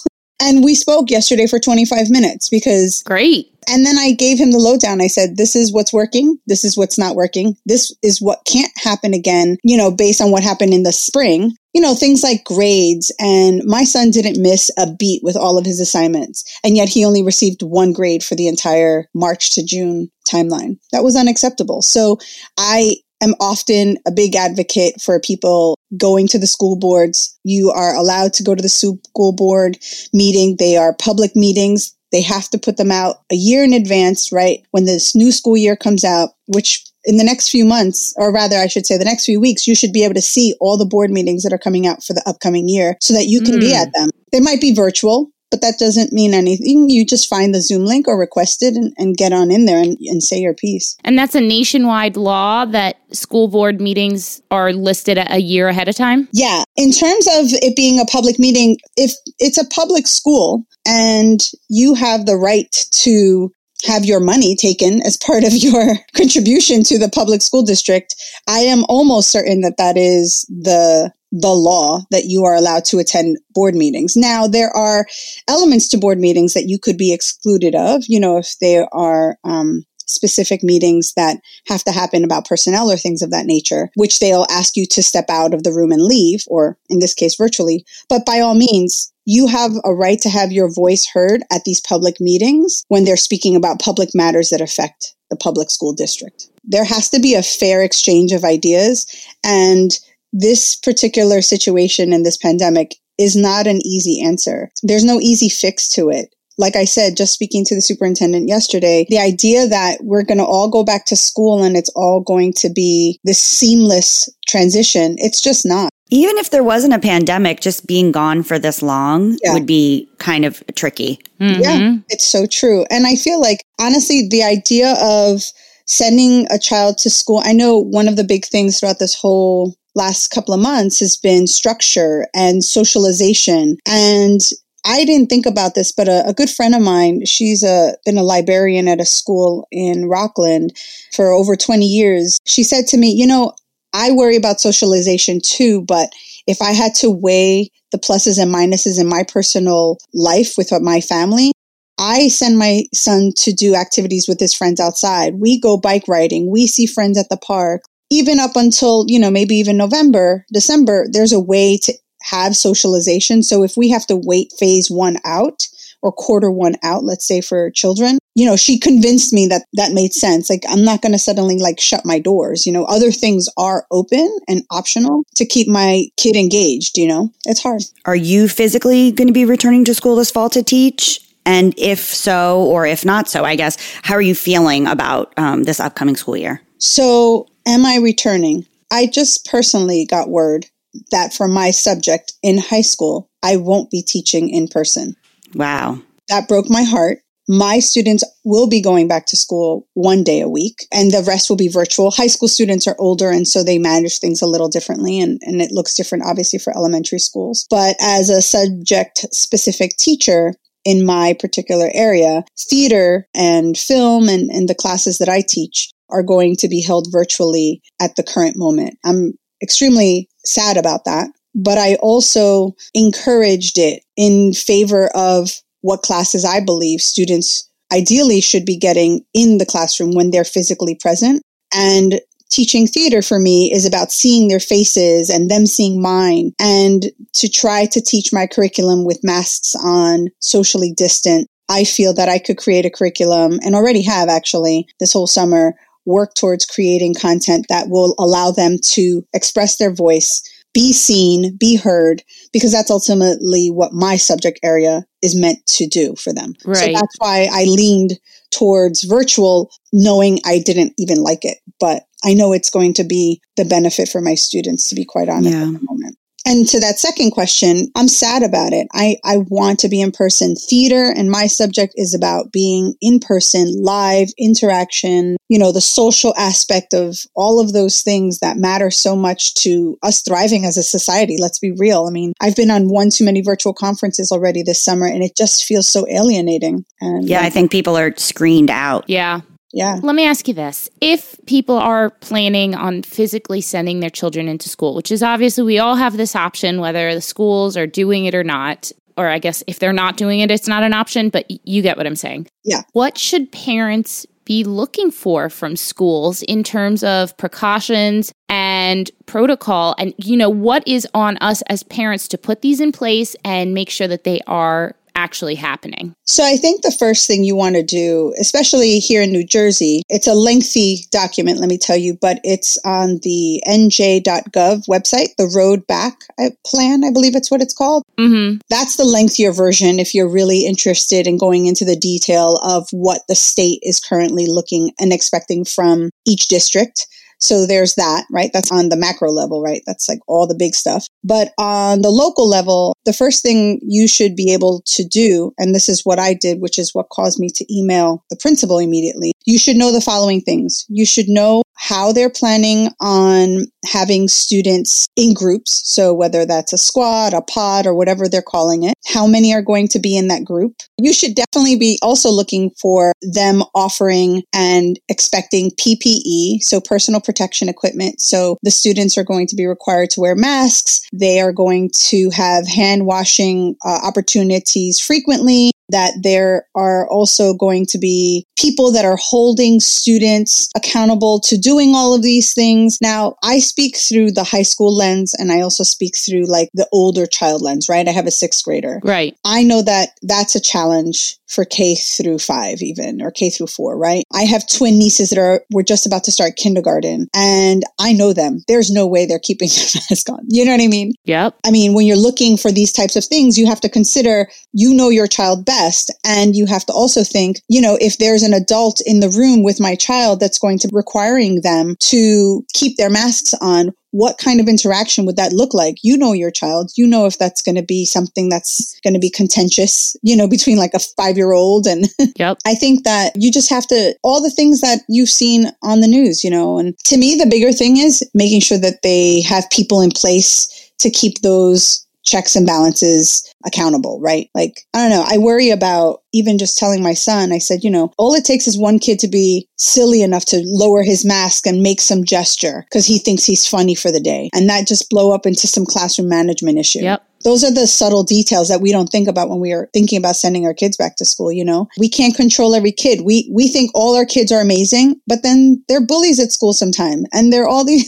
And 0.42 0.64
we 0.64 0.76
spoke 0.76 1.10
yesterday 1.10 1.48
for 1.48 1.60
25 1.60 2.10
minutes 2.10 2.50
because. 2.50 3.02
Great. 3.04 3.52
And 3.68 3.86
then 3.86 3.98
I 3.98 4.12
gave 4.12 4.38
him 4.38 4.52
the 4.52 4.60
lowdown. 4.60 5.02
I 5.02 5.08
said, 5.08 5.38
this 5.38 5.56
is 5.56 5.74
what's 5.74 5.92
working. 5.92 6.38
This 6.46 6.64
is 6.64 6.78
what's 6.78 7.00
not 7.00 7.16
working. 7.16 7.58
This 7.66 7.92
is 8.04 8.22
what 8.22 8.46
can't 8.46 8.72
happen 8.78 9.16
again, 9.16 9.58
you 9.64 9.76
know, 9.76 9.90
based 9.90 10.22
on 10.22 10.30
what 10.30 10.44
happened 10.44 10.72
in 10.72 10.84
the 10.84 10.92
spring. 10.92 11.56
You 11.76 11.82
know, 11.82 11.94
things 11.94 12.24
like 12.24 12.46
grades. 12.46 13.12
And 13.20 13.62
my 13.66 13.84
son 13.84 14.10
didn't 14.10 14.42
miss 14.42 14.72
a 14.78 14.92
beat 14.92 15.22
with 15.24 15.36
all 15.36 15.58
of 15.58 15.66
his 15.66 15.82
assignments. 15.82 16.44
And 16.64 16.78
yet 16.78 16.88
he 16.88 17.04
only 17.04 17.22
received 17.22 17.62
one 17.62 17.92
grade 17.92 18.24
for 18.24 18.34
the 18.34 18.48
entire 18.48 19.10
March 19.14 19.52
to 19.52 19.64
June 19.64 20.10
timeline. 20.26 20.80
That 20.94 21.04
was 21.04 21.18
unacceptable. 21.18 21.82
So 21.82 22.18
I 22.58 22.96
am 23.22 23.36
often 23.42 23.98
a 24.08 24.12
big 24.12 24.36
advocate 24.36 25.02
for 25.02 25.20
people 25.20 25.78
going 25.98 26.28
to 26.30 26.40
the 26.40 26.48
school 26.48 26.78
boards. 26.78 27.38
You 27.44 27.72
are 27.72 27.94
allowed 27.94 28.34
to 28.36 28.44
go 28.44 28.56
to 28.56 28.62
the 28.62 28.70
school 28.70 29.34
board 29.34 29.78
meeting. 30.14 30.56
They 30.58 30.78
are 30.78 30.96
public 30.96 31.36
meetings. 31.36 31.94
They 32.12 32.22
have 32.22 32.50
to 32.52 32.58
put 32.58 32.78
them 32.78 32.92
out 32.92 33.18
a 33.32 33.36
year 33.36 33.66
in 33.66 33.74
advance, 33.74 34.32
right? 34.32 34.66
When 34.72 34.86
this 34.86 35.14
new 35.14 35.34
school 35.34 35.58
year 35.58 35.76
comes 35.76 36.06
out, 36.06 36.30
which 36.48 36.86
in 37.06 37.18
the 37.18 37.24
next 37.24 37.50
few 37.50 37.66
months, 37.66 38.14
or 38.18 38.34
rather, 38.34 38.58
I 38.58 38.68
should 38.68 38.86
say 38.86 38.98
the 38.98 39.06
next 39.06 39.26
few 39.26 39.40
weeks, 39.40 39.68
you 39.68 39.76
should 39.76 39.94
be 39.94 40.04
able 40.04 40.16
to 40.16 40.22
see 40.22 40.56
all 40.60 40.78
the 40.78 40.86
board 40.86 41.12
meetings 41.12 41.44
that 41.44 41.54
are 41.54 41.58
coming 41.58 41.88
out 41.88 42.04
for 42.04 42.14
the 42.14 42.24
upcoming 42.26 42.68
year 42.68 42.98
so 43.00 43.14
that 43.14 43.26
you 43.26 43.42
can 43.42 43.56
mm. 43.56 43.62
be 43.62 43.76
at 43.76 43.94
them. 43.94 44.10
They 44.32 44.40
might 44.40 44.60
be 44.60 44.74
virtual, 44.74 45.30
but 45.52 45.62
that 45.62 45.80
doesn't 45.80 46.12
mean 46.12 46.34
anything. 46.34 46.90
You 46.90 47.06
just 47.06 47.30
find 47.30 47.54
the 47.54 47.62
Zoom 47.62 47.86
link 47.86 48.08
or 48.08 48.20
request 48.20 48.64
it 48.64 48.76
and, 48.76 48.94
and 48.98 49.16
get 49.16 49.32
on 49.32 49.52
in 49.52 49.66
there 49.66 49.78
and, 49.78 49.98
and 50.02 50.22
say 50.22 50.40
your 50.40 50.54
piece. 50.54 50.98
And 51.04 51.18
that's 51.18 51.36
a 51.36 51.42
nationwide 51.42 52.18
law 52.18 52.66
that 52.66 52.98
school 53.12 53.48
board 53.48 53.80
meetings 53.80 54.42
are 54.52 54.74
listed 54.74 55.18
a 55.18 55.40
year 55.40 55.68
ahead 55.68 55.88
of 55.88 55.96
time? 55.96 56.28
Yeah. 56.34 56.64
In 56.76 56.92
terms 56.92 57.28
of 57.28 57.46
it 57.62 57.76
being 57.76 58.00
a 58.00 58.06
public 58.06 58.40
meeting, 58.40 58.78
if 58.98 59.14
it's 59.40 59.58
a 59.58 59.68
public 59.68 60.08
school 60.08 60.66
and 60.86 61.40
you 61.70 61.94
have 61.94 62.26
the 62.26 62.36
right 62.36 62.76
to 62.92 63.52
have 63.86 64.06
your 64.06 64.20
money 64.20 64.56
taken 64.56 65.02
as 65.06 65.18
part 65.18 65.44
of 65.44 65.54
your 65.54 65.96
contribution 66.16 66.84
to 66.84 66.98
the 66.98 67.10
public 67.10 67.42
school 67.42 67.64
district, 67.64 68.16
I 68.48 68.60
am 68.60 68.84
almost 68.90 69.32
certain 69.32 69.62
that 69.62 69.78
that 69.78 69.98
is 69.98 70.46
the 70.50 71.12
the 71.32 71.50
law 71.50 72.02
that 72.12 72.26
you 72.26 72.46
are 72.46 72.56
allowed 72.56 72.86
to 72.86 73.00
attend 73.00 73.38
board 73.54 73.76
meetings. 73.76 74.16
Now, 74.16 74.48
there 74.48 74.70
are 74.70 75.06
elements 75.50 75.90
to 75.90 75.98
board 75.98 76.18
meetings 76.18 76.54
that 76.54 76.70
you 76.70 76.80
could 76.80 76.98
be 76.98 77.14
excluded 77.14 77.76
of, 77.76 78.04
you 78.08 78.22
know, 78.22 78.38
if 78.38 78.58
they 78.62 78.86
are 78.94 79.38
um, 79.44 79.84
specific 80.06 80.64
meetings 80.64 81.14
that 81.16 81.38
have 81.68 81.84
to 81.84 81.92
happen 81.92 82.24
about 82.24 82.48
personnel 82.48 82.92
or 82.92 82.98
things 82.98 83.22
of 83.22 83.32
that 83.32 83.46
nature, 83.46 83.90
which 83.96 84.20
they'll 84.20 84.46
ask 84.50 84.76
you 84.76 84.86
to 84.88 85.04
step 85.04 85.26
out 85.30 85.54
of 85.54 85.64
the 85.64 85.74
room 85.74 85.92
and 85.92 86.04
leave, 86.04 86.44
or 86.48 86.78
in 86.90 87.00
this 87.00 87.14
case, 87.14 87.36
virtually. 87.36 87.86
But 88.10 88.26
by 88.26 88.40
all 88.40 88.56
means, 88.56 89.12
you 89.26 89.48
have 89.48 89.72
a 89.84 89.94
right 89.94 90.22
to 90.22 90.30
have 90.30 90.52
your 90.52 90.72
voice 90.72 91.08
heard 91.12 91.42
at 91.52 91.64
these 91.64 91.82
public 91.82 92.20
meetings 92.20 92.84
when 92.88 93.06
they're 93.06 93.18
speaking 93.18 93.56
about 93.56 93.82
public 93.82 94.10
matters 94.14 94.50
that 94.50 94.62
affect 94.62 95.16
the 95.30 95.36
public 95.36 95.72
school 95.72 95.94
district. 95.94 96.48
There 96.64 96.86
has 96.86 97.10
to 97.10 97.20
be 97.20 97.34
a 97.34 97.44
fair 97.44 97.82
exchange 97.82 98.32
of 98.32 98.44
ideas, 98.44 99.06
and 99.44 99.92
this 100.32 100.76
particular 100.76 101.42
situation 101.42 102.14
in 102.14 102.24
this 102.24 102.38
pandemic 102.38 102.96
is 103.18 103.36
not 103.36 103.66
an 103.66 103.80
easy 103.86 104.22
answer. 104.22 104.70
There's 104.84 105.06
no 105.06 105.20
easy 105.22 105.50
fix 105.50 105.88
to 105.90 106.10
it 106.10 106.35
like 106.58 106.76
I 106.76 106.86
said, 106.86 107.18
just 107.18 107.34
speaking 107.34 107.66
to 107.66 107.76
the 107.76 107.82
superintendent 107.82 108.48
yesterday, 108.48 109.06
the 109.10 109.20
idea 109.20 109.68
that 109.68 110.00
we're 110.02 110.24
going 110.24 110.38
to 110.38 110.46
all 110.46 110.70
go 110.70 110.84
back 110.84 111.06
to 111.08 111.16
school 111.16 111.64
and 111.64 111.76
it's 111.76 111.92
all 111.96 112.22
going 112.22 112.54
to 112.58 112.70
be 112.70 113.20
this 113.24 113.40
seamless 113.40 114.30
transition, 114.48 115.16
it's 115.18 115.42
just 115.42 115.66
not. 115.66 115.90
Even 116.12 116.38
if 116.38 116.52
there 116.52 116.64
wasn't 116.64 116.94
a 116.94 117.00
pandemic, 117.00 117.62
just 117.62 117.88
being 117.88 118.12
gone 118.12 118.44
for 118.44 118.60
this 118.60 118.82
long 118.82 119.38
yeah. 119.44 119.54
would 119.54 119.66
be 119.66 120.08
kind 120.20 120.46
of 120.46 120.64
tricky. 120.76 121.20
Mm-hmm. 121.40 121.62
Yeah, 121.62 121.98
it's 122.10 122.26
so 122.26 122.46
true. 122.46 122.86
And 122.92 123.08
I 123.08 123.16
feel 123.16 123.42
like, 123.42 123.62
honestly, 123.82 124.28
the 124.30 124.44
idea 124.44 124.96
of 125.02 125.42
sending 125.88 126.46
a 126.52 126.60
child 126.60 127.00
to 127.00 127.10
school, 127.10 127.42
I 127.44 127.54
know 127.54 127.78
one 127.78 128.08
of 128.08 128.18
the 128.18 128.24
big 128.24 128.46
things 128.46 128.80
throughout 128.80 129.00
this 129.00 129.16
whole 129.16 129.76
last 129.96 130.30
couple 130.30 130.54
of 130.54 130.60
months 130.60 131.00
has 131.00 131.18
been 131.18 131.48
structure 131.48 132.28
and 132.36 132.64
socialization. 132.64 133.78
And 133.88 134.42
I 134.86 135.04
didn't 135.04 135.30
think 135.30 135.48
about 135.48 135.74
this, 135.74 135.92
but 135.92 136.08
a, 136.08 136.28
a 136.28 136.34
good 136.34 136.50
friend 136.50 136.76
of 136.76 136.82
mine, 136.82 137.26
she's 137.26 137.64
a, 137.64 137.96
been 138.06 138.20
a 138.20 138.24
librarian 138.24 138.88
at 138.88 139.02
a 139.02 139.06
school 139.06 139.68
in 139.72 140.08
Rockland 140.08 140.78
for 141.14 141.32
over 141.32 141.56
20 141.56 141.86
years. 141.86 142.38
She 142.46 142.64
said 142.64 142.86
to 142.88 142.98
me, 142.98 143.12
you 143.12 143.26
know, 143.26 143.54
I 143.94 144.12
worry 144.12 144.36
about 144.36 144.62
socialization 144.62 145.40
too, 145.44 145.82
but 145.82 146.10
if 146.48 146.62
I 146.62 146.72
had 146.72 146.94
to 146.96 147.10
weigh 147.10 147.70
the 147.92 147.98
pluses 147.98 148.42
and 148.42 148.54
minuses 148.54 149.00
in 149.00 149.08
my 149.08 149.24
personal 149.24 149.98
life 150.14 150.54
with 150.58 150.72
uh, 150.72 150.80
my 150.80 151.02
family, 151.02 151.52
I 151.98 152.28
send 152.28 152.58
my 152.60 152.84
son 152.94 153.32
to 153.38 153.54
do 153.54 153.74
activities 153.74 154.28
with 154.28 154.40
his 154.40 154.54
friends 154.54 154.80
outside. 154.80 155.36
We 155.40 155.60
go 155.60 155.78
bike 155.78 156.08
riding. 156.08 156.52
We 156.52 156.68
see 156.68 156.86
friends 156.86 157.18
at 157.18 157.30
the 157.30 157.38
park. 157.38 157.84
Even 158.12 158.40
up 158.40 158.56
until, 158.56 159.06
you 159.08 159.20
know, 159.20 159.32
maybe 159.32 159.56
even 159.56 159.78
November, 159.78 160.46
December, 160.54 161.08
there's 161.12 161.34
a 161.34 161.40
way 161.40 161.78
to 161.84 161.94
have 162.26 162.56
socialization. 162.56 163.44
So 163.44 163.64
if 163.64 163.78
we 163.78 163.90
have 163.90 164.06
to 164.08 164.16
wait 164.16 164.52
phase 164.60 164.90
one 164.90 165.18
out 165.26 165.68
or 166.02 166.12
quarter 166.12 166.52
one 166.52 166.76
out, 166.84 167.04
let's 167.04 167.28
say 167.28 167.42
for 167.42 167.72
children, 167.72 168.18
you 168.36 168.46
know, 168.46 168.56
she 168.56 168.78
convinced 168.78 169.34
me 169.34 169.48
that 169.48 169.66
that 169.74 169.94
made 169.94 170.14
sense. 170.14 170.50
Like, 170.50 170.64
I'm 170.70 170.84
not 170.84 171.02
going 171.02 171.14
to 171.14 171.20
suddenly 171.20 171.58
like 171.58 171.80
shut 171.80 172.06
my 172.06 172.20
doors. 172.20 172.66
You 172.66 172.74
know, 172.74 172.84
other 172.86 173.12
things 173.12 173.48
are 173.58 173.86
open 173.92 174.30
and 174.48 174.64
optional 174.72 175.24
to 175.36 175.46
keep 175.46 175.68
my 175.68 176.06
kid 176.18 176.36
engaged. 176.36 176.98
You 176.98 177.08
know, 177.08 177.30
it's 177.46 177.64
hard. 177.64 177.84
Are 178.06 178.16
you 178.16 178.48
physically 178.48 179.12
going 179.12 179.28
to 179.28 179.34
be 179.34 179.46
returning 179.46 179.86
to 179.86 179.94
school 179.94 180.16
this 180.16 180.32
fall 180.32 180.50
to 180.50 180.64
teach? 180.64 181.22
And 181.46 181.76
if 181.78 182.00
so, 182.00 182.64
or 182.64 182.88
if 182.88 183.06
not 183.06 183.30
so, 183.30 183.46
I 183.46 183.56
guess, 183.56 183.78
how 184.02 184.16
are 184.16 184.22
you 184.22 184.34
feeling 184.34 184.88
about 184.88 185.32
um, 185.38 185.64
this 185.64 185.80
upcoming 185.80 186.16
school 186.16 186.36
year? 186.36 186.62
So, 186.80 187.48
am 187.68 187.86
I 187.86 187.98
returning? 187.98 188.66
I 188.92 189.08
just 189.08 189.46
personally 189.46 190.06
got 190.06 190.30
word 190.30 190.66
that 191.12 191.34
for 191.34 191.48
my 191.48 191.72
subject 191.72 192.34
in 192.44 192.58
high 192.58 192.82
school, 192.82 193.30
I 193.44 193.58
won't 193.58 193.92
be 193.92 194.02
teaching 194.02 194.50
in 194.50 194.68
person. 194.68 195.16
Wow. 195.54 196.00
That 196.30 196.48
broke 196.48 196.70
my 196.70 196.84
heart. 196.84 197.20
My 197.48 197.78
students 197.78 198.24
will 198.44 198.68
be 198.68 198.82
going 198.82 199.08
back 199.08 199.28
to 199.28 199.36
school 199.36 199.88
one 199.94 200.24
day 200.24 200.42
a 200.42 200.50
week 200.50 200.88
and 200.92 201.12
the 201.12 201.24
rest 201.28 201.48
will 201.48 201.58
be 201.58 201.68
virtual. 201.68 202.10
High 202.10 202.28
school 202.28 202.48
students 202.48 202.88
are 202.88 202.96
older 202.98 203.30
and 203.30 203.48
so 203.48 203.64
they 203.64 203.78
manage 203.78 204.18
things 204.18 204.42
a 204.42 204.48
little 204.48 204.68
differently 204.68 205.20
and, 205.20 205.40
and 205.44 205.62
it 205.62 205.72
looks 205.72 205.94
different 205.94 206.24
obviously 206.26 206.58
for 206.58 206.76
elementary 206.76 207.20
schools. 207.20 207.68
But 207.70 207.96
as 208.02 208.30
a 208.32 208.42
subject 208.42 209.28
specific 209.32 209.96
teacher, 209.98 210.56
in 210.86 211.04
my 211.04 211.36
particular 211.40 211.90
area, 211.94 212.44
theater 212.70 213.28
and 213.36 213.78
film 213.78 214.30
and, 214.30 214.50
and 214.52 214.70
the 214.70 214.76
classes 214.76 215.18
that 215.18 215.28
I 215.28 215.42
teach 215.42 215.92
are 216.10 216.24
going 216.24 216.56
to 216.58 216.68
be 216.68 216.82
held 216.82 217.08
virtually 217.12 217.82
at 218.00 218.16
the 218.16 218.24
current 218.24 218.56
moment. 218.56 218.98
I'm 219.04 219.34
extremely 219.62 220.30
sad 220.46 220.78
about 220.78 221.06
that. 221.06 221.30
But 221.54 221.78
I 221.78 221.96
also 221.96 222.76
encouraged 222.94 223.78
it 223.78 224.04
in 224.18 224.54
favor 224.54 225.10
of 225.16 225.62
what 225.82 226.02
classes 226.02 226.44
I 226.44 226.60
believe 226.60 227.02
students 227.02 227.70
ideally 227.94 228.42
should 228.42 228.66
be 228.66 228.78
getting 228.78 229.22
in 229.34 229.58
the 229.58 229.66
classroom 229.66 230.12
when 230.14 230.32
they're 230.32 230.44
physically 230.44 230.96
present. 230.96 231.42
And 231.74 232.20
teaching 232.52 232.88
theater 232.88 233.22
for 233.22 233.40
me 233.40 233.72
is 233.74 233.86
about 233.86 234.12
seeing 234.12 234.48
their 234.48 234.60
faces 234.60 235.30
and 235.30 235.50
them 235.50 235.66
seeing 235.66 236.02
mine 236.02 236.52
and 236.60 237.06
to 237.34 237.50
try 237.50 237.86
to 237.88 238.02
teach 238.02 238.32
my 238.32 238.48
curriculum 238.48 239.06
with 239.06 239.24
masks 239.24 239.76
on, 239.76 240.28
socially 240.40 240.94
distant. 240.96 241.48
I 241.70 241.84
feel 241.84 242.14
that 242.14 242.30
I 242.30 242.40
could 242.40 242.58
create 242.58 242.86
a 242.86 242.92
curriculum 242.92 243.60
and 243.64 243.76
already 243.76 244.04
have 244.04 244.30
actually 244.30 244.88
this 245.00 245.14
whole 245.14 245.28
summer 245.28 245.74
work 246.06 246.34
towards 246.36 246.66
creating 246.66 247.16
content 247.16 247.66
that 247.70 247.90
will 247.90 248.16
allow 248.20 248.52
them 248.52 248.78
to 248.84 249.24
express 249.34 249.78
their 249.78 249.94
voice, 249.94 250.42
be 250.74 250.94
seen, 250.94 251.56
be 251.58 251.76
heard, 251.76 252.24
because 252.52 252.72
that's 252.72 252.92
ultimately 252.92 253.70
what 253.70 253.94
my 253.94 254.18
subject 254.18 254.60
area 254.64 255.06
is 255.22 255.40
meant 255.40 255.66
to 255.68 255.88
do 255.88 256.16
for 256.16 256.34
them. 256.34 256.54
Right. 256.66 256.78
So 256.78 256.86
that's 256.92 257.16
why 257.18 257.48
I 257.52 257.64
leaned 257.64 258.20
towards 258.52 259.04
virtual, 259.04 259.72
knowing 259.92 260.40
I 260.46 260.60
didn't 260.60 260.94
even 260.98 261.22
like 261.22 261.44
it. 261.44 261.58
But 261.80 262.04
I 262.24 262.34
know 262.34 262.54
it's 262.54 262.70
going 262.70 262.94
to 262.96 263.04
be 263.04 263.42
the 263.58 263.66
benefit 263.66 264.10
for 264.10 264.22
my 264.22 264.36
students, 264.36 264.90
to 264.90 264.96
be 264.96 265.06
quite 265.06 265.30
honest 265.30 265.56
yeah. 265.56 265.64
at 265.64 265.74
the 265.74 265.88
moment. 265.90 266.18
And 266.46 266.68
to 266.70 266.80
that 266.80 267.00
second 267.00 267.32
question, 267.32 267.92
I'm 267.96 268.08
sad 268.08 268.44
about 268.44 268.72
it. 268.72 268.88
I, 268.94 269.18
I 269.26 269.38
want 269.50 269.80
to 269.80 269.90
be 269.90 270.00
in 270.00 270.12
person 270.12 270.56
theater 270.56 271.12
and 271.16 271.32
my 271.32 271.48
subject 271.48 271.94
is 271.96 272.14
about 272.14 272.52
being 272.52 272.94
in 273.02 273.20
person, 273.20 273.82
live 273.82 274.30
interaction, 274.38 275.38
you 275.50 275.58
know, 275.58 275.72
the 275.72 275.82
social 275.82 276.36
aspect 276.38 276.94
of 276.94 277.18
all 277.36 277.60
of 277.60 277.74
those 277.74 278.02
things 278.02 278.40
that 278.40 278.58
matter 278.58 278.92
so 278.92 279.16
much 279.16 279.56
to 279.56 279.98
us 280.04 280.22
thriving 280.22 280.66
as 280.66 280.78
a 280.78 280.84
society. 280.84 281.38
Let's 281.40 281.60
be 281.60 281.72
real. 281.72 282.06
I 282.06 282.12
mean, 282.12 282.34
I've 282.40 282.56
been 282.56 282.72
on 282.72 282.90
one 282.90 283.10
too 283.10 283.26
many 283.26 283.42
virtual 283.42 283.74
conferences 283.74 284.32
already 284.32 284.62
this 284.62 284.84
summer 284.84 285.08
and 285.08 285.24
it 285.24 285.36
just 285.36 285.66
feels 285.66 285.88
so 285.88 286.08
alienating. 286.08 286.86
And 287.02 287.28
yeah, 287.28 287.42
I 287.42 287.50
think 287.50 287.72
people 287.72 287.98
are 287.98 288.14
screened 288.18 288.70
out. 288.70 289.06
Yeah. 289.08 289.42
Yeah. 289.76 290.00
Let 290.02 290.16
me 290.16 290.26
ask 290.26 290.48
you 290.48 290.54
this. 290.54 290.90
If 291.02 291.36
people 291.48 291.76
are 291.76 292.10
planning 292.10 292.76
on 292.76 293.04
physically 293.04 293.60
sending 293.60 294.00
their 294.00 294.10
children 294.10 294.48
into 294.48 294.70
school, 294.70 294.96
which 294.96 295.12
is 295.12 295.22
obviously 295.22 295.66
we 295.66 295.80
all 295.80 295.98
have 295.98 296.16
this 296.16 296.34
option, 296.34 296.80
whether 296.80 297.14
the 297.14 297.20
schools 297.20 297.76
are 297.76 297.86
doing 297.86 298.24
it 298.24 298.34
or 298.34 298.44
not, 298.44 298.94
or 299.18 299.28
I 299.28 299.38
guess 299.38 299.66
if 299.68 299.80
they're 299.80 299.92
not 299.92 300.16
doing 300.16 300.40
it, 300.40 300.50
it's 300.50 300.70
not 300.70 300.84
an 300.84 300.94
option, 300.94 301.30
but 301.30 301.46
you 301.68 301.82
get 301.82 301.98
what 301.98 302.08
I'm 302.08 302.16
saying. 302.16 302.48
Yeah. 302.64 302.84
What 302.94 303.18
should 303.18 303.52
parents 303.52 304.26
be 304.46 304.64
looking 304.64 305.12
for 305.12 305.50
from 305.50 305.76
schools 305.76 306.42
in 306.44 306.64
terms 306.64 307.04
of 307.04 307.36
precautions 307.36 308.32
and 308.48 309.12
protocol? 309.26 309.94
And, 309.98 310.14
you 310.18 310.38
know, 310.38 310.50
what 310.50 310.88
is 310.88 311.06
on 311.14 311.38
us 311.42 311.62
as 311.64 311.84
parents 311.84 312.30
to 312.30 312.38
put 312.38 312.62
these 312.62 312.80
in 312.80 312.94
place 312.94 313.36
and 313.44 313.74
make 313.74 313.90
sure 313.90 314.08
that 314.08 314.24
they 314.24 314.40
are 314.48 314.96
actually 315.16 315.56
happening? 315.56 316.14
So 316.26 316.44
I 316.44 316.58
think 316.58 316.82
the 316.82 316.96
first 316.98 317.28
thing 317.28 317.44
you 317.44 317.56
want 317.56 317.76
to 317.76 317.84
do, 317.84 318.34
especially 318.40 319.00
here 319.00 319.22
in 319.22 319.32
New 319.32 319.46
Jersey, 319.46 320.04
it's 320.10 320.28
a 320.28 320.34
lengthy 320.34 321.06
document, 321.12 321.60
let 321.60 321.70
me 321.70 321.78
tell 321.78 321.98
you, 321.98 322.18
but 322.20 322.40
it's 322.44 322.78
on 322.86 323.20
the 323.24 323.64
nj.gov 323.68 324.86
website, 324.88 325.36
the 325.38 325.52
Road 325.56 325.86
Back 325.88 326.20
Plan, 326.66 327.04
I 327.04 327.12
believe 327.12 327.36
it's 327.36 327.52
what 327.52 327.62
it's 327.62 327.74
called. 327.74 328.04
Mm-hmm. 328.20 328.58
That's 328.70 328.98
the 328.98 329.06
lengthier 329.06 329.52
version 329.52 330.00
if 330.00 330.14
you're 330.14 330.30
really 330.30 330.66
interested 330.66 331.28
in 331.28 331.38
going 331.38 331.66
into 331.66 331.86
the 331.86 331.96
detail 331.96 332.60
of 332.64 332.88
what 332.92 333.22
the 333.28 333.36
state 333.36 333.80
is 333.84 334.00
currently 334.00 334.48
looking 334.48 334.92
and 335.00 335.14
expecting 335.14 335.66
from 335.66 336.10
each 336.26 336.48
district. 336.48 337.08
So 337.46 337.68
there's 337.68 337.96
that, 337.96 338.26
right? 338.32 338.50
That's 338.52 338.72
on 338.72 338.90
the 338.90 338.98
macro 338.98 339.32
level, 339.32 339.62
right? 339.62 339.82
That's 339.86 340.10
like 340.10 340.20
all 340.28 340.48
the 340.48 340.56
big 340.58 340.74
stuff. 340.74 341.08
But 341.24 341.52
on 341.60 342.02
the 342.02 342.10
local 342.10 342.50
level, 342.50 342.96
the 343.06 343.14
first 343.14 343.44
thing 343.44 343.80
you 343.84 344.08
should 344.08 344.36
be 344.36 344.52
able 344.52 344.82
to 344.88 345.06
do, 345.06 345.54
and 345.60 345.76
this 345.76 345.88
is 345.88 346.02
what 346.04 346.20
I 346.20 346.34
did, 346.34 346.60
which 346.60 346.80
is 346.80 346.94
what 346.94 347.10
caused 347.10 347.40
me 347.40 347.50
to 347.56 347.74
email 347.74 348.24
the 348.30 348.38
principal 348.38 348.80
immediately. 348.80 349.32
You 349.46 349.60
should 349.60 349.76
know 349.76 349.92
the 349.92 350.02
following 350.02 350.42
things. 350.42 350.86
You 350.90 351.06
should 351.06 351.30
know 351.30 351.62
how 351.78 352.12
they're 352.12 352.30
planning 352.30 352.90
on 353.00 353.66
having 353.86 354.28
students 354.28 355.08
in 355.16 355.34
groups. 355.34 355.82
So 355.86 356.14
whether 356.14 356.46
that's 356.46 356.74
a 356.74 356.78
squad, 356.78 357.34
a 357.34 357.42
pod, 357.42 357.86
or 357.86 357.94
whatever 357.94 358.28
they're 358.28 358.42
calling 358.42 358.84
it, 358.84 358.94
how 359.06 359.28
many 359.28 359.54
are 359.54 359.62
going 359.62 359.88
to 359.90 360.00
be 360.00 360.18
in 360.18 360.28
that 360.30 360.44
group? 360.44 360.74
You 360.98 361.14
should 361.14 361.36
definitely 361.36 361.78
be 361.78 362.00
also 362.02 362.30
looking 362.30 362.72
for 362.82 363.14
them 363.22 363.64
offering 363.74 364.44
and 364.54 365.00
expecting 365.10 365.72
PPE, 365.72 366.62
so 366.62 366.80
personal 366.80 367.22
protection 367.22 367.70
equipment. 367.70 368.22
So 368.22 368.58
the 368.64 368.72
students 368.72 369.18
are 369.18 369.24
going 369.24 369.48
to 369.48 369.56
be 369.56 369.66
required 369.66 370.10
to 370.12 370.22
wear 370.22 370.36
masks. 370.36 371.02
They 371.14 371.40
are 371.40 371.54
going 371.54 371.92
to 372.06 372.30
have 372.32 372.68
hand 372.68 373.06
washing 373.06 373.76
uh, 373.86 374.00
opportunities 374.04 375.00
frequently 375.00 375.72
that 375.90 376.14
there 376.24 376.68
are 376.76 377.08
also 377.10 377.54
going 377.54 377.86
to 377.88 377.98
be 377.98 378.46
people 378.58 378.92
that 378.92 379.06
are 379.06 379.18
holding 379.20 379.80
students 379.80 380.70
accountable 380.76 381.40
to 381.40 381.58
doing 381.58 381.94
all 381.94 382.14
of 382.14 382.24
these 382.24 382.54
things. 382.54 382.98
Now, 383.02 383.36
I 383.44 383.60
speak 383.60 383.98
through 383.98 384.32
the 384.32 384.44
high 384.44 384.64
school 384.64 384.96
lens 384.96 385.34
and 385.38 385.52
I 385.52 385.62
also 385.62 385.84
speak 385.84 386.14
through 386.18 386.46
like 386.46 386.70
the 386.74 386.88
older 386.92 387.26
child 387.26 387.62
lens, 387.62 387.88
right? 387.90 388.08
I 388.08 388.12
have 388.12 388.28
a 388.28 388.32
sixth 388.32 388.64
grader. 388.64 389.00
Right. 389.04 389.38
I 389.46 389.64
know 389.64 389.82
that 389.82 390.10
that's 390.22 390.56
a 390.56 390.62
challenge 390.62 391.38
for 391.48 391.66
K 391.66 391.96
through 391.96 392.40
five, 392.40 392.82
even 392.82 393.22
or 393.22 393.32
K 393.32 393.50
through 393.50 393.68
four, 393.68 393.98
right? 393.98 394.24
I 394.34 394.44
have 394.44 394.68
twin 394.68 394.98
nieces 394.98 395.30
that 395.30 395.40
are, 395.40 395.62
we're 395.72 395.84
just 395.84 396.06
about 396.06 396.24
to 396.26 396.32
start 396.32 396.56
kindergarten 396.56 397.28
and 397.34 397.84
I 398.00 398.14
know 398.14 398.34
them. 398.34 398.64
There's 398.68 398.92
no 398.92 399.06
way 399.08 399.26
they're 399.26 399.40
keeping 399.40 399.70
their 399.76 400.02
mask 400.10 400.30
on. 400.30 400.46
You 400.48 400.66
know 400.66 400.72
what 400.72 400.82
I 400.82 400.88
mean? 400.88 401.14
Yep. 401.26 401.58
I 401.66 401.72
mean, 401.72 401.94
when 401.94 402.06
you're 402.06 402.18
looking 402.18 402.58
for 402.58 402.72
these 402.72 402.92
types 402.92 403.16
of 403.16 403.26
things, 403.26 403.58
you 403.58 403.68
have 403.68 403.82
to 403.82 403.90
consider 403.90 404.50
you 404.74 404.94
know 404.94 405.10
your 405.10 405.28
child 405.28 405.66
best. 405.66 406.14
And 406.26 406.56
you 406.56 406.66
have 406.66 406.86
to 406.86 406.94
also 406.94 407.24
think, 407.24 407.62
you 407.68 407.82
know, 407.82 407.98
if 408.02 408.18
there's 408.18 408.44
an 408.44 408.54
adult 408.54 409.02
in 409.06 409.20
the 409.20 409.30
room 409.30 409.64
with 409.64 409.80
my 409.80 409.96
child 409.96 410.40
that's 410.40 410.60
going 410.60 410.80
to 410.80 410.90
requiring 410.92 411.62
them 411.62 411.96
to 412.00 412.64
keep 412.74 412.98
their 412.98 413.10
masks 413.10 413.54
on, 413.62 413.92
what 414.16 414.38
kind 414.38 414.62
of 414.62 414.70
interaction 414.70 415.26
would 415.26 415.36
that 415.36 415.52
look 415.52 415.74
like? 415.74 415.98
You 416.02 416.18
know 416.18 416.32
your 416.32 416.50
child. 416.50 416.90
You 416.96 417.06
know 417.06 417.26
if 417.26 417.38
that's 417.38 417.62
going 417.62 417.76
to 417.76 417.84
be 417.84 418.06
something 418.06 418.48
that's 418.48 418.98
going 419.04 419.14
to 419.14 419.20
be 419.20 419.30
contentious, 419.30 420.16
you 420.22 420.38
know, 420.38 420.48
between 420.56 420.78
like 420.78 420.94
a 420.94 421.00
five 421.18 421.36
year 421.36 421.52
old. 421.52 421.86
And 421.86 422.08
yep. 422.38 422.58
I 422.66 422.76
think 422.76 423.04
that 423.04 423.34
you 423.36 423.52
just 423.52 423.70
have 423.70 423.86
to, 423.88 424.16
all 424.24 424.42
the 424.42 424.50
things 424.50 424.80
that 424.80 425.00
you've 425.10 425.30
seen 425.30 425.66
on 425.84 426.00
the 426.00 426.08
news, 426.08 426.46
you 426.46 426.50
know, 426.50 426.80
and 426.80 426.98
to 427.00 427.18
me, 427.18 427.36
the 427.36 427.46
bigger 427.46 427.74
thing 427.74 427.98
is 427.98 428.24
making 428.34 428.62
sure 428.62 428.78
that 428.78 429.02
they 429.04 429.42
have 429.42 429.70
people 429.70 430.02
in 430.02 430.12
place 430.12 430.90
to 431.00 431.10
keep 431.10 431.42
those 431.42 432.05
checks 432.26 432.56
and 432.56 432.66
balances 432.66 433.54
accountable, 433.66 434.20
right? 434.22 434.50
Like, 434.54 434.82
I 434.94 435.02
don't 435.02 435.10
know. 435.10 435.26
I 435.28 435.38
worry 435.38 435.70
about 435.70 436.24
even 436.34 436.58
just 436.58 436.78
telling 436.78 437.02
my 437.02 437.14
son, 437.14 437.52
I 437.52 437.60
said, 437.60 437.84
you 437.84 437.90
know, 437.90 438.12
all 438.18 438.34
it 438.34 438.46
takes 438.46 438.68
is 438.68 438.78
one 438.78 439.00
kid 439.00 439.20
to 439.20 439.28
be 439.28 439.68
silly 439.78 440.22
enough 440.22 440.46
to 440.46 440.62
lower 440.66 441.04
his 441.04 441.24
mask 441.24 441.66
and 441.66 441.82
make 441.82 442.02
some 442.02 442.24
gesture 442.24 442.86
because 442.90 443.06
he 443.06 443.20
thinks 443.20 443.46
he's 443.46 443.68
funny 443.68 443.96
for 443.96 444.12
the 444.12 444.20
day. 444.20 444.50
And 444.54 444.70
that 444.70 444.88
just 444.88 445.10
blow 445.10 445.34
up 445.34 445.46
into 445.46 445.68
some 445.68 445.86
classroom 445.86 446.28
management 446.28 446.78
issue. 446.78 447.00
Yep. 447.00 447.24
Those 447.46 447.64
are 447.64 447.72
the 447.72 447.86
subtle 447.86 448.24
details 448.24 448.70
that 448.70 448.82
we 448.82 448.92
don't 448.92 449.08
think 449.08 449.28
about 449.28 449.50
when 449.50 449.60
we 449.60 449.72
are 449.72 449.88
thinking 449.94 450.18
about 450.18 450.36
sending 450.36 450.66
our 450.66 450.74
kids 450.74 450.98
back 450.98 451.16
to 451.18 451.26
school, 451.26 451.52
you 451.52 451.64
know. 451.64 451.88
We 452.00 452.10
can't 452.10 452.36
control 452.36 452.74
every 452.74 452.92
kid. 452.92 453.22
We 453.24 453.48
we 453.54 453.68
think 453.68 453.92
all 453.94 454.16
our 454.16 454.26
kids 454.26 454.52
are 454.52 454.62
amazing, 454.62 455.22
but 455.28 455.44
then 455.44 455.84
they're 455.88 456.06
bullies 456.06 456.40
at 456.40 456.52
school 456.52 456.74
sometime 456.74 457.26
and 457.32 457.54
they're 457.54 457.68
all 457.68 457.86
the 457.86 458.04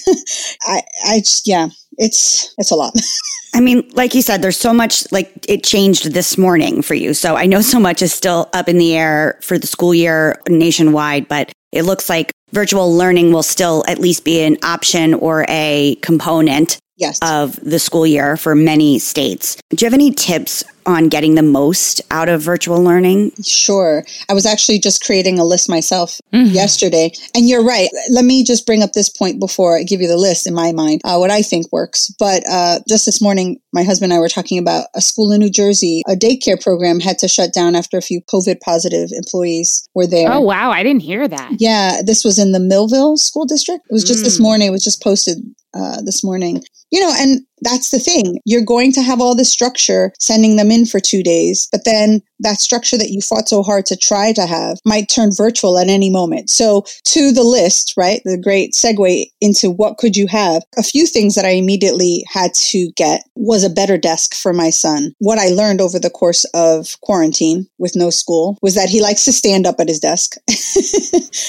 I 0.63 0.82
I 1.05 1.20
just 1.20 1.47
yeah, 1.47 1.70
it's 1.98 2.54
it's 2.58 2.72
a 2.72 2.76
lot. 2.76 2.93
I 3.54 3.60
mean, 3.60 3.89
like 3.93 4.14
you 4.14 4.22
said, 4.22 4.41
there's 4.41 4.58
so 4.58 4.74
much 4.74 5.12
like 5.12 5.32
it 5.48 5.64
changed 5.64 6.14
this 6.14 6.38
morning 6.38 6.82
for 6.82 6.93
you. 6.93 7.14
So 7.14 7.36
I 7.36 7.45
know 7.45 7.62
so 7.74 7.80
much 7.80 8.02
is 8.02 8.14
still 8.14 8.50
up 8.54 8.68
in 8.70 8.78
the 8.78 8.95
air 8.95 9.39
for 9.41 9.58
the 9.58 9.68
school 9.68 9.93
year 9.93 10.41
nationwide, 10.48 11.28
but 11.28 11.52
it 11.72 11.84
looks 11.84 12.10
like 12.10 12.32
virtual 12.52 12.95
learning 12.95 13.34
will 13.34 13.43
still 13.43 13.84
at 13.88 14.00
least 14.00 14.24
be 14.24 14.41
an 14.41 14.58
option 14.64 15.14
or 15.16 15.45
a 15.50 15.95
component 16.02 16.78
yes. 16.98 17.20
of 17.22 17.56
the 17.64 17.80
school 17.80 18.06
year 18.06 18.38
for 18.38 18.56
many 18.56 19.00
states. 19.00 19.58
Do 19.70 19.84
you 19.84 19.86
have 19.86 19.93
any 19.93 20.12
tips 20.12 20.64
on 20.86 21.10
getting 21.10 21.36
the 21.36 21.43
most 21.43 22.02
out 22.12 22.30
of 22.30 22.41
virtual 22.41 22.82
learning? 22.82 23.32
Sure. 23.43 24.06
I 24.30 24.34
was 24.34 24.45
actually 24.45 24.80
just 24.80 25.04
creating 25.04 25.38
a 25.38 25.43
list 25.43 25.70
myself 25.70 26.20
mm-hmm. 26.34 26.54
yesterday. 26.54 27.12
And 27.36 27.48
you're 27.48 27.64
right. 27.64 27.89
Let 28.10 28.24
me 28.24 28.43
just 28.43 28.66
bring 28.66 28.82
up 28.82 28.93
this 28.93 29.10
point 29.10 29.39
before 29.39 29.78
I 29.78 29.84
give 29.84 30.02
you 30.02 30.08
the 30.08 30.18
list 30.18 30.48
in 30.48 30.54
my 30.54 30.72
mind, 30.72 31.02
uh, 31.04 31.18
what 31.18 31.30
I 31.30 31.41
think 31.41 31.72
works. 31.72 32.10
But 32.18 32.43
uh, 32.50 32.80
just 32.88 33.06
this 33.06 33.22
morning, 33.22 33.60
my 33.74 33.84
husband 33.84 34.12
and 34.12 34.18
I 34.18 34.22
were 34.22 34.30
talking 34.30 34.58
about 34.58 34.88
a 34.95 35.02
school 35.02 35.32
in 35.34 35.39
New 35.39 35.52
Jersey, 35.52 36.04
a 36.08 36.14
daycare 36.14 36.62
program 36.62 37.02
had 37.02 37.20
to 37.20 37.28
shut 37.28 37.54
down 37.54 37.76
after 37.76 37.98
a 37.98 38.02
few 38.02 38.22
COVID 38.22 38.62
positive 38.62 39.10
employees 39.12 39.88
were 39.93 40.08
there. 40.08 40.32
Oh, 40.32 40.39
wow. 40.39 40.72
I 40.72 40.84
didn't 40.84 41.02
hear 41.02 41.28
that. 41.28 41.52
Yeah. 41.60 42.02
This 42.06 42.24
was 42.24 42.39
in 42.39 42.54
the 42.54 42.62
Millville 42.62 43.18
School 43.18 43.45
District. 43.45 43.86
It 43.89 43.93
was 43.93 44.06
just 44.06 44.22
mm. 44.22 44.24
this 44.24 44.39
morning. 44.39 44.70
It 44.70 44.72
was 44.72 44.84
just 44.84 45.04
posted 45.04 45.38
uh, 45.78 46.01
this 46.01 46.23
morning. 46.23 46.63
You 46.91 47.01
know, 47.01 47.13
and 47.17 47.41
that's 47.62 47.89
the 47.89 47.99
thing. 47.99 48.39
You're 48.45 48.64
going 48.64 48.91
to 48.93 49.01
have 49.01 49.22
all 49.22 49.36
this 49.36 49.51
structure 49.51 50.14
sending 50.20 50.55
them 50.55 50.72
in 50.72 50.86
for 50.86 50.99
two 50.99 51.24
days, 51.24 51.68
but 51.72 51.86
then 51.86 52.22
that 52.39 52.60
structure 52.60 52.97
that 52.97 53.10
you 53.10 53.22
fought 53.22 53.49
so 53.49 53.64
hard 53.64 53.86
to 53.88 53.97
try 53.97 54.32
to 54.34 54.45
have 54.45 54.78
might 54.86 55.10
turn 55.10 55.32
virtual 55.36 55.80
at 55.80 55.88
any 55.88 56.10
moment. 56.10 56.49
So 56.49 56.86
to 57.05 57.32
the 57.32 57.43
list, 57.43 57.93
right? 57.97 58.22
The 58.26 58.38
great 58.38 58.74
segue 58.74 59.26
into 59.41 59.72
what 59.72 59.97
could 59.97 60.16
you 60.16 60.28
have? 60.28 60.64
A 60.78 60.84
few 60.84 61.08
things 61.08 61.36
that 61.36 61.45
I 61.45 61.51
immediately 61.51 62.24
had 62.32 62.53
to 62.55 62.91
get 62.95 63.24
was 63.36 63.64
a 63.64 63.70
better 63.70 63.97
desk 63.97 64.36
for 64.36 64.53
my 64.53 64.70
son. 64.70 65.14
What 65.20 65.39
I 65.39 65.47
learned 65.47 65.82
over 65.82 65.99
the 65.99 66.10
course 66.10 66.45
of 66.53 66.99
quarantine 67.01 67.68
with 67.78 67.95
no 67.95 68.10
school 68.10 68.58
was 68.62 68.76
that 68.76 68.89
he 68.89 69.01
likes 69.01 69.26
to 69.26 69.34
stand 69.34 69.66
up 69.66 69.80
at 69.80 69.88
his 69.88 69.99
desk. 69.99 70.36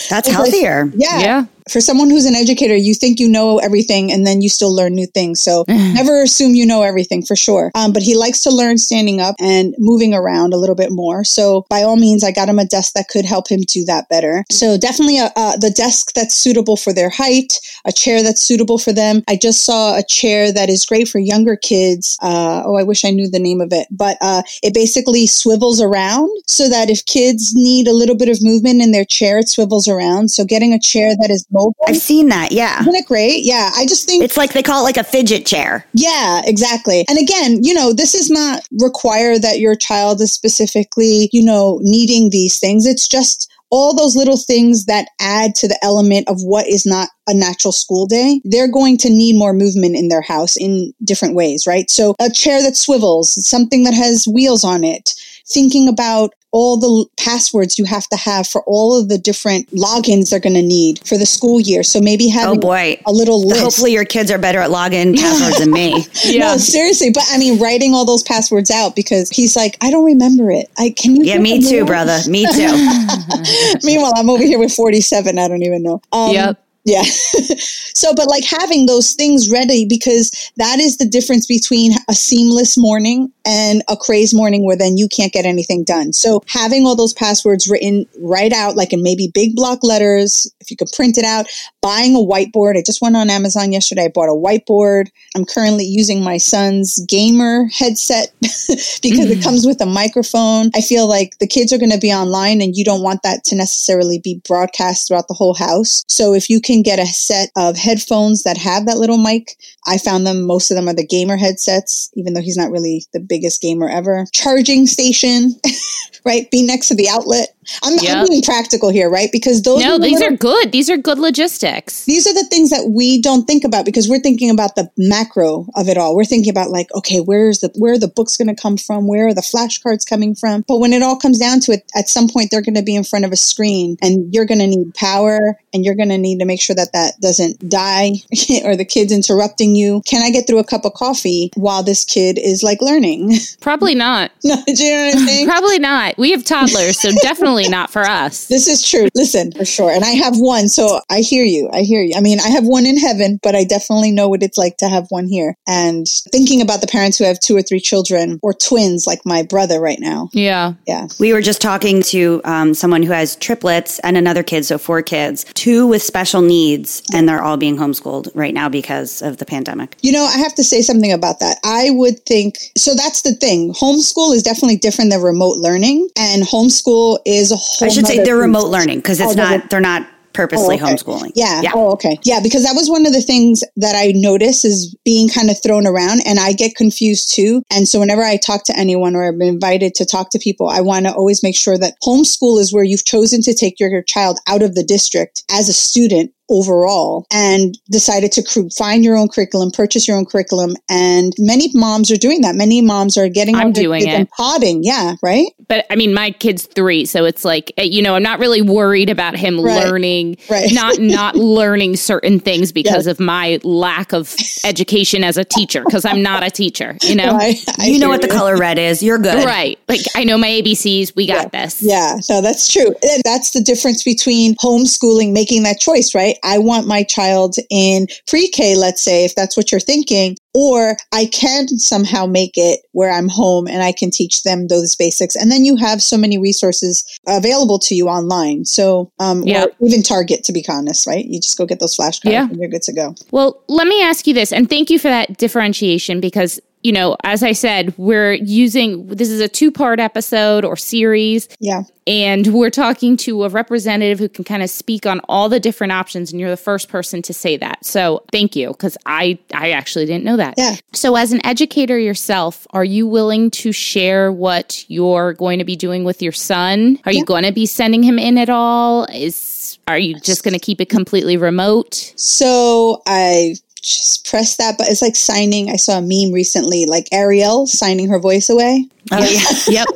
That's 0.08 0.28
healthier. 0.28 0.86
Like, 0.86 0.94
yeah. 0.96 1.18
Yeah 1.20 1.46
for 1.70 1.80
someone 1.80 2.10
who's 2.10 2.24
an 2.24 2.34
educator, 2.34 2.74
you 2.74 2.94
think 2.94 3.20
you 3.20 3.28
know 3.28 3.58
everything 3.58 4.10
and 4.10 4.26
then 4.26 4.40
you 4.40 4.48
still 4.48 4.74
learn 4.74 4.94
new 4.94 5.06
things. 5.06 5.40
So 5.40 5.64
never 5.98 6.22
assume 6.22 6.54
you 6.54 6.66
know 6.66 6.82
everything 6.82 7.22
for 7.22 7.36
sure. 7.36 7.70
Um, 7.74 7.92
but 7.92 8.02
he 8.02 8.16
likes 8.16 8.40
to 8.42 8.50
learn 8.50 8.78
standing 8.78 9.20
up 9.20 9.34
and 9.40 9.74
moving 9.78 10.14
around 10.14 10.54
a 10.54 10.56
little 10.56 10.76
bit 10.76 10.90
more. 10.92 11.24
So 11.24 11.66
by 11.68 11.82
all 11.82 11.96
means, 11.96 12.22
I 12.24 12.32
got 12.32 12.48
him 12.48 12.58
a 12.58 12.64
desk 12.64 12.92
that 12.94 13.08
could 13.08 13.24
help 13.24 13.48
him 13.48 13.60
do 13.66 13.84
that 13.86 14.08
better. 14.08 14.44
So 14.50 14.78
definitely 14.78 15.18
a, 15.18 15.26
uh, 15.26 15.48
uh, 15.48 15.56
the 15.56 15.70
desk 15.70 16.12
that's 16.14 16.36
suitable 16.36 16.76
for 16.76 16.92
their 16.92 17.08
height, 17.08 17.58
a 17.86 17.92
chair 17.92 18.22
that's 18.22 18.42
suitable 18.42 18.76
for 18.76 18.92
them. 18.92 19.22
I 19.28 19.36
just 19.36 19.64
saw 19.64 19.96
a 19.96 20.02
chair 20.02 20.52
that 20.52 20.68
is 20.68 20.84
great 20.84 21.08
for 21.08 21.18
younger 21.18 21.56
kids. 21.56 22.18
Uh, 22.20 22.62
oh, 22.66 22.76
I 22.76 22.82
wish 22.82 23.04
I 23.04 23.10
knew 23.10 23.30
the 23.30 23.38
name 23.38 23.60
of 23.60 23.72
it, 23.72 23.86
but 23.90 24.18
uh, 24.20 24.42
it 24.62 24.74
basically 24.74 25.26
swivels 25.26 25.80
around 25.80 26.28
so 26.46 26.68
that 26.68 26.90
if 26.90 27.04
kids 27.06 27.54
need 27.54 27.88
a 27.88 27.92
little 27.92 28.16
bit 28.16 28.28
of 28.28 28.38
movement 28.42 28.82
in 28.82 28.92
their 28.92 29.06
chair, 29.06 29.38
it 29.38 29.48
swivels 29.48 29.88
around. 29.88 30.30
So 30.30 30.44
getting 30.44 30.74
a 30.74 30.78
chair 30.78 31.12
that 31.20 31.30
is 31.30 31.46
mobile. 31.50 31.76
I've 31.86 31.96
seen 31.96 32.28
that. 32.28 32.52
Yeah. 32.52 32.80
Isn't 32.80 32.94
it 32.94 33.06
great? 33.06 33.44
Yeah. 33.44 33.70
I 33.74 33.86
just 33.86 34.06
think 34.06 34.22
it's 34.22 34.36
like 34.36 34.52
they 34.52 34.62
call 34.62 34.82
it 34.82 34.84
like 34.84 34.98
a 34.98 35.04
fidget 35.04 35.46
chair. 35.46 35.86
Yeah, 35.94 36.42
exactly. 36.44 37.04
And 37.08 37.18
again, 37.18 37.60
you 37.62 37.74
know, 37.74 37.92
this 37.92 38.14
is 38.14 38.30
not 38.30 38.62
require 38.80 39.38
that 39.38 39.58
your 39.58 39.74
child 39.74 40.20
is 40.20 40.32
specifically, 40.32 41.30
you 41.32 41.42
know, 41.42 41.78
needing 41.82 42.30
these 42.30 42.58
things. 42.58 42.86
It's 42.86 43.08
just 43.08 43.50
all 43.70 43.94
those 43.94 44.16
little 44.16 44.36
things 44.36 44.86
that 44.86 45.08
add 45.20 45.54
to 45.56 45.68
the 45.68 45.78
element 45.82 46.28
of 46.28 46.40
what 46.42 46.66
is 46.66 46.86
not 46.86 47.08
a 47.28 47.34
natural 47.34 47.72
school 47.72 48.06
day, 48.06 48.40
they're 48.44 48.70
going 48.70 48.96
to 48.98 49.10
need 49.10 49.36
more 49.36 49.52
movement 49.52 49.96
in 49.96 50.08
their 50.08 50.22
house 50.22 50.56
in 50.56 50.92
different 51.04 51.34
ways, 51.34 51.66
right? 51.66 51.90
So 51.90 52.14
a 52.18 52.30
chair 52.30 52.62
that 52.62 52.76
swivels, 52.76 53.46
something 53.46 53.84
that 53.84 53.94
has 53.94 54.26
wheels 54.26 54.64
on 54.64 54.84
it, 54.84 55.12
thinking 55.50 55.88
about 55.88 56.32
all 56.50 56.78
the 56.78 57.06
passwords 57.22 57.78
you 57.78 57.84
have 57.84 58.06
to 58.08 58.16
have 58.16 58.46
for 58.46 58.62
all 58.66 58.98
of 58.98 59.08
the 59.08 59.18
different 59.18 59.68
logins 59.70 60.30
they're 60.30 60.40
going 60.40 60.54
to 60.54 60.62
need 60.62 60.98
for 61.06 61.18
the 61.18 61.26
school 61.26 61.60
year. 61.60 61.82
So 61.82 62.00
maybe 62.00 62.28
having 62.28 62.58
oh 62.58 62.60
boy. 62.60 63.00
a 63.06 63.12
little 63.12 63.46
list. 63.46 63.60
Hopefully 63.60 63.92
your 63.92 64.06
kids 64.06 64.30
are 64.30 64.38
better 64.38 64.58
at 64.60 64.70
login 64.70 65.14
passwords 65.20 65.58
than 65.58 65.70
me. 65.70 66.06
yeah. 66.24 66.52
No, 66.52 66.56
seriously. 66.56 67.10
But 67.10 67.24
I 67.30 67.38
mean, 67.38 67.60
writing 67.60 67.92
all 67.92 68.06
those 68.06 68.22
passwords 68.22 68.70
out 68.70 68.96
because 68.96 69.28
he's 69.28 69.56
like, 69.56 69.76
I 69.82 69.90
don't 69.90 70.06
remember 70.06 70.50
it. 70.50 70.70
I 70.78 70.94
can 70.96 71.16
you? 71.16 71.24
Yeah, 71.24 71.38
me 71.38 71.60
too, 71.68 71.84
brother. 71.84 72.18
Me 72.28 72.46
too. 72.52 73.78
Meanwhile, 73.82 74.14
I'm 74.16 74.30
over 74.30 74.42
here 74.42 74.58
with 74.58 74.72
47. 74.72 75.38
I 75.38 75.48
don't 75.48 75.62
even 75.62 75.82
know. 75.82 76.00
Um, 76.12 76.32
yep. 76.32 76.64
Yeah. 76.84 77.02
so, 77.02 78.14
but 78.14 78.28
like 78.28 78.44
having 78.44 78.86
those 78.86 79.12
things 79.12 79.50
ready 79.50 79.84
because 79.86 80.50
that 80.56 80.78
is 80.78 80.96
the 80.96 81.06
difference 81.06 81.46
between 81.46 81.92
a 82.08 82.14
seamless 82.14 82.78
morning 82.78 83.30
and 83.44 83.82
a 83.88 83.96
crazed 83.96 84.34
morning 84.34 84.64
where 84.64 84.76
then 84.76 84.96
you 84.96 85.08
can't 85.08 85.32
get 85.32 85.44
anything 85.44 85.84
done. 85.84 86.12
So 86.12 86.42
having 86.46 86.86
all 86.86 86.96
those 86.96 87.12
passwords 87.12 87.68
written 87.68 88.06
right 88.20 88.52
out, 88.52 88.76
like 88.76 88.92
in 88.92 89.02
maybe 89.02 89.30
big 89.32 89.54
block 89.54 89.80
letters, 89.82 90.50
if 90.60 90.70
you 90.70 90.76
could 90.76 90.88
print 90.94 91.18
it 91.18 91.24
out, 91.24 91.46
buying 91.88 92.14
a 92.14 92.18
whiteboard. 92.18 92.76
I 92.76 92.82
just 92.84 93.00
went 93.00 93.16
on 93.16 93.30
Amazon 93.30 93.72
yesterday. 93.72 94.04
I 94.04 94.08
bought 94.08 94.28
a 94.28 94.36
whiteboard. 94.36 95.08
I'm 95.34 95.46
currently 95.46 95.86
using 95.86 96.22
my 96.22 96.36
son's 96.36 97.02
gamer 97.08 97.66
headset 97.72 98.30
because 98.42 98.68
mm. 99.00 99.30
it 99.30 99.42
comes 99.42 99.64
with 99.64 99.80
a 99.80 99.86
microphone. 99.86 100.70
I 100.74 100.82
feel 100.82 101.08
like 101.08 101.38
the 101.38 101.46
kids 101.46 101.72
are 101.72 101.78
going 101.78 101.90
to 101.90 101.98
be 101.98 102.12
online 102.12 102.60
and 102.60 102.76
you 102.76 102.84
don't 102.84 103.02
want 103.02 103.22
that 103.22 103.42
to 103.44 103.56
necessarily 103.56 104.20
be 104.22 104.42
broadcast 104.46 105.08
throughout 105.08 105.28
the 105.28 105.34
whole 105.34 105.54
house. 105.54 106.04
So 106.08 106.34
if 106.34 106.50
you 106.50 106.60
can 106.60 106.82
get 106.82 106.98
a 106.98 107.06
set 107.06 107.48
of 107.56 107.78
headphones 107.78 108.42
that 108.42 108.58
have 108.58 108.84
that 108.84 108.98
little 108.98 109.16
mic, 109.16 109.56
I 109.86 109.96
found 109.96 110.26
them, 110.26 110.44
most 110.44 110.70
of 110.70 110.74
them 110.74 110.88
are 110.88 110.94
the 110.94 111.06
gamer 111.06 111.38
headsets, 111.38 112.10
even 112.12 112.34
though 112.34 112.42
he's 112.42 112.58
not 112.58 112.70
really 112.70 113.06
the 113.14 113.20
biggest 113.20 113.62
gamer 113.62 113.88
ever. 113.88 114.26
Charging 114.34 114.86
station, 114.86 115.54
right? 116.26 116.50
Be 116.50 116.62
next 116.62 116.88
to 116.88 116.94
the 116.94 117.08
outlet. 117.08 117.48
I'm, 117.82 117.98
yep. 117.98 118.16
I'm, 118.16 118.26
being 118.28 118.42
practical 118.42 118.90
here, 118.90 119.10
right? 119.10 119.30
Because 119.30 119.62
those 119.62 119.82
no, 119.82 119.96
are 119.96 119.98
these 119.98 120.20
little, 120.20 120.34
are 120.34 120.36
good. 120.36 120.72
These 120.72 120.88
are 120.90 120.96
good 120.96 121.18
logistics. 121.18 122.04
These 122.04 122.26
are 122.26 122.34
the 122.34 122.44
things 122.44 122.70
that 122.70 122.90
we 122.94 123.20
don't 123.20 123.44
think 123.44 123.64
about 123.64 123.84
because 123.84 124.08
we're 124.08 124.20
thinking 124.20 124.50
about 124.50 124.74
the 124.74 124.90
macro 124.96 125.66
of 125.76 125.88
it 125.88 125.96
all. 125.96 126.16
We're 126.16 126.24
thinking 126.24 126.50
about 126.50 126.70
like, 126.70 126.88
okay, 126.94 127.20
where's 127.20 127.60
the 127.60 127.70
where 127.76 127.92
are 127.92 127.98
the 127.98 128.08
books 128.08 128.36
going 128.36 128.54
to 128.54 128.60
come 128.60 128.76
from? 128.76 129.06
Where 129.06 129.28
are 129.28 129.34
the 129.34 129.42
flashcards 129.42 130.08
coming 130.08 130.34
from? 130.34 130.64
But 130.66 130.78
when 130.78 130.92
it 130.92 131.02
all 131.02 131.18
comes 131.18 131.38
down 131.38 131.60
to 131.60 131.72
it, 131.72 131.90
at 131.94 132.08
some 132.08 132.28
point 132.28 132.50
they're 132.50 132.62
going 132.62 132.74
to 132.74 132.82
be 132.82 132.96
in 132.96 133.04
front 133.04 133.24
of 133.24 133.32
a 133.32 133.36
screen, 133.36 133.96
and 134.02 134.32
you're 134.34 134.46
going 134.46 134.60
to 134.60 134.66
need 134.66 134.94
power, 134.94 135.58
and 135.74 135.84
you're 135.84 135.94
going 135.94 136.08
to 136.08 136.18
need 136.18 136.38
to 136.38 136.44
make 136.44 136.62
sure 136.62 136.76
that 136.76 136.92
that 136.92 137.14
doesn't 137.20 137.68
die 137.68 138.12
or 138.64 138.76
the 138.76 138.86
kid's 138.88 139.12
interrupting 139.12 139.74
you. 139.74 140.02
Can 140.06 140.22
I 140.22 140.30
get 140.30 140.46
through 140.46 140.58
a 140.58 140.64
cup 140.64 140.84
of 140.84 140.94
coffee 140.94 141.50
while 141.54 141.82
this 141.82 142.04
kid 142.04 142.38
is 142.38 142.62
like 142.62 142.80
learning? 142.80 143.32
Probably 143.60 143.94
not. 143.94 144.30
no, 144.44 144.56
do 144.66 144.84
you 144.84 144.94
know 144.94 145.06
what 145.06 145.16
I'm 145.16 145.26
saying? 145.26 145.46
Probably 145.48 145.78
not. 145.78 146.16
We 146.18 146.30
have 146.30 146.44
toddlers, 146.44 147.00
so 147.00 147.10
definitely 147.22 147.57
definitely 147.58 147.78
not 147.78 147.90
for 147.90 148.02
us. 148.02 148.46
This 148.46 148.66
is 148.66 148.88
true. 148.88 149.08
Listen, 149.14 149.52
for 149.52 149.64
sure. 149.64 149.90
And 149.90 150.04
I 150.04 150.10
have 150.10 150.38
one, 150.38 150.68
so 150.68 151.00
I 151.10 151.20
hear 151.20 151.44
you. 151.44 151.68
I 151.72 151.80
hear 151.80 152.02
you. 152.02 152.14
I 152.16 152.20
mean, 152.20 152.40
I 152.40 152.48
have 152.48 152.64
one 152.64 152.86
in 152.86 152.98
heaven, 152.98 153.38
but 153.42 153.54
I 153.54 153.64
definitely 153.64 154.10
know 154.10 154.28
what 154.28 154.42
it's 154.42 154.58
like 154.58 154.76
to 154.78 154.88
have 154.88 155.06
one 155.08 155.26
here. 155.28 155.54
And 155.66 156.06
thinking 156.32 156.60
about 156.60 156.80
the 156.80 156.86
parents 156.86 157.18
who 157.18 157.24
have 157.24 157.38
two 157.40 157.56
or 157.56 157.62
three 157.62 157.80
children 157.80 158.38
or 158.42 158.54
twins, 158.54 159.06
like 159.06 159.20
my 159.24 159.42
brother 159.42 159.80
right 159.80 159.98
now. 160.00 160.28
Yeah. 160.32 160.74
Yeah. 160.86 161.08
We 161.18 161.32
were 161.32 161.40
just 161.40 161.60
talking 161.60 162.02
to 162.04 162.40
um, 162.44 162.74
someone 162.74 163.02
who 163.02 163.12
has 163.12 163.36
triplets 163.36 163.98
and 164.00 164.16
another 164.16 164.42
kid, 164.42 164.64
so 164.64 164.78
four 164.78 165.02
kids, 165.02 165.44
two 165.54 165.86
with 165.86 166.02
special 166.02 166.42
needs, 166.42 167.02
and 167.12 167.28
they're 167.28 167.42
all 167.42 167.56
being 167.56 167.76
homeschooled 167.76 168.30
right 168.34 168.54
now 168.54 168.68
because 168.68 169.22
of 169.22 169.38
the 169.38 169.46
pandemic. 169.46 169.96
You 170.02 170.12
know, 170.12 170.24
I 170.24 170.38
have 170.38 170.54
to 170.56 170.64
say 170.64 170.82
something 170.82 171.12
about 171.12 171.40
that. 171.40 171.58
I 171.64 171.90
would 171.90 172.20
think 172.26 172.56
so. 172.76 172.94
That's 172.94 173.22
the 173.22 173.34
thing. 173.34 173.72
Homeschool 173.74 174.34
is 174.34 174.42
definitely 174.42 174.76
different 174.76 175.10
than 175.10 175.22
remote 175.22 175.58
learning, 175.58 176.08
and 176.16 176.42
homeschool 176.42 177.18
is 177.24 177.47
is 177.48 177.52
a 177.52 177.56
whole. 177.56 177.88
I 177.88 177.92
should 177.92 178.06
say 178.06 178.22
they're 178.22 178.36
remote 178.36 178.68
learning 178.68 178.98
because 178.98 179.20
it's 179.20 179.32
oh, 179.32 179.34
not. 179.34 179.70
They're 179.70 179.80
not 179.80 180.08
purposely 180.38 180.78
oh, 180.80 180.84
okay. 180.84 180.94
homeschooling. 180.94 181.32
Yeah. 181.34 181.62
yeah. 181.62 181.72
Oh, 181.74 181.90
okay. 181.92 182.16
Yeah, 182.22 182.38
because 182.40 182.62
that 182.64 182.74
was 182.74 182.88
one 182.88 183.06
of 183.06 183.12
the 183.12 183.20
things 183.20 183.64
that 183.76 183.96
I 183.96 184.12
noticed 184.14 184.64
is 184.64 184.94
being 185.04 185.28
kind 185.28 185.50
of 185.50 185.60
thrown 185.60 185.84
around 185.84 186.20
and 186.26 186.38
I 186.38 186.52
get 186.52 186.76
confused 186.76 187.34
too. 187.34 187.62
And 187.72 187.88
so 187.88 187.98
whenever 187.98 188.22
I 188.22 188.36
talk 188.36 188.64
to 188.66 188.78
anyone 188.78 189.16
or 189.16 189.26
I'm 189.26 189.42
invited 189.42 189.94
to 189.96 190.06
talk 190.06 190.30
to 190.30 190.38
people, 190.38 190.68
I 190.68 190.80
want 190.80 191.06
to 191.06 191.12
always 191.12 191.42
make 191.42 191.58
sure 191.58 191.76
that 191.78 191.94
homeschool 192.04 192.60
is 192.60 192.72
where 192.72 192.84
you've 192.84 193.04
chosen 193.04 193.42
to 193.42 193.54
take 193.54 193.80
your 193.80 194.00
child 194.02 194.38
out 194.46 194.62
of 194.62 194.76
the 194.76 194.84
district 194.84 195.42
as 195.50 195.68
a 195.68 195.72
student 195.72 196.30
overall 196.50 197.26
and 197.32 197.78
decided 197.90 198.32
to 198.32 198.42
cr- 198.42 198.68
find 198.76 199.04
your 199.04 199.16
own 199.16 199.28
curriculum, 199.28 199.70
purchase 199.70 200.08
your 200.08 200.16
own 200.16 200.24
curriculum. 200.24 200.74
And 200.88 201.32
many 201.38 201.70
moms 201.74 202.10
are 202.10 202.16
doing 202.16 202.40
that. 202.42 202.54
Many 202.54 202.80
moms 202.80 203.16
are 203.16 203.28
getting 203.28 203.54
I'm 203.54 203.72
doing 203.72 204.02
it. 204.02 204.08
and 204.08 204.30
podding. 204.30 204.82
Yeah, 204.82 205.14
right. 205.22 205.48
But 205.68 205.86
I 205.90 205.96
mean, 205.96 206.14
my 206.14 206.30
kid's 206.30 206.66
three, 206.66 207.04
so 207.04 207.24
it's 207.24 207.44
like 207.44 207.72
eh, 207.76 207.82
you 207.82 208.02
know, 208.02 208.14
I'm 208.14 208.22
not 208.22 208.38
really 208.38 208.62
worried 208.62 209.10
about 209.10 209.36
him 209.36 209.60
right. 209.60 209.84
learning, 209.84 210.38
right. 210.50 210.70
not 210.72 210.98
not 210.98 211.36
learning 211.36 211.96
certain 211.96 212.40
things 212.40 212.72
because 212.72 213.06
yes. 213.06 213.18
of 213.18 213.20
my 213.20 213.60
lack 213.62 214.12
of 214.12 214.34
education 214.64 215.24
as 215.24 215.36
a 215.36 215.44
teacher. 215.44 215.82
Because 215.84 216.04
I'm 216.04 216.22
not 216.22 216.42
a 216.42 216.50
teacher, 216.50 216.96
you 217.02 217.14
know. 217.14 217.36
I, 217.38 217.56
I 217.78 217.86
you 217.86 217.98
know 217.98 218.08
what 218.08 218.22
you. 218.22 218.28
the 218.28 218.34
color 218.34 218.56
red 218.56 218.78
is. 218.78 219.02
You're 219.02 219.18
good, 219.18 219.44
right? 219.44 219.78
Like 219.88 220.00
I 220.14 220.24
know 220.24 220.38
my 220.38 220.48
ABCs. 220.48 221.14
We 221.14 221.26
got 221.26 221.50
yeah. 221.52 221.64
this. 221.64 221.82
Yeah, 221.82 222.16
no, 222.30 222.40
that's 222.40 222.72
true. 222.72 222.94
And 223.02 223.22
that's 223.24 223.50
the 223.50 223.60
difference 223.60 224.02
between 224.02 224.54
homeschooling, 224.56 225.32
making 225.32 225.62
that 225.64 225.80
choice, 225.80 226.14
right? 226.14 226.37
I 226.44 226.58
want 226.58 226.86
my 226.86 227.02
child 227.02 227.56
in 227.70 228.06
pre 228.26 228.48
K, 228.48 228.76
let's 228.76 229.02
say, 229.02 229.24
if 229.24 229.34
that's 229.34 229.56
what 229.56 229.70
you're 229.70 229.80
thinking, 229.80 230.36
or 230.54 230.96
I 231.12 231.26
can 231.26 231.68
somehow 231.78 232.26
make 232.26 232.52
it 232.56 232.80
where 232.92 233.12
I'm 233.12 233.28
home 233.28 233.68
and 233.68 233.82
I 233.82 233.92
can 233.92 234.10
teach 234.10 234.42
them 234.42 234.68
those 234.68 234.96
basics. 234.96 235.36
And 235.36 235.52
then 235.52 235.64
you 235.64 235.76
have 235.76 236.02
so 236.02 236.16
many 236.16 236.38
resources 236.38 237.04
available 237.28 237.78
to 237.80 237.94
you 237.94 238.08
online. 238.08 238.64
So, 238.64 239.12
um, 239.20 239.42
yep. 239.42 239.76
even 239.80 240.02
Target, 240.02 240.44
to 240.44 240.52
be 240.52 240.64
honest, 240.68 241.06
right? 241.06 241.24
You 241.24 241.40
just 241.40 241.56
go 241.56 241.66
get 241.66 241.80
those 241.80 241.96
flashcards 241.96 242.32
yeah. 242.32 242.48
and 242.48 242.56
you're 242.56 242.68
good 242.68 242.82
to 242.82 242.92
go. 242.92 243.14
Well, 243.30 243.62
let 243.68 243.86
me 243.86 244.02
ask 244.02 244.26
you 244.26 244.34
this, 244.34 244.52
and 244.52 244.68
thank 244.68 244.90
you 244.90 244.98
for 244.98 245.08
that 245.08 245.36
differentiation 245.38 246.20
because 246.20 246.60
you 246.82 246.92
know, 246.92 247.16
as 247.24 247.42
I 247.42 247.52
said, 247.52 247.94
we're 247.98 248.34
using 248.34 249.06
this 249.08 249.30
is 249.30 249.40
a 249.40 249.48
two 249.48 249.70
part 249.70 250.00
episode 250.00 250.64
or 250.64 250.76
series. 250.76 251.48
Yeah. 251.60 251.82
And 252.06 252.46
we're 252.54 252.70
talking 252.70 253.18
to 253.18 253.44
a 253.44 253.50
representative 253.50 254.18
who 254.18 254.30
can 254.30 254.42
kind 254.42 254.62
of 254.62 254.70
speak 254.70 255.04
on 255.04 255.20
all 255.28 255.50
the 255.50 255.60
different 255.60 255.92
options. 255.92 256.30
And 256.30 256.40
you're 256.40 256.48
the 256.48 256.56
first 256.56 256.88
person 256.88 257.20
to 257.22 257.34
say 257.34 257.58
that. 257.58 257.84
So 257.84 258.24
thank 258.32 258.56
you, 258.56 258.68
because 258.68 258.96
I, 259.04 259.38
I 259.52 259.72
actually 259.72 260.06
didn't 260.06 260.24
know 260.24 260.38
that. 260.38 260.54
Yeah. 260.56 260.76
So, 260.94 261.16
as 261.16 261.32
an 261.32 261.44
educator 261.44 261.98
yourself, 261.98 262.66
are 262.70 262.84
you 262.84 263.06
willing 263.06 263.50
to 263.50 263.72
share 263.72 264.32
what 264.32 264.84
you're 264.88 265.34
going 265.34 265.58
to 265.58 265.64
be 265.64 265.76
doing 265.76 266.04
with 266.04 266.22
your 266.22 266.32
son? 266.32 266.98
Are 267.04 267.12
yeah. 267.12 267.18
you 267.18 267.24
going 267.26 267.44
to 267.44 267.52
be 267.52 267.66
sending 267.66 268.02
him 268.02 268.18
in 268.18 268.38
at 268.38 268.48
all? 268.48 269.04
Is 269.12 269.78
are 269.86 269.98
you 269.98 270.18
just 270.20 270.44
going 270.44 270.54
to 270.54 270.60
keep 270.60 270.80
it 270.80 270.88
completely 270.88 271.36
remote? 271.36 272.14
So 272.16 273.02
I 273.06 273.56
just 273.82 274.26
press 274.28 274.56
that 274.56 274.76
but 274.78 274.88
it's 274.88 275.02
like 275.02 275.16
signing. 275.16 275.70
I 275.70 275.76
saw 275.76 275.98
a 275.98 276.02
meme 276.02 276.32
recently 276.32 276.86
like 276.86 277.08
ariel 277.12 277.66
signing 277.66 278.08
her 278.08 278.18
voice 278.18 278.48
away. 278.48 278.86
Oh 279.10 279.18
yeah. 279.18 279.42
yep. 279.68 279.88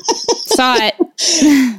Saw 0.47 0.77
it. 0.79 0.95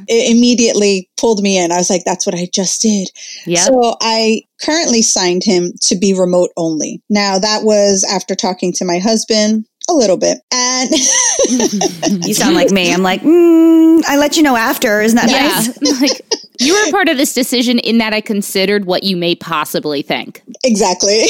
It 0.08 0.36
immediately 0.36 1.08
pulled 1.16 1.42
me 1.42 1.58
in. 1.58 1.72
I 1.72 1.76
was 1.76 1.90
like 1.90 2.04
that's 2.04 2.26
what 2.26 2.34
i 2.34 2.48
just 2.52 2.82
did. 2.82 3.10
Yeah 3.46 3.60
so 3.60 3.96
i 4.00 4.42
currently 4.62 5.02
signed 5.02 5.42
him 5.44 5.72
to 5.82 5.96
be 5.96 6.14
remote 6.14 6.50
only. 6.56 7.02
Now 7.10 7.38
that 7.38 7.64
was 7.64 8.06
after 8.10 8.34
talking 8.34 8.72
to 8.74 8.84
my 8.84 8.98
husband 8.98 9.66
a 9.90 9.92
little 9.92 10.16
bit 10.16 10.38
and 10.52 10.90
you 12.26 12.34
sound 12.34 12.54
like 12.54 12.70
me 12.70 12.92
i'm 12.92 13.02
like 13.02 13.20
mm, 13.22 14.02
i 14.06 14.16
let 14.16 14.36
you 14.36 14.42
know 14.42 14.56
after 14.56 15.00
isn't 15.00 15.16
that 15.16 15.30
yeah. 15.30 15.48
nice 15.48 16.00
like 16.00 16.20
you 16.60 16.72
were 16.72 16.90
part 16.90 17.08
of 17.08 17.16
this 17.16 17.34
decision 17.34 17.80
in 17.80 17.98
that 17.98 18.14
I 18.14 18.20
considered 18.20 18.84
what 18.84 19.02
you 19.02 19.16
may 19.16 19.34
possibly 19.34 20.02
think. 20.02 20.40
Exactly. 20.62 21.24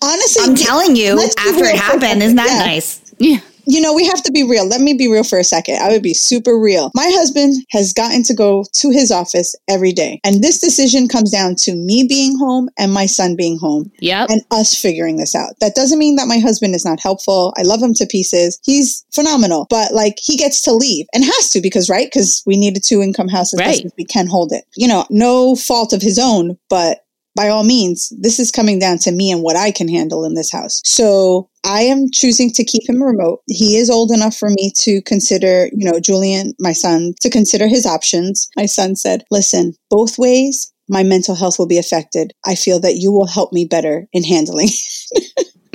Honestly, 0.00 0.44
I'm 0.44 0.54
telling 0.54 0.94
you, 0.94 1.20
after 1.20 1.64
it 1.64 1.74
happened, 1.74 2.22
isn't 2.22 2.36
that 2.36 2.50
yeah. 2.50 2.64
nice? 2.64 3.00
Yeah 3.18 3.40
you 3.66 3.80
know, 3.80 3.94
we 3.94 4.06
have 4.06 4.22
to 4.22 4.32
be 4.32 4.42
real. 4.42 4.66
Let 4.66 4.80
me 4.80 4.94
be 4.94 5.10
real 5.10 5.24
for 5.24 5.38
a 5.38 5.44
second. 5.44 5.78
I 5.78 5.88
would 5.88 6.02
be 6.02 6.14
super 6.14 6.58
real. 6.58 6.90
My 6.94 7.10
husband 7.10 7.64
has 7.70 7.92
gotten 7.92 8.22
to 8.24 8.34
go 8.34 8.64
to 8.72 8.90
his 8.90 9.10
office 9.10 9.54
every 9.68 9.92
day. 9.92 10.20
And 10.24 10.42
this 10.42 10.60
decision 10.60 11.08
comes 11.08 11.30
down 11.30 11.54
to 11.60 11.74
me 11.74 12.06
being 12.08 12.38
home 12.38 12.68
and 12.78 12.92
my 12.92 13.06
son 13.06 13.36
being 13.36 13.58
home. 13.58 13.90
Yep. 14.00 14.30
And 14.30 14.42
us 14.50 14.74
figuring 14.74 15.16
this 15.16 15.34
out. 15.34 15.54
That 15.60 15.74
doesn't 15.74 15.98
mean 15.98 16.16
that 16.16 16.28
my 16.28 16.38
husband 16.38 16.74
is 16.74 16.84
not 16.84 17.00
helpful. 17.00 17.52
I 17.56 17.62
love 17.62 17.82
him 17.82 17.94
to 17.94 18.06
pieces. 18.06 18.58
He's 18.64 19.04
phenomenal. 19.14 19.66
But 19.70 19.92
like 19.92 20.18
he 20.20 20.36
gets 20.36 20.62
to 20.62 20.72
leave 20.72 21.06
and 21.14 21.24
has 21.24 21.50
to 21.50 21.60
because, 21.60 21.88
right? 21.88 22.06
Because 22.06 22.42
we 22.46 22.56
need 22.56 22.76
a 22.76 22.80
two 22.80 23.02
income 23.02 23.28
house 23.28 23.54
as 23.54 23.60
right. 23.60 23.66
best 23.66 23.84
as 23.86 23.92
we 23.96 24.04
can 24.04 24.26
hold 24.26 24.52
it. 24.52 24.64
You 24.76 24.88
know, 24.88 25.06
no 25.10 25.56
fault 25.56 25.92
of 25.92 26.02
his 26.02 26.18
own, 26.18 26.58
but 26.68 27.03
by 27.34 27.48
all 27.48 27.64
means, 27.64 28.12
this 28.18 28.38
is 28.38 28.50
coming 28.50 28.78
down 28.78 28.98
to 28.98 29.12
me 29.12 29.30
and 29.30 29.42
what 29.42 29.56
I 29.56 29.70
can 29.70 29.88
handle 29.88 30.24
in 30.24 30.34
this 30.34 30.52
house. 30.52 30.80
So 30.84 31.48
I 31.64 31.82
am 31.82 32.10
choosing 32.12 32.50
to 32.52 32.64
keep 32.64 32.88
him 32.88 33.02
remote. 33.02 33.40
He 33.48 33.76
is 33.76 33.90
old 33.90 34.12
enough 34.12 34.36
for 34.36 34.50
me 34.50 34.72
to 34.82 35.02
consider, 35.02 35.68
you 35.72 35.90
know, 35.90 35.98
Julian, 35.98 36.52
my 36.58 36.72
son, 36.72 37.14
to 37.20 37.30
consider 37.30 37.66
his 37.66 37.86
options. 37.86 38.48
My 38.56 38.66
son 38.66 38.96
said, 38.96 39.24
listen, 39.30 39.74
both 39.90 40.18
ways, 40.18 40.72
my 40.88 41.02
mental 41.02 41.34
health 41.34 41.58
will 41.58 41.66
be 41.66 41.78
affected. 41.78 42.32
I 42.46 42.54
feel 42.54 42.78
that 42.80 42.96
you 42.96 43.10
will 43.10 43.26
help 43.26 43.52
me 43.52 43.64
better 43.64 44.06
in 44.12 44.22
handling. 44.22 44.68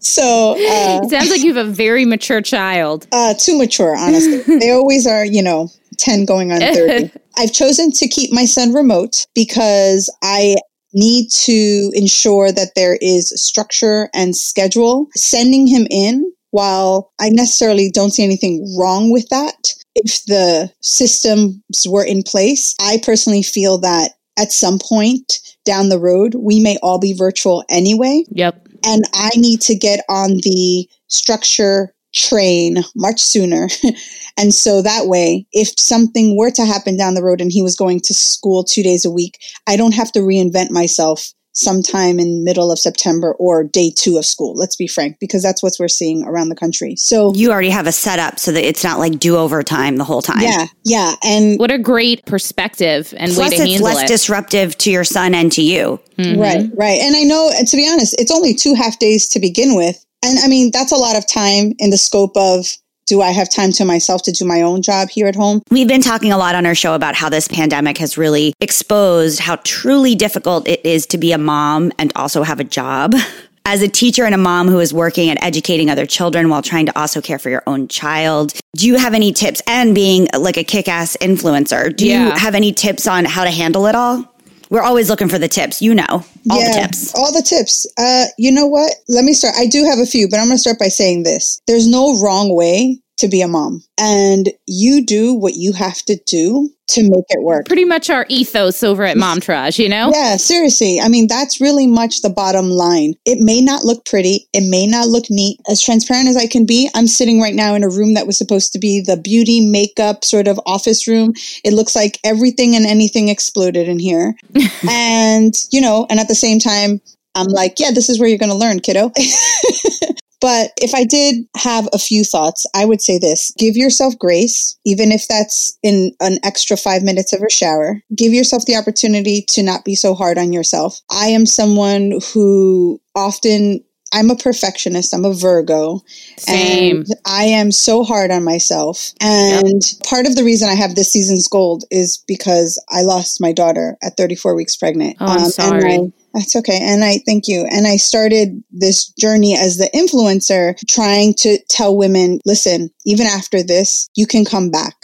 so 0.00 0.52
uh, 0.52 1.00
it 1.04 1.10
sounds 1.10 1.30
like 1.30 1.42
you 1.42 1.54
have 1.54 1.68
a 1.68 1.70
very 1.70 2.04
mature 2.04 2.40
child. 2.40 3.06
Uh, 3.12 3.34
too 3.34 3.56
mature, 3.58 3.94
honestly. 3.96 4.38
they 4.58 4.70
always 4.70 5.06
are, 5.06 5.24
you 5.24 5.42
know, 5.42 5.68
10 6.00 6.24
going 6.24 6.52
on 6.52 6.60
30. 6.60 7.10
I've 7.36 7.52
chosen 7.52 7.92
to 7.92 8.08
keep 8.08 8.32
my 8.32 8.44
son 8.44 8.72
remote 8.72 9.26
because 9.34 10.14
I 10.22 10.56
need 10.92 11.30
to 11.30 11.90
ensure 11.94 12.50
that 12.52 12.72
there 12.74 12.98
is 13.00 13.32
structure 13.42 14.08
and 14.14 14.36
schedule. 14.36 15.06
Sending 15.14 15.66
him 15.66 15.86
in, 15.90 16.32
while 16.50 17.12
I 17.20 17.30
necessarily 17.30 17.90
don't 17.90 18.10
see 18.10 18.24
anything 18.24 18.76
wrong 18.76 19.12
with 19.12 19.28
that, 19.28 19.74
if 19.94 20.24
the 20.24 20.72
systems 20.80 21.86
were 21.88 22.04
in 22.04 22.22
place, 22.22 22.74
I 22.80 23.00
personally 23.04 23.42
feel 23.42 23.78
that 23.78 24.12
at 24.38 24.52
some 24.52 24.78
point 24.78 25.38
down 25.64 25.88
the 25.88 25.98
road, 25.98 26.34
we 26.34 26.60
may 26.60 26.76
all 26.82 26.98
be 26.98 27.12
virtual 27.12 27.64
anyway. 27.68 28.24
Yep. 28.30 28.68
And 28.84 29.04
I 29.14 29.30
need 29.36 29.60
to 29.62 29.74
get 29.74 30.04
on 30.08 30.38
the 30.38 30.88
structure 31.08 31.92
train 32.14 32.78
much 32.94 33.20
sooner. 33.20 33.68
and 34.38 34.54
so 34.54 34.82
that 34.82 35.06
way, 35.06 35.46
if 35.52 35.72
something 35.78 36.36
were 36.36 36.50
to 36.50 36.64
happen 36.64 36.96
down 36.96 37.14
the 37.14 37.22
road 37.22 37.40
and 37.40 37.52
he 37.52 37.62
was 37.62 37.76
going 37.76 38.00
to 38.00 38.14
school 38.14 38.64
two 38.64 38.82
days 38.82 39.04
a 39.04 39.10
week, 39.10 39.38
I 39.66 39.76
don't 39.76 39.94
have 39.94 40.12
to 40.12 40.20
reinvent 40.20 40.70
myself 40.70 41.32
sometime 41.52 42.18
in 42.18 42.44
middle 42.44 42.70
of 42.70 42.78
September 42.78 43.34
or 43.34 43.64
day 43.64 43.92
two 43.94 44.16
of 44.18 44.24
school. 44.24 44.54
Let's 44.54 44.76
be 44.76 44.86
frank, 44.86 45.18
because 45.20 45.42
that's 45.42 45.62
what 45.62 45.72
we're 45.78 45.88
seeing 45.88 46.24
around 46.24 46.48
the 46.48 46.54
country. 46.54 46.96
So 46.96 47.34
you 47.34 47.50
already 47.50 47.70
have 47.70 47.86
a 47.86 47.92
setup 47.92 48.38
so 48.38 48.52
that 48.52 48.66
it's 48.66 48.84
not 48.84 48.98
like 48.98 49.18
do 49.18 49.36
over 49.36 49.62
time 49.62 49.96
the 49.96 50.04
whole 50.04 50.22
time. 50.22 50.42
Yeah, 50.42 50.66
yeah, 50.84 51.14
and 51.24 51.58
what 51.58 51.70
a 51.70 51.78
great 51.78 52.24
perspective 52.24 53.12
and 53.16 53.32
plus 53.32 53.50
way 53.50 53.56
to 53.56 53.62
it's 53.62 53.72
handle 53.72 53.86
less 53.86 54.02
it. 54.04 54.08
disruptive 54.08 54.78
to 54.78 54.90
your 54.90 55.04
son 55.04 55.34
and 55.34 55.50
to 55.52 55.62
you. 55.62 56.00
Mm-hmm. 56.18 56.40
right, 56.40 56.70
right. 56.76 57.00
And 57.00 57.16
I 57.16 57.22
know, 57.22 57.50
and 57.56 57.66
to 57.68 57.76
be 57.76 57.88
honest, 57.88 58.14
it's 58.18 58.30
only 58.30 58.54
two 58.54 58.74
half 58.74 58.98
days 58.98 59.28
to 59.30 59.40
begin 59.40 59.74
with, 59.74 60.04
and 60.22 60.38
I 60.38 60.48
mean 60.48 60.70
that's 60.72 60.92
a 60.92 60.96
lot 60.96 61.16
of 61.16 61.26
time 61.26 61.74
in 61.78 61.90
the 61.90 61.96
scope 61.96 62.36
of 62.36 62.66
do 63.10 63.20
I 63.20 63.30
have 63.30 63.50
time 63.50 63.72
to 63.72 63.84
myself 63.84 64.22
to 64.22 64.30
do 64.30 64.44
my 64.44 64.62
own 64.62 64.82
job 64.82 65.08
here 65.08 65.26
at 65.26 65.34
home? 65.34 65.62
We've 65.68 65.88
been 65.88 66.00
talking 66.00 66.30
a 66.30 66.38
lot 66.38 66.54
on 66.54 66.64
our 66.64 66.76
show 66.76 66.94
about 66.94 67.16
how 67.16 67.28
this 67.28 67.48
pandemic 67.48 67.98
has 67.98 68.16
really 68.16 68.54
exposed 68.60 69.40
how 69.40 69.56
truly 69.64 70.14
difficult 70.14 70.68
it 70.68 70.80
is 70.86 71.06
to 71.06 71.18
be 71.18 71.32
a 71.32 71.38
mom 71.38 71.90
and 71.98 72.12
also 72.14 72.44
have 72.44 72.60
a 72.60 72.64
job. 72.64 73.14
As 73.66 73.82
a 73.82 73.88
teacher 73.88 74.24
and 74.24 74.34
a 74.34 74.38
mom 74.38 74.68
who 74.68 74.78
is 74.78 74.94
working 74.94 75.28
and 75.28 75.38
educating 75.42 75.90
other 75.90 76.06
children 76.06 76.48
while 76.48 76.62
trying 76.62 76.86
to 76.86 76.98
also 76.98 77.20
care 77.20 77.38
for 77.38 77.50
your 77.50 77.62
own 77.66 77.88
child, 77.88 78.52
do 78.76 78.86
you 78.86 78.96
have 78.96 79.12
any 79.12 79.32
tips? 79.32 79.60
And 79.66 79.94
being 79.94 80.28
like 80.36 80.56
a 80.56 80.64
kick 80.64 80.88
ass 80.88 81.16
influencer, 81.20 81.94
do 81.94 82.06
you 82.08 82.30
have 82.30 82.54
any 82.54 82.72
tips 82.72 83.06
on 83.06 83.24
how 83.24 83.44
to 83.44 83.50
handle 83.50 83.86
it 83.86 83.94
all? 83.94 84.29
We're 84.70 84.82
always 84.82 85.10
looking 85.10 85.28
for 85.28 85.38
the 85.38 85.48
tips, 85.48 85.82
you 85.82 85.94
know, 85.94 86.04
all 86.08 86.24
the 86.64 86.80
tips. 86.80 87.12
All 87.14 87.32
the 87.32 87.42
tips. 87.42 87.86
Uh, 87.98 88.26
you 88.38 88.52
know 88.52 88.66
what? 88.66 88.92
Let 89.08 89.24
me 89.24 89.32
start. 89.32 89.54
I 89.58 89.66
do 89.66 89.84
have 89.84 89.98
a 89.98 90.06
few, 90.06 90.28
but 90.28 90.38
I'm 90.38 90.46
going 90.46 90.56
to 90.56 90.60
start 90.60 90.78
by 90.78 90.88
saying 90.88 91.24
this. 91.24 91.60
There's 91.66 91.88
no 91.88 92.20
wrong 92.22 92.54
way 92.54 93.00
to 93.18 93.28
be 93.28 93.42
a 93.42 93.48
mom. 93.48 93.82
And 93.98 94.48
you 94.66 95.04
do 95.04 95.34
what 95.34 95.54
you 95.54 95.72
have 95.72 96.02
to 96.04 96.18
do 96.26 96.70
to 96.90 97.02
make 97.02 97.24
it 97.28 97.42
work. 97.42 97.66
Pretty 97.66 97.84
much 97.84 98.10
our 98.10 98.26
ethos 98.28 98.82
over 98.82 99.04
at 99.04 99.16
Momtourage, 99.16 99.78
you 99.78 99.88
know? 99.88 100.10
Yeah, 100.12 100.36
seriously. 100.36 101.00
I 101.00 101.08
mean, 101.08 101.26
that's 101.26 101.60
really 101.60 101.86
much 101.86 102.22
the 102.22 102.30
bottom 102.30 102.70
line. 102.70 103.14
It 103.24 103.38
may 103.40 103.60
not 103.60 103.84
look 103.84 104.04
pretty. 104.04 104.48
It 104.52 104.68
may 104.68 104.86
not 104.86 105.08
look 105.08 105.24
neat. 105.30 105.60
As 105.68 105.80
transparent 105.80 106.28
as 106.28 106.36
I 106.36 106.46
can 106.46 106.66
be, 106.66 106.90
I'm 106.94 107.06
sitting 107.06 107.40
right 107.40 107.54
now 107.54 107.74
in 107.74 107.84
a 107.84 107.88
room 107.88 108.14
that 108.14 108.26
was 108.26 108.36
supposed 108.36 108.72
to 108.72 108.78
be 108.78 109.00
the 109.00 109.16
beauty 109.16 109.60
makeup 109.60 110.24
sort 110.24 110.48
of 110.48 110.60
office 110.66 111.06
room. 111.06 111.32
It 111.64 111.72
looks 111.72 111.94
like 111.94 112.18
everything 112.24 112.74
and 112.74 112.86
anything 112.86 113.28
exploded 113.28 113.88
in 113.88 113.98
here. 113.98 114.34
and, 114.88 115.54
you 115.70 115.80
know, 115.80 116.06
and 116.10 116.20
at 116.20 116.28
the 116.28 116.34
same 116.34 116.58
time, 116.58 117.00
I'm 117.34 117.46
like, 117.46 117.78
yeah, 117.78 117.92
this 117.92 118.08
is 118.08 118.18
where 118.18 118.28
you're 118.28 118.38
going 118.38 118.50
to 118.50 118.56
learn, 118.56 118.80
kiddo. 118.80 119.12
But 120.40 120.72
if 120.76 120.94
I 120.94 121.04
did 121.04 121.46
have 121.56 121.88
a 121.92 121.98
few 121.98 122.24
thoughts, 122.24 122.64
I 122.74 122.84
would 122.84 123.02
say 123.02 123.18
this 123.18 123.52
give 123.58 123.76
yourself 123.76 124.18
grace, 124.18 124.78
even 124.84 125.12
if 125.12 125.28
that's 125.28 125.78
in 125.82 126.12
an 126.20 126.38
extra 126.42 126.76
five 126.76 127.02
minutes 127.02 127.32
of 127.32 127.42
a 127.42 127.50
shower. 127.50 128.02
Give 128.16 128.32
yourself 128.32 128.64
the 128.64 128.76
opportunity 128.76 129.44
to 129.50 129.62
not 129.62 129.84
be 129.84 129.94
so 129.94 130.14
hard 130.14 130.38
on 130.38 130.52
yourself. 130.52 131.00
I 131.10 131.26
am 131.26 131.46
someone 131.46 132.18
who 132.32 133.00
often 133.14 133.84
I'm 134.12 134.30
a 134.30 134.36
perfectionist. 134.36 135.14
I'm 135.14 135.24
a 135.24 135.32
Virgo. 135.32 136.00
Same. 136.36 136.96
And 136.96 137.06
I 137.26 137.44
am 137.44 137.70
so 137.70 138.02
hard 138.02 138.30
on 138.30 138.42
myself. 138.42 139.12
And 139.20 139.82
part 140.04 140.26
of 140.26 140.34
the 140.34 140.42
reason 140.42 140.68
I 140.68 140.74
have 140.74 140.94
this 140.94 141.12
season's 141.12 141.46
gold 141.46 141.84
is 141.90 142.22
because 142.26 142.82
I 142.88 143.02
lost 143.02 143.40
my 143.40 143.52
daughter 143.52 143.96
at 144.02 144.16
34 144.16 144.56
weeks 144.56 144.76
pregnant. 144.76 145.16
Oh, 145.20 145.26
I'm 145.26 145.36
um, 145.38 145.44
and 145.44 145.52
sorry. 145.52 145.94
I- 145.94 146.12
that's 146.34 146.54
okay. 146.56 146.78
And 146.80 147.04
I 147.04 147.18
thank 147.26 147.48
you. 147.48 147.66
And 147.70 147.86
I 147.86 147.96
started 147.96 148.62
this 148.70 149.08
journey 149.18 149.56
as 149.56 149.76
the 149.78 149.90
influencer 149.94 150.76
trying 150.88 151.34
to 151.38 151.58
tell 151.68 151.96
women, 151.96 152.40
listen, 152.44 152.90
even 153.04 153.26
after 153.26 153.62
this, 153.62 154.08
you 154.14 154.26
can 154.26 154.44
come 154.44 154.70
back. 154.70 154.94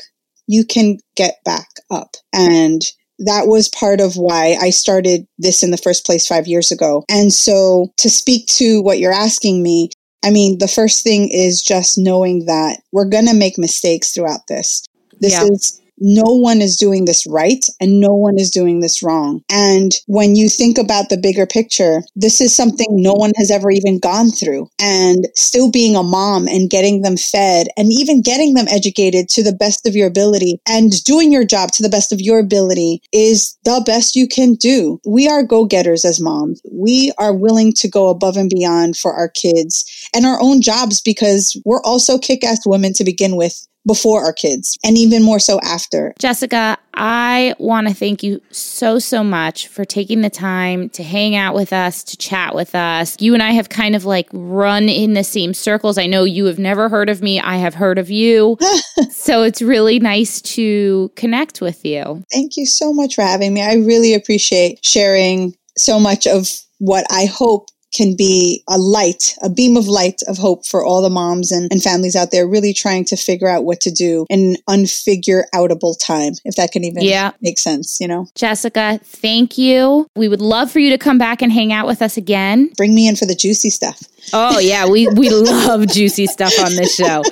You 0.47 0.65
can 0.65 0.99
get 1.17 1.37
back 1.45 1.69
up. 1.91 2.17
And 2.33 2.83
that 3.19 3.49
was 3.49 3.69
part 3.69 4.01
of 4.01 4.17
why 4.17 4.57
I 4.61 4.71
started 4.71 5.27
this 5.39 5.63
in 5.63 5.71
the 5.71 5.79
first 5.79 6.05
place 6.05 6.27
five 6.27 6.47
years 6.47 6.71
ago. 6.71 7.03
And 7.09 7.33
so 7.33 7.93
to 7.97 8.11
speak 8.11 8.47
to 8.49 8.83
what 8.83 8.99
you're 8.99 9.13
asking 9.13 9.63
me, 9.63 9.91
I 10.25 10.31
mean, 10.31 10.59
the 10.59 10.69
first 10.69 11.03
thing 11.03 11.29
is 11.31 11.63
just 11.63 11.97
knowing 11.97 12.47
that 12.47 12.81
we're 12.93 13.09
going 13.09 13.27
to 13.27 13.35
make 13.35 13.59
mistakes 13.59 14.13
throughout 14.13 14.41
this. 14.49 14.85
This 15.21 15.33
Yeah. 15.33 15.47
is 15.51 15.81
no 15.99 16.25
one 16.25 16.61
is 16.61 16.77
doing 16.77 17.05
this 17.05 17.27
right 17.27 17.65
and 17.81 18.01
no 18.01 18.15
one 18.15 18.39
is 18.39 18.51
doing 18.51 18.81
this 18.81 19.03
wrong. 19.03 19.43
And 19.51 19.93
when 20.07 20.37
you 20.37 20.49
think 20.49 20.79
about 20.79 21.09
the 21.09 21.19
bigger 21.19 21.47
picture, 21.47 22.03
this 22.15 22.41
is 22.41 22.55
something 22.55 22.87
no 22.91 23.15
one 23.15 23.33
has 23.37 23.51
ever 23.51 23.71
even 23.71 23.99
gone 23.99 24.31
through. 24.31 24.69
And 24.81 25.27
still 25.35 25.71
being 25.71 25.97
a 25.97 26.03
mom 26.03 26.49
and 26.49 26.71
getting 26.71 27.03
them 27.03 27.17
fed 27.17 27.69
and 27.77 27.93
even 27.93 28.23
getting 28.23 28.55
them 28.55 28.67
educated 28.69 29.29
to 29.31 29.43
the 29.43 29.53
best 29.53 29.87
of 29.87 29.95
your 29.95 30.07
ability 30.07 30.61
and 30.69 31.03
doing 31.05 31.33
your 31.33 31.45
job 31.45 31.73
to 31.73 31.83
the 31.83 31.89
best 31.89 32.13
of 32.13 32.21
your 32.21 32.39
ability 32.39 33.03
is 33.13 33.57
the 33.65 33.83
best 33.85 34.17
you 34.17 34.29
can 34.29 34.55
do. 34.55 35.01
We 35.07 35.29
are 35.29 35.43
go 35.43 35.65
getters 35.65 36.05
as 36.05 36.21
moms. 36.21 36.61
We 36.71 37.13
are 37.19 37.35
willing 37.35 37.73
to 37.75 37.89
go 37.89 38.09
above 38.09 38.37
and 38.37 38.51
beyond 38.51 38.97
for 38.97 39.13
our 39.13 39.29
kids 39.29 40.09
and 40.15 40.27
our 40.27 40.41
own 40.41 40.61
jobs 40.61 41.01
because 41.01 41.61
we're 41.65 41.83
also 41.83 42.19
kick 42.19 42.45
ass 42.45 42.67
women 42.67 42.93
to 42.95 43.05
begin 43.05 43.37
with 43.37 43.67
before 43.87 44.23
our 44.23 44.33
kids 44.33 44.77
and 44.85 44.99
even 44.99 45.23
more 45.23 45.39
so 45.39 45.61
after. 45.63 46.13
Jessica, 46.19 46.77
I 46.95 47.55
want 47.59 47.89
to 47.89 47.95
thank 47.95 48.23
you 48.23 48.41
so, 48.51 48.99
so 48.99 49.23
much 49.23 49.69
for 49.69 49.85
taking 49.85 50.23
the 50.23 50.31
time 50.31 50.89
to 50.91 51.03
hang 51.03 51.37
out 51.37 51.55
with 51.55 51.73
us, 51.73 52.03
to 52.05 52.17
chat 52.17 52.55
with 52.55 52.75
us. 52.75 53.17
You 53.21 53.35
and 53.35 53.43
I 53.43 53.53
have 53.53 53.69
kind 53.69 53.95
of 53.95 54.05
like 54.05 54.29
run 54.33 54.89
in 54.89 55.15
the 55.15 55.25
same 55.25 55.55
circles. 55.55 55.99
I 55.99 56.07
know 56.07 56.25
you 56.25 56.47
have 56.47 56.59
never 56.59 56.89
heard 56.89 57.09
of 57.09 57.23
me, 57.23 57.39
I 57.41 57.57
have 57.57 57.75
heard 57.75 57.99
of 57.99 58.11
you. 58.11 58.59
so 59.11 59.43
it's 59.43 59.63
really 59.63 59.99
nice 59.99 60.41
to 60.43 61.13
connect 61.17 61.61
with 61.61 61.85
you. 61.85 62.25
Thank 62.33 62.57
you 62.57 62.67
so 62.67 62.93
much 62.93 63.15
for 63.15 63.23
having 63.23 63.55
me. 63.55 63.63
I 63.63 63.75
really 63.75 64.15
appreciate 64.15 64.85
sharing 64.85 65.55
so 65.77 66.01
much 66.01 66.27
of 66.27 66.49
what 66.79 67.07
I 67.11 67.27
hope 67.27 67.69
can 67.97 68.15
be 68.17 68.63
a 68.69 68.77
light, 68.79 69.35
a 69.43 69.49
beam 69.49 69.77
of 69.77 69.89
light 69.89 70.23
of 70.29 70.37
hope 70.39 70.67
for 70.67 70.85
all 70.85 71.01
the 71.03 71.11
moms 71.11 71.51
and, 71.53 71.71
and 71.73 71.83
families 71.83 72.15
out 72.15 72.31
there 72.31 72.47
really 72.47 72.73
trying 72.75 73.05
to 73.07 73.17
figure 73.17 73.49
out 73.49 73.65
what 73.65 73.81
to 73.81 73.91
do 73.91 74.27
in 74.29 74.57
an 74.69 74.83
unfigure 74.85 75.43
outable 75.55 75.95
time, 75.99 76.35
if 76.45 76.57
that 76.57 76.73
can 76.73 76.85
even 76.85 77.03
Yeah. 77.03 77.33
make 77.41 77.59
sense, 77.59 77.99
you 78.01 78.09
know? 78.09 78.29
Jessica, 78.35 79.01
thank 79.03 79.57
you. 79.57 80.07
We 80.15 80.29
would 80.29 80.41
love 80.43 80.71
for 80.71 80.79
you 80.79 80.91
to 80.91 80.99
come 80.99 81.19
back 81.19 81.43
and 81.43 81.53
hang 81.53 81.73
out 81.73 81.87
with 81.87 82.03
us 82.03 82.17
again. 82.17 82.71
Bring 82.77 82.95
me 82.95 83.09
in 83.09 83.17
for 83.17 83.27
the 83.27 83.35
juicy 83.35 83.71
stuff. 83.71 84.03
Oh 84.33 84.59
yeah, 84.59 84.89
we 84.89 85.07
we 85.07 85.31
love 85.31 85.87
juicy 85.87 86.27
stuff 86.27 86.53
on 86.59 86.75
this 86.75 86.95
show. 86.97 87.23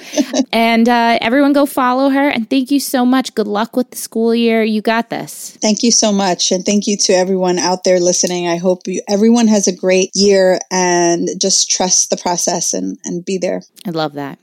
And 0.52 0.88
uh, 0.88 1.18
everyone 1.20 1.52
go 1.52 1.66
follow 1.66 2.08
her 2.10 2.28
and 2.28 2.48
thank 2.48 2.70
you 2.70 2.78
so 2.78 3.04
much. 3.04 3.34
Good 3.34 3.48
luck 3.48 3.74
with 3.76 3.90
the 3.90 3.96
school 3.96 4.32
year. 4.32 4.62
You 4.62 4.80
got 4.80 5.10
this. 5.10 5.58
Thank 5.60 5.82
you 5.82 5.90
so 5.90 6.12
much. 6.12 6.52
And 6.52 6.64
thank 6.64 6.86
you 6.86 6.96
to 6.98 7.12
everyone 7.12 7.58
out 7.58 7.82
there 7.82 7.98
listening. 7.98 8.46
I 8.46 8.56
hope 8.58 8.86
you, 8.86 9.02
everyone 9.08 9.48
has 9.48 9.66
a 9.66 9.74
great 9.74 10.10
year 10.14 10.53
and 10.70 11.28
just 11.40 11.70
trust 11.70 12.10
the 12.10 12.16
process 12.16 12.74
and, 12.74 12.98
and 13.04 13.24
be 13.24 13.38
there. 13.38 13.62
I 13.86 13.90
love 13.90 14.14
that. 14.14 14.38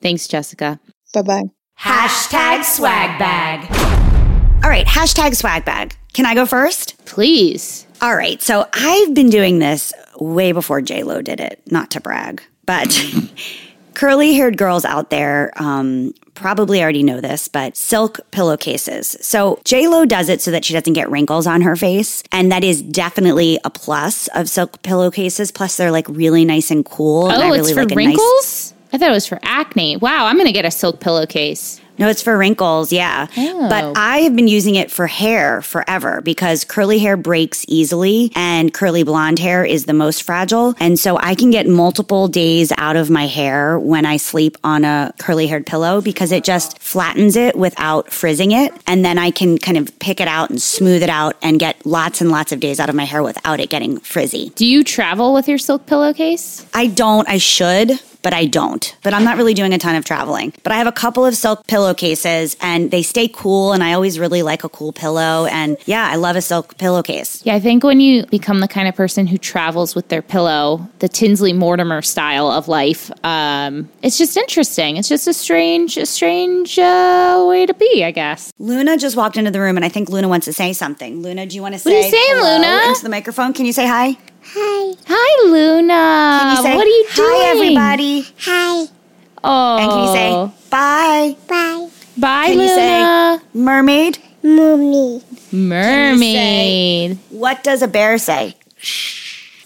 Thanks, 0.00 0.28
Jessica. 0.28 0.80
Bye 1.14 1.22
bye. 1.22 1.42
Hashtag 1.78 2.64
swag 2.64 3.18
bag. 3.18 3.70
All 4.64 4.70
right, 4.70 4.86
hashtag 4.86 5.36
swag 5.36 5.64
bag. 5.64 5.94
Can 6.12 6.26
I 6.26 6.34
go 6.34 6.46
first? 6.46 7.04
Please. 7.04 7.86
All 8.00 8.16
right, 8.16 8.40
so 8.40 8.66
I've 8.72 9.14
been 9.14 9.30
doing 9.30 9.58
this 9.58 9.92
way 10.18 10.52
before 10.52 10.80
J 10.80 11.02
Lo 11.02 11.22
did 11.22 11.40
it. 11.40 11.60
Not 11.70 11.90
to 11.92 12.00
brag, 12.00 12.42
but 12.64 12.98
curly 13.94 14.34
haired 14.34 14.56
girls 14.58 14.84
out 14.84 15.10
there 15.10 15.52
um, 15.56 16.12
probably 16.36 16.80
already 16.82 17.02
know 17.02 17.20
this, 17.20 17.48
but 17.48 17.76
silk 17.76 18.20
pillowcases. 18.30 19.16
So 19.20 19.60
J 19.64 19.88
Lo 19.88 20.04
does 20.04 20.28
it 20.28 20.40
so 20.40 20.50
that 20.52 20.64
she 20.64 20.72
doesn't 20.72 20.92
get 20.92 21.10
wrinkles 21.10 21.46
on 21.46 21.62
her 21.62 21.74
face, 21.76 22.22
and 22.30 22.52
that 22.52 22.62
is 22.62 22.82
definitely 22.82 23.58
a 23.64 23.70
plus 23.70 24.28
of 24.28 24.48
silk 24.48 24.80
pillowcases. 24.82 25.50
Plus, 25.50 25.76
they're 25.76 25.90
like 25.90 26.08
really 26.08 26.44
nice 26.44 26.70
and 26.70 26.84
cool. 26.84 27.28
and 27.28 27.38
oh, 27.38 27.40
I 27.40 27.44
Oh, 27.46 27.50
really 27.50 27.60
it's 27.60 27.70
for 27.72 27.82
like 27.82 27.92
a 27.92 27.94
nice- 27.94 28.06
wrinkles? 28.06 28.74
I 28.92 28.98
thought 28.98 29.08
it 29.08 29.12
was 29.12 29.26
for 29.26 29.40
acne. 29.42 29.96
Wow, 29.96 30.26
I'm 30.26 30.36
going 30.36 30.46
to 30.46 30.52
get 30.52 30.64
a 30.64 30.70
silk 30.70 31.00
pillowcase. 31.00 31.80
No, 31.98 32.08
it's 32.08 32.22
for 32.22 32.36
wrinkles, 32.36 32.92
yeah. 32.92 33.26
Oh. 33.36 33.68
But 33.68 33.96
I 33.96 34.18
have 34.18 34.36
been 34.36 34.48
using 34.48 34.74
it 34.74 34.90
for 34.90 35.06
hair 35.06 35.62
forever 35.62 36.20
because 36.20 36.64
curly 36.64 36.98
hair 36.98 37.16
breaks 37.16 37.64
easily 37.68 38.32
and 38.34 38.72
curly 38.72 39.02
blonde 39.02 39.38
hair 39.38 39.64
is 39.64 39.86
the 39.86 39.92
most 39.92 40.22
fragile. 40.22 40.74
And 40.78 40.98
so 40.98 41.16
I 41.18 41.34
can 41.34 41.50
get 41.50 41.66
multiple 41.66 42.28
days 42.28 42.72
out 42.76 42.96
of 42.96 43.10
my 43.10 43.26
hair 43.26 43.78
when 43.78 44.04
I 44.04 44.18
sleep 44.18 44.56
on 44.62 44.84
a 44.84 45.12
curly 45.18 45.46
haired 45.46 45.66
pillow 45.66 46.00
because 46.00 46.32
it 46.32 46.44
just 46.44 46.78
flattens 46.78 47.36
it 47.36 47.56
without 47.56 48.12
frizzing 48.12 48.52
it. 48.52 48.72
And 48.86 49.04
then 49.04 49.18
I 49.18 49.30
can 49.30 49.58
kind 49.58 49.78
of 49.78 49.98
pick 49.98 50.20
it 50.20 50.28
out 50.28 50.50
and 50.50 50.60
smooth 50.60 51.02
it 51.02 51.10
out 51.10 51.36
and 51.42 51.58
get 51.58 51.84
lots 51.86 52.20
and 52.20 52.30
lots 52.30 52.52
of 52.52 52.60
days 52.60 52.78
out 52.80 52.88
of 52.88 52.94
my 52.94 53.04
hair 53.04 53.22
without 53.22 53.60
it 53.60 53.70
getting 53.70 53.98
frizzy. 54.00 54.50
Do 54.50 54.66
you 54.66 54.84
travel 54.84 55.32
with 55.32 55.48
your 55.48 55.58
silk 55.58 55.86
pillowcase? 55.86 56.66
I 56.74 56.88
don't, 56.88 57.28
I 57.28 57.38
should. 57.38 58.00
But 58.26 58.34
I 58.34 58.46
don't. 58.46 58.96
But 59.04 59.14
I'm 59.14 59.22
not 59.22 59.36
really 59.36 59.54
doing 59.54 59.72
a 59.72 59.78
ton 59.78 59.94
of 59.94 60.04
traveling. 60.04 60.52
But 60.64 60.72
I 60.72 60.78
have 60.78 60.88
a 60.88 60.98
couple 61.04 61.24
of 61.24 61.36
silk 61.36 61.64
pillowcases 61.68 62.56
and 62.60 62.90
they 62.90 63.02
stay 63.02 63.28
cool. 63.28 63.72
And 63.72 63.84
I 63.84 63.92
always 63.92 64.18
really 64.18 64.42
like 64.42 64.64
a 64.64 64.68
cool 64.68 64.92
pillow. 64.92 65.46
And 65.46 65.76
yeah, 65.86 66.08
I 66.10 66.16
love 66.16 66.34
a 66.34 66.42
silk 66.42 66.76
pillowcase. 66.76 67.40
Yeah, 67.46 67.54
I 67.54 67.60
think 67.60 67.84
when 67.84 68.00
you 68.00 68.26
become 68.26 68.58
the 68.58 68.66
kind 68.66 68.88
of 68.88 68.96
person 68.96 69.28
who 69.28 69.38
travels 69.38 69.94
with 69.94 70.08
their 70.08 70.22
pillow, 70.22 70.90
the 70.98 71.08
Tinsley 71.08 71.52
Mortimer 71.52 72.02
style 72.02 72.50
of 72.50 72.66
life, 72.66 73.12
um, 73.24 73.88
it's 74.02 74.18
just 74.18 74.36
interesting. 74.36 74.96
It's 74.96 75.08
just 75.08 75.28
a 75.28 75.32
strange, 75.32 75.96
a 75.96 76.04
strange 76.04 76.80
uh, 76.80 77.44
way 77.48 77.64
to 77.64 77.74
be, 77.74 78.02
I 78.02 78.10
guess. 78.10 78.52
Luna 78.58 78.96
just 78.96 79.16
walked 79.16 79.36
into 79.36 79.52
the 79.52 79.60
room 79.60 79.76
and 79.76 79.84
I 79.84 79.88
think 79.88 80.08
Luna 80.08 80.26
wants 80.26 80.46
to 80.46 80.52
say 80.52 80.72
something. 80.72 81.22
Luna, 81.22 81.46
do 81.46 81.54
you 81.54 81.62
want 81.62 81.74
to 81.74 81.78
say 81.78 81.90
What 81.90 81.96
are 81.96 82.06
you 82.06 82.10
saying, 82.10 82.42
Luna? 82.42 82.88
into 82.88 83.04
the 83.04 83.08
microphone? 83.08 83.52
Can 83.52 83.66
you 83.66 83.72
say 83.72 83.86
hi? 83.86 84.18
Hi, 84.54 84.94
Hi, 85.06 85.48
Luna. 85.50 86.38
Can 86.40 86.56
you 86.56 86.62
say, 86.62 86.76
what 86.76 86.86
are 86.86 86.90
you 86.90 87.06
doing? 87.14 87.28
Hi, 87.30 87.50
everybody. 87.50 88.26
Hi. 88.40 88.86
Oh, 89.44 89.78
And 89.78 89.90
can 89.90 90.00
you 90.02 90.12
say 90.12 90.30
bye? 90.70 91.36
Bye. 91.48 91.88
bye, 92.16 92.46
Can 92.46 92.60
you 92.60 92.68
say 92.68 92.98
Luna? 93.00 93.42
mermaid? 93.54 94.18
Mommy. 94.42 95.22
Mermaid. 95.52 97.18
What 97.30 97.62
does 97.64 97.82
a 97.82 97.88
bear 97.88 98.18
say? 98.18 98.54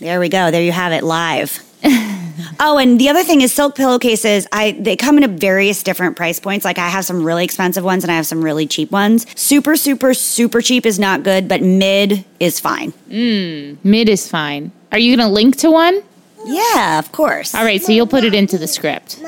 There 0.01 0.19
we 0.21 0.29
go. 0.29 0.51
There 0.51 0.63
you 0.63 0.73
have 0.73 0.93
it 0.93 1.05
live. 1.05 1.63
oh, 2.61 2.79
and 2.79 3.01
the 3.01 3.09
other 3.09 3.23
thing 3.23 3.41
is 3.41 3.53
silk 3.53 3.75
pillowcases. 3.75 4.47
I 4.53 4.73
they 4.73 4.97
come 4.97 5.17
in 5.19 5.25
at 5.25 5.31
various 5.31 5.83
different 5.83 6.17
price 6.17 6.41
points. 6.41 6.65
Like 6.65 6.79
I 6.79 6.89
have 6.89 7.05
some 7.05 7.25
really 7.25 7.45
expensive 7.45 7.85
ones 7.85 8.05
and 8.05 8.11
I 8.11 8.17
have 8.17 8.27
some 8.27 8.43
really 8.43 8.67
cheap 8.67 8.91
ones. 8.91 9.27
Super, 9.39 9.77
super, 9.77 10.15
super 10.15 10.61
cheap 10.61 10.87
is 10.87 10.99
not 10.99 11.23
good, 11.23 11.49
but 11.49 11.63
mid 11.63 12.25
is 12.39 12.61
fine. 12.61 12.93
Mm, 13.09 13.77
mid 13.85 14.09
is 14.09 14.29
fine. 14.29 14.73
Are 14.93 14.99
you 14.99 15.17
going 15.17 15.27
to 15.27 15.33
link 15.33 15.57
to 15.59 15.71
one? 15.71 16.03
Yeah, 16.45 16.99
of 16.99 17.13
course. 17.13 17.55
All 17.55 17.65
right, 17.65 17.83
so 17.83 17.93
you'll 17.93 18.07
put 18.07 18.25
it 18.25 18.35
into 18.35 18.59
the 18.59 18.67
script. 18.67 19.23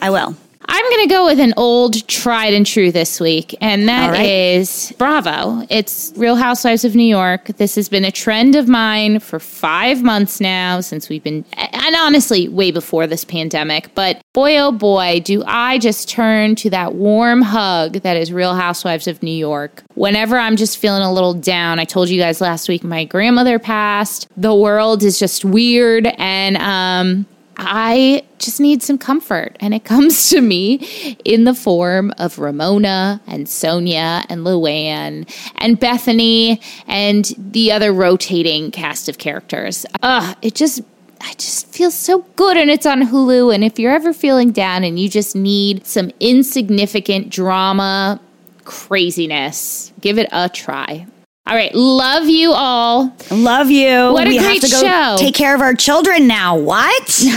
I 0.00 0.10
will. 0.10 0.36
I'm 0.70 0.84
going 0.90 1.08
to 1.08 1.14
go 1.14 1.24
with 1.24 1.40
an 1.40 1.54
old 1.56 2.06
tried 2.08 2.52
and 2.52 2.66
true 2.66 2.92
this 2.92 3.20
week, 3.20 3.54
and 3.62 3.88
that 3.88 4.14
All 4.14 4.24
is. 4.24 4.92
Bravo. 4.98 5.66
It's 5.70 6.12
Real 6.14 6.36
Housewives 6.36 6.84
of 6.84 6.94
New 6.94 7.02
York. 7.02 7.46
This 7.56 7.74
has 7.76 7.88
been 7.88 8.04
a 8.04 8.10
trend 8.10 8.54
of 8.54 8.68
mine 8.68 9.18
for 9.20 9.40
five 9.40 10.02
months 10.02 10.42
now 10.42 10.82
since 10.82 11.08
we've 11.08 11.24
been, 11.24 11.46
and 11.56 11.96
honestly, 11.96 12.48
way 12.48 12.70
before 12.70 13.06
this 13.06 13.24
pandemic. 13.24 13.94
But 13.94 14.20
boy, 14.34 14.58
oh 14.58 14.70
boy, 14.70 15.20
do 15.24 15.42
I 15.46 15.78
just 15.78 16.06
turn 16.06 16.54
to 16.56 16.70
that 16.70 16.94
warm 16.94 17.40
hug 17.40 17.94
that 18.02 18.18
is 18.18 18.30
Real 18.30 18.54
Housewives 18.54 19.06
of 19.06 19.22
New 19.22 19.30
York. 19.30 19.82
Whenever 19.94 20.36
I'm 20.36 20.56
just 20.56 20.76
feeling 20.76 21.02
a 21.02 21.12
little 21.12 21.32
down, 21.32 21.78
I 21.78 21.86
told 21.86 22.10
you 22.10 22.20
guys 22.20 22.42
last 22.42 22.68
week 22.68 22.84
my 22.84 23.06
grandmother 23.06 23.58
passed. 23.58 24.28
The 24.36 24.54
world 24.54 25.02
is 25.02 25.18
just 25.18 25.46
weird, 25.46 26.06
and 26.18 26.58
um, 26.58 27.26
I 27.58 28.24
just 28.38 28.60
need 28.60 28.82
some 28.82 28.98
comfort. 28.98 29.56
And 29.60 29.74
it 29.74 29.84
comes 29.84 30.30
to 30.30 30.40
me 30.40 31.16
in 31.24 31.44
the 31.44 31.54
form 31.54 32.12
of 32.18 32.38
Ramona 32.38 33.20
and 33.26 33.46
Sonja 33.46 34.24
and 34.28 34.46
Luann 34.46 35.28
and 35.56 35.78
Bethany 35.78 36.60
and 36.86 37.32
the 37.36 37.72
other 37.72 37.92
rotating 37.92 38.70
cast 38.70 39.08
of 39.08 39.18
characters. 39.18 39.84
Ugh, 40.02 40.36
it 40.42 40.54
just. 40.54 40.82
I 41.20 41.32
just 41.32 41.66
feel 41.74 41.90
so 41.90 42.20
good 42.36 42.56
and 42.56 42.70
it's 42.70 42.86
on 42.86 43.02
Hulu. 43.02 43.52
And 43.52 43.64
if 43.64 43.76
you're 43.76 43.92
ever 43.92 44.12
feeling 44.12 44.52
down 44.52 44.84
and 44.84 45.00
you 45.00 45.08
just 45.08 45.34
need 45.34 45.84
some 45.84 46.12
insignificant 46.20 47.30
drama 47.30 48.20
craziness, 48.62 49.92
give 50.00 50.16
it 50.16 50.28
a 50.30 50.48
try. 50.48 51.08
All 51.48 51.54
right. 51.56 51.74
Love 51.74 52.28
you 52.28 52.52
all. 52.52 53.10
Love 53.30 53.70
you. 53.70 54.12
What 54.12 54.26
a 54.26 54.30
we 54.30 54.38
great 54.38 54.62
have 54.62 54.70
to 54.70 54.76
go 54.76 54.82
show. 54.82 55.16
take 55.18 55.34
care 55.34 55.54
of 55.54 55.62
our 55.62 55.72
children 55.74 56.26
now. 56.26 56.56
What? 56.56 57.24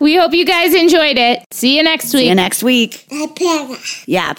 We 0.00 0.16
hope 0.16 0.32
you 0.32 0.46
guys 0.46 0.74
enjoyed 0.74 1.18
it. 1.18 1.44
See 1.50 1.76
you 1.76 1.82
next 1.82 2.12
week. 2.14 2.20
See 2.22 2.28
you 2.28 2.34
next 2.34 2.62
week. 2.62 3.06
Peppa. 3.10 3.76
Yeah. 4.06 4.32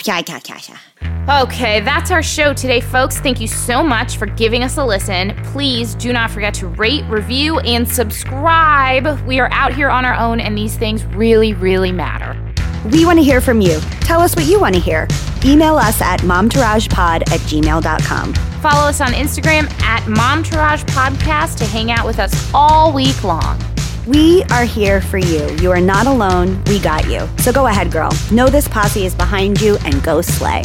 Okay, 1.30 1.82
that's 1.82 2.10
our 2.10 2.24
show 2.24 2.54
today, 2.54 2.82
folks. 2.82 3.20
Thank 3.20 3.40
you 3.40 3.48
so 3.48 3.84
much 3.84 4.18
for 4.18 4.26
giving 4.26 4.64
us 4.64 4.78
a 4.78 4.86
listen. 4.86 5.36
Please 5.46 5.94
do 5.96 6.14
not 6.14 6.32
forget 6.32 6.54
to 6.56 6.68
rate, 6.68 7.04
review, 7.06 7.60
and 7.60 7.88
subscribe. 7.88 9.22
We 9.28 9.40
are 9.40 9.50
out 9.52 9.74
here 9.74 9.90
on 9.90 10.04
our 10.06 10.16
own, 10.16 10.40
and 10.40 10.58
these 10.58 10.76
things 10.78 11.06
really, 11.06 11.54
really 11.54 11.92
matter. 11.92 12.51
We 12.86 13.06
want 13.06 13.20
to 13.20 13.24
hear 13.24 13.42
from 13.42 13.62
you. 13.62 13.80
Tell 14.02 14.22
us 14.22 14.36
what 14.36 14.46
you 14.46 14.60
want 14.60 14.76
to 14.76 14.82
hear. 14.82 15.08
Email 15.46 15.76
us 15.76 16.02
at 16.02 16.22
momtouragepod 16.22 17.22
at 17.32 17.40
gmail.com. 17.42 18.34
Follow 18.34 18.88
us 18.88 19.02
on 19.02 19.14
Instagram 19.14 19.72
at 19.82 20.04
Momtourage 20.04 20.84
Podcast 20.86 21.58
to 21.58 21.66
hang 21.66 21.92
out 21.92 22.06
with 22.06 22.20
us 22.20 22.52
all 22.54 22.94
week 22.94 23.24
long. 23.24 23.60
We 24.06 24.44
are 24.52 24.66
here 24.66 25.02
for 25.02 25.18
you. 25.18 25.50
You 25.58 25.72
are 25.72 25.82
not 25.82 26.08
alone. 26.08 26.64
We 26.66 26.80
got 26.80 27.08
you. 27.08 27.28
So 27.38 27.52
go 27.52 27.68
ahead, 27.68 27.92
girl. 27.92 28.12
Know 28.32 28.50
this 28.50 28.68
posse 28.68 29.06
is 29.06 29.16
behind 29.16 29.62
you 29.62 29.78
and 29.86 30.02
go 30.04 30.22
slay. 30.22 30.64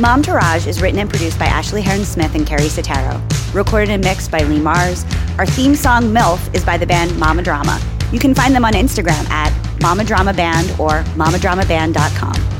Momtourage 0.00 0.66
is 0.66 0.80
written 0.80 0.98
and 0.98 1.10
produced 1.10 1.38
by 1.38 1.44
Ashley 1.44 1.82
Hearn 1.82 2.06
Smith 2.06 2.34
and 2.34 2.46
Carrie 2.46 2.70
Sotero. 2.70 3.20
Recorded 3.54 3.90
and 3.90 4.02
mixed 4.02 4.30
by 4.30 4.38
Lee 4.38 4.58
Mars. 4.58 5.04
Our 5.36 5.44
theme 5.44 5.74
song 5.74 6.04
MILF 6.04 6.54
is 6.54 6.64
by 6.64 6.78
the 6.78 6.86
band 6.86 7.18
Mama 7.18 7.42
Drama. 7.42 7.78
You 8.10 8.18
can 8.18 8.34
find 8.34 8.54
them 8.54 8.64
on 8.64 8.72
Instagram 8.72 9.28
at 9.28 9.52
Mama 9.82 10.04
Drama 10.04 10.32
Band 10.32 10.70
or 10.80 11.02
mamadramaband.com. 11.18 12.59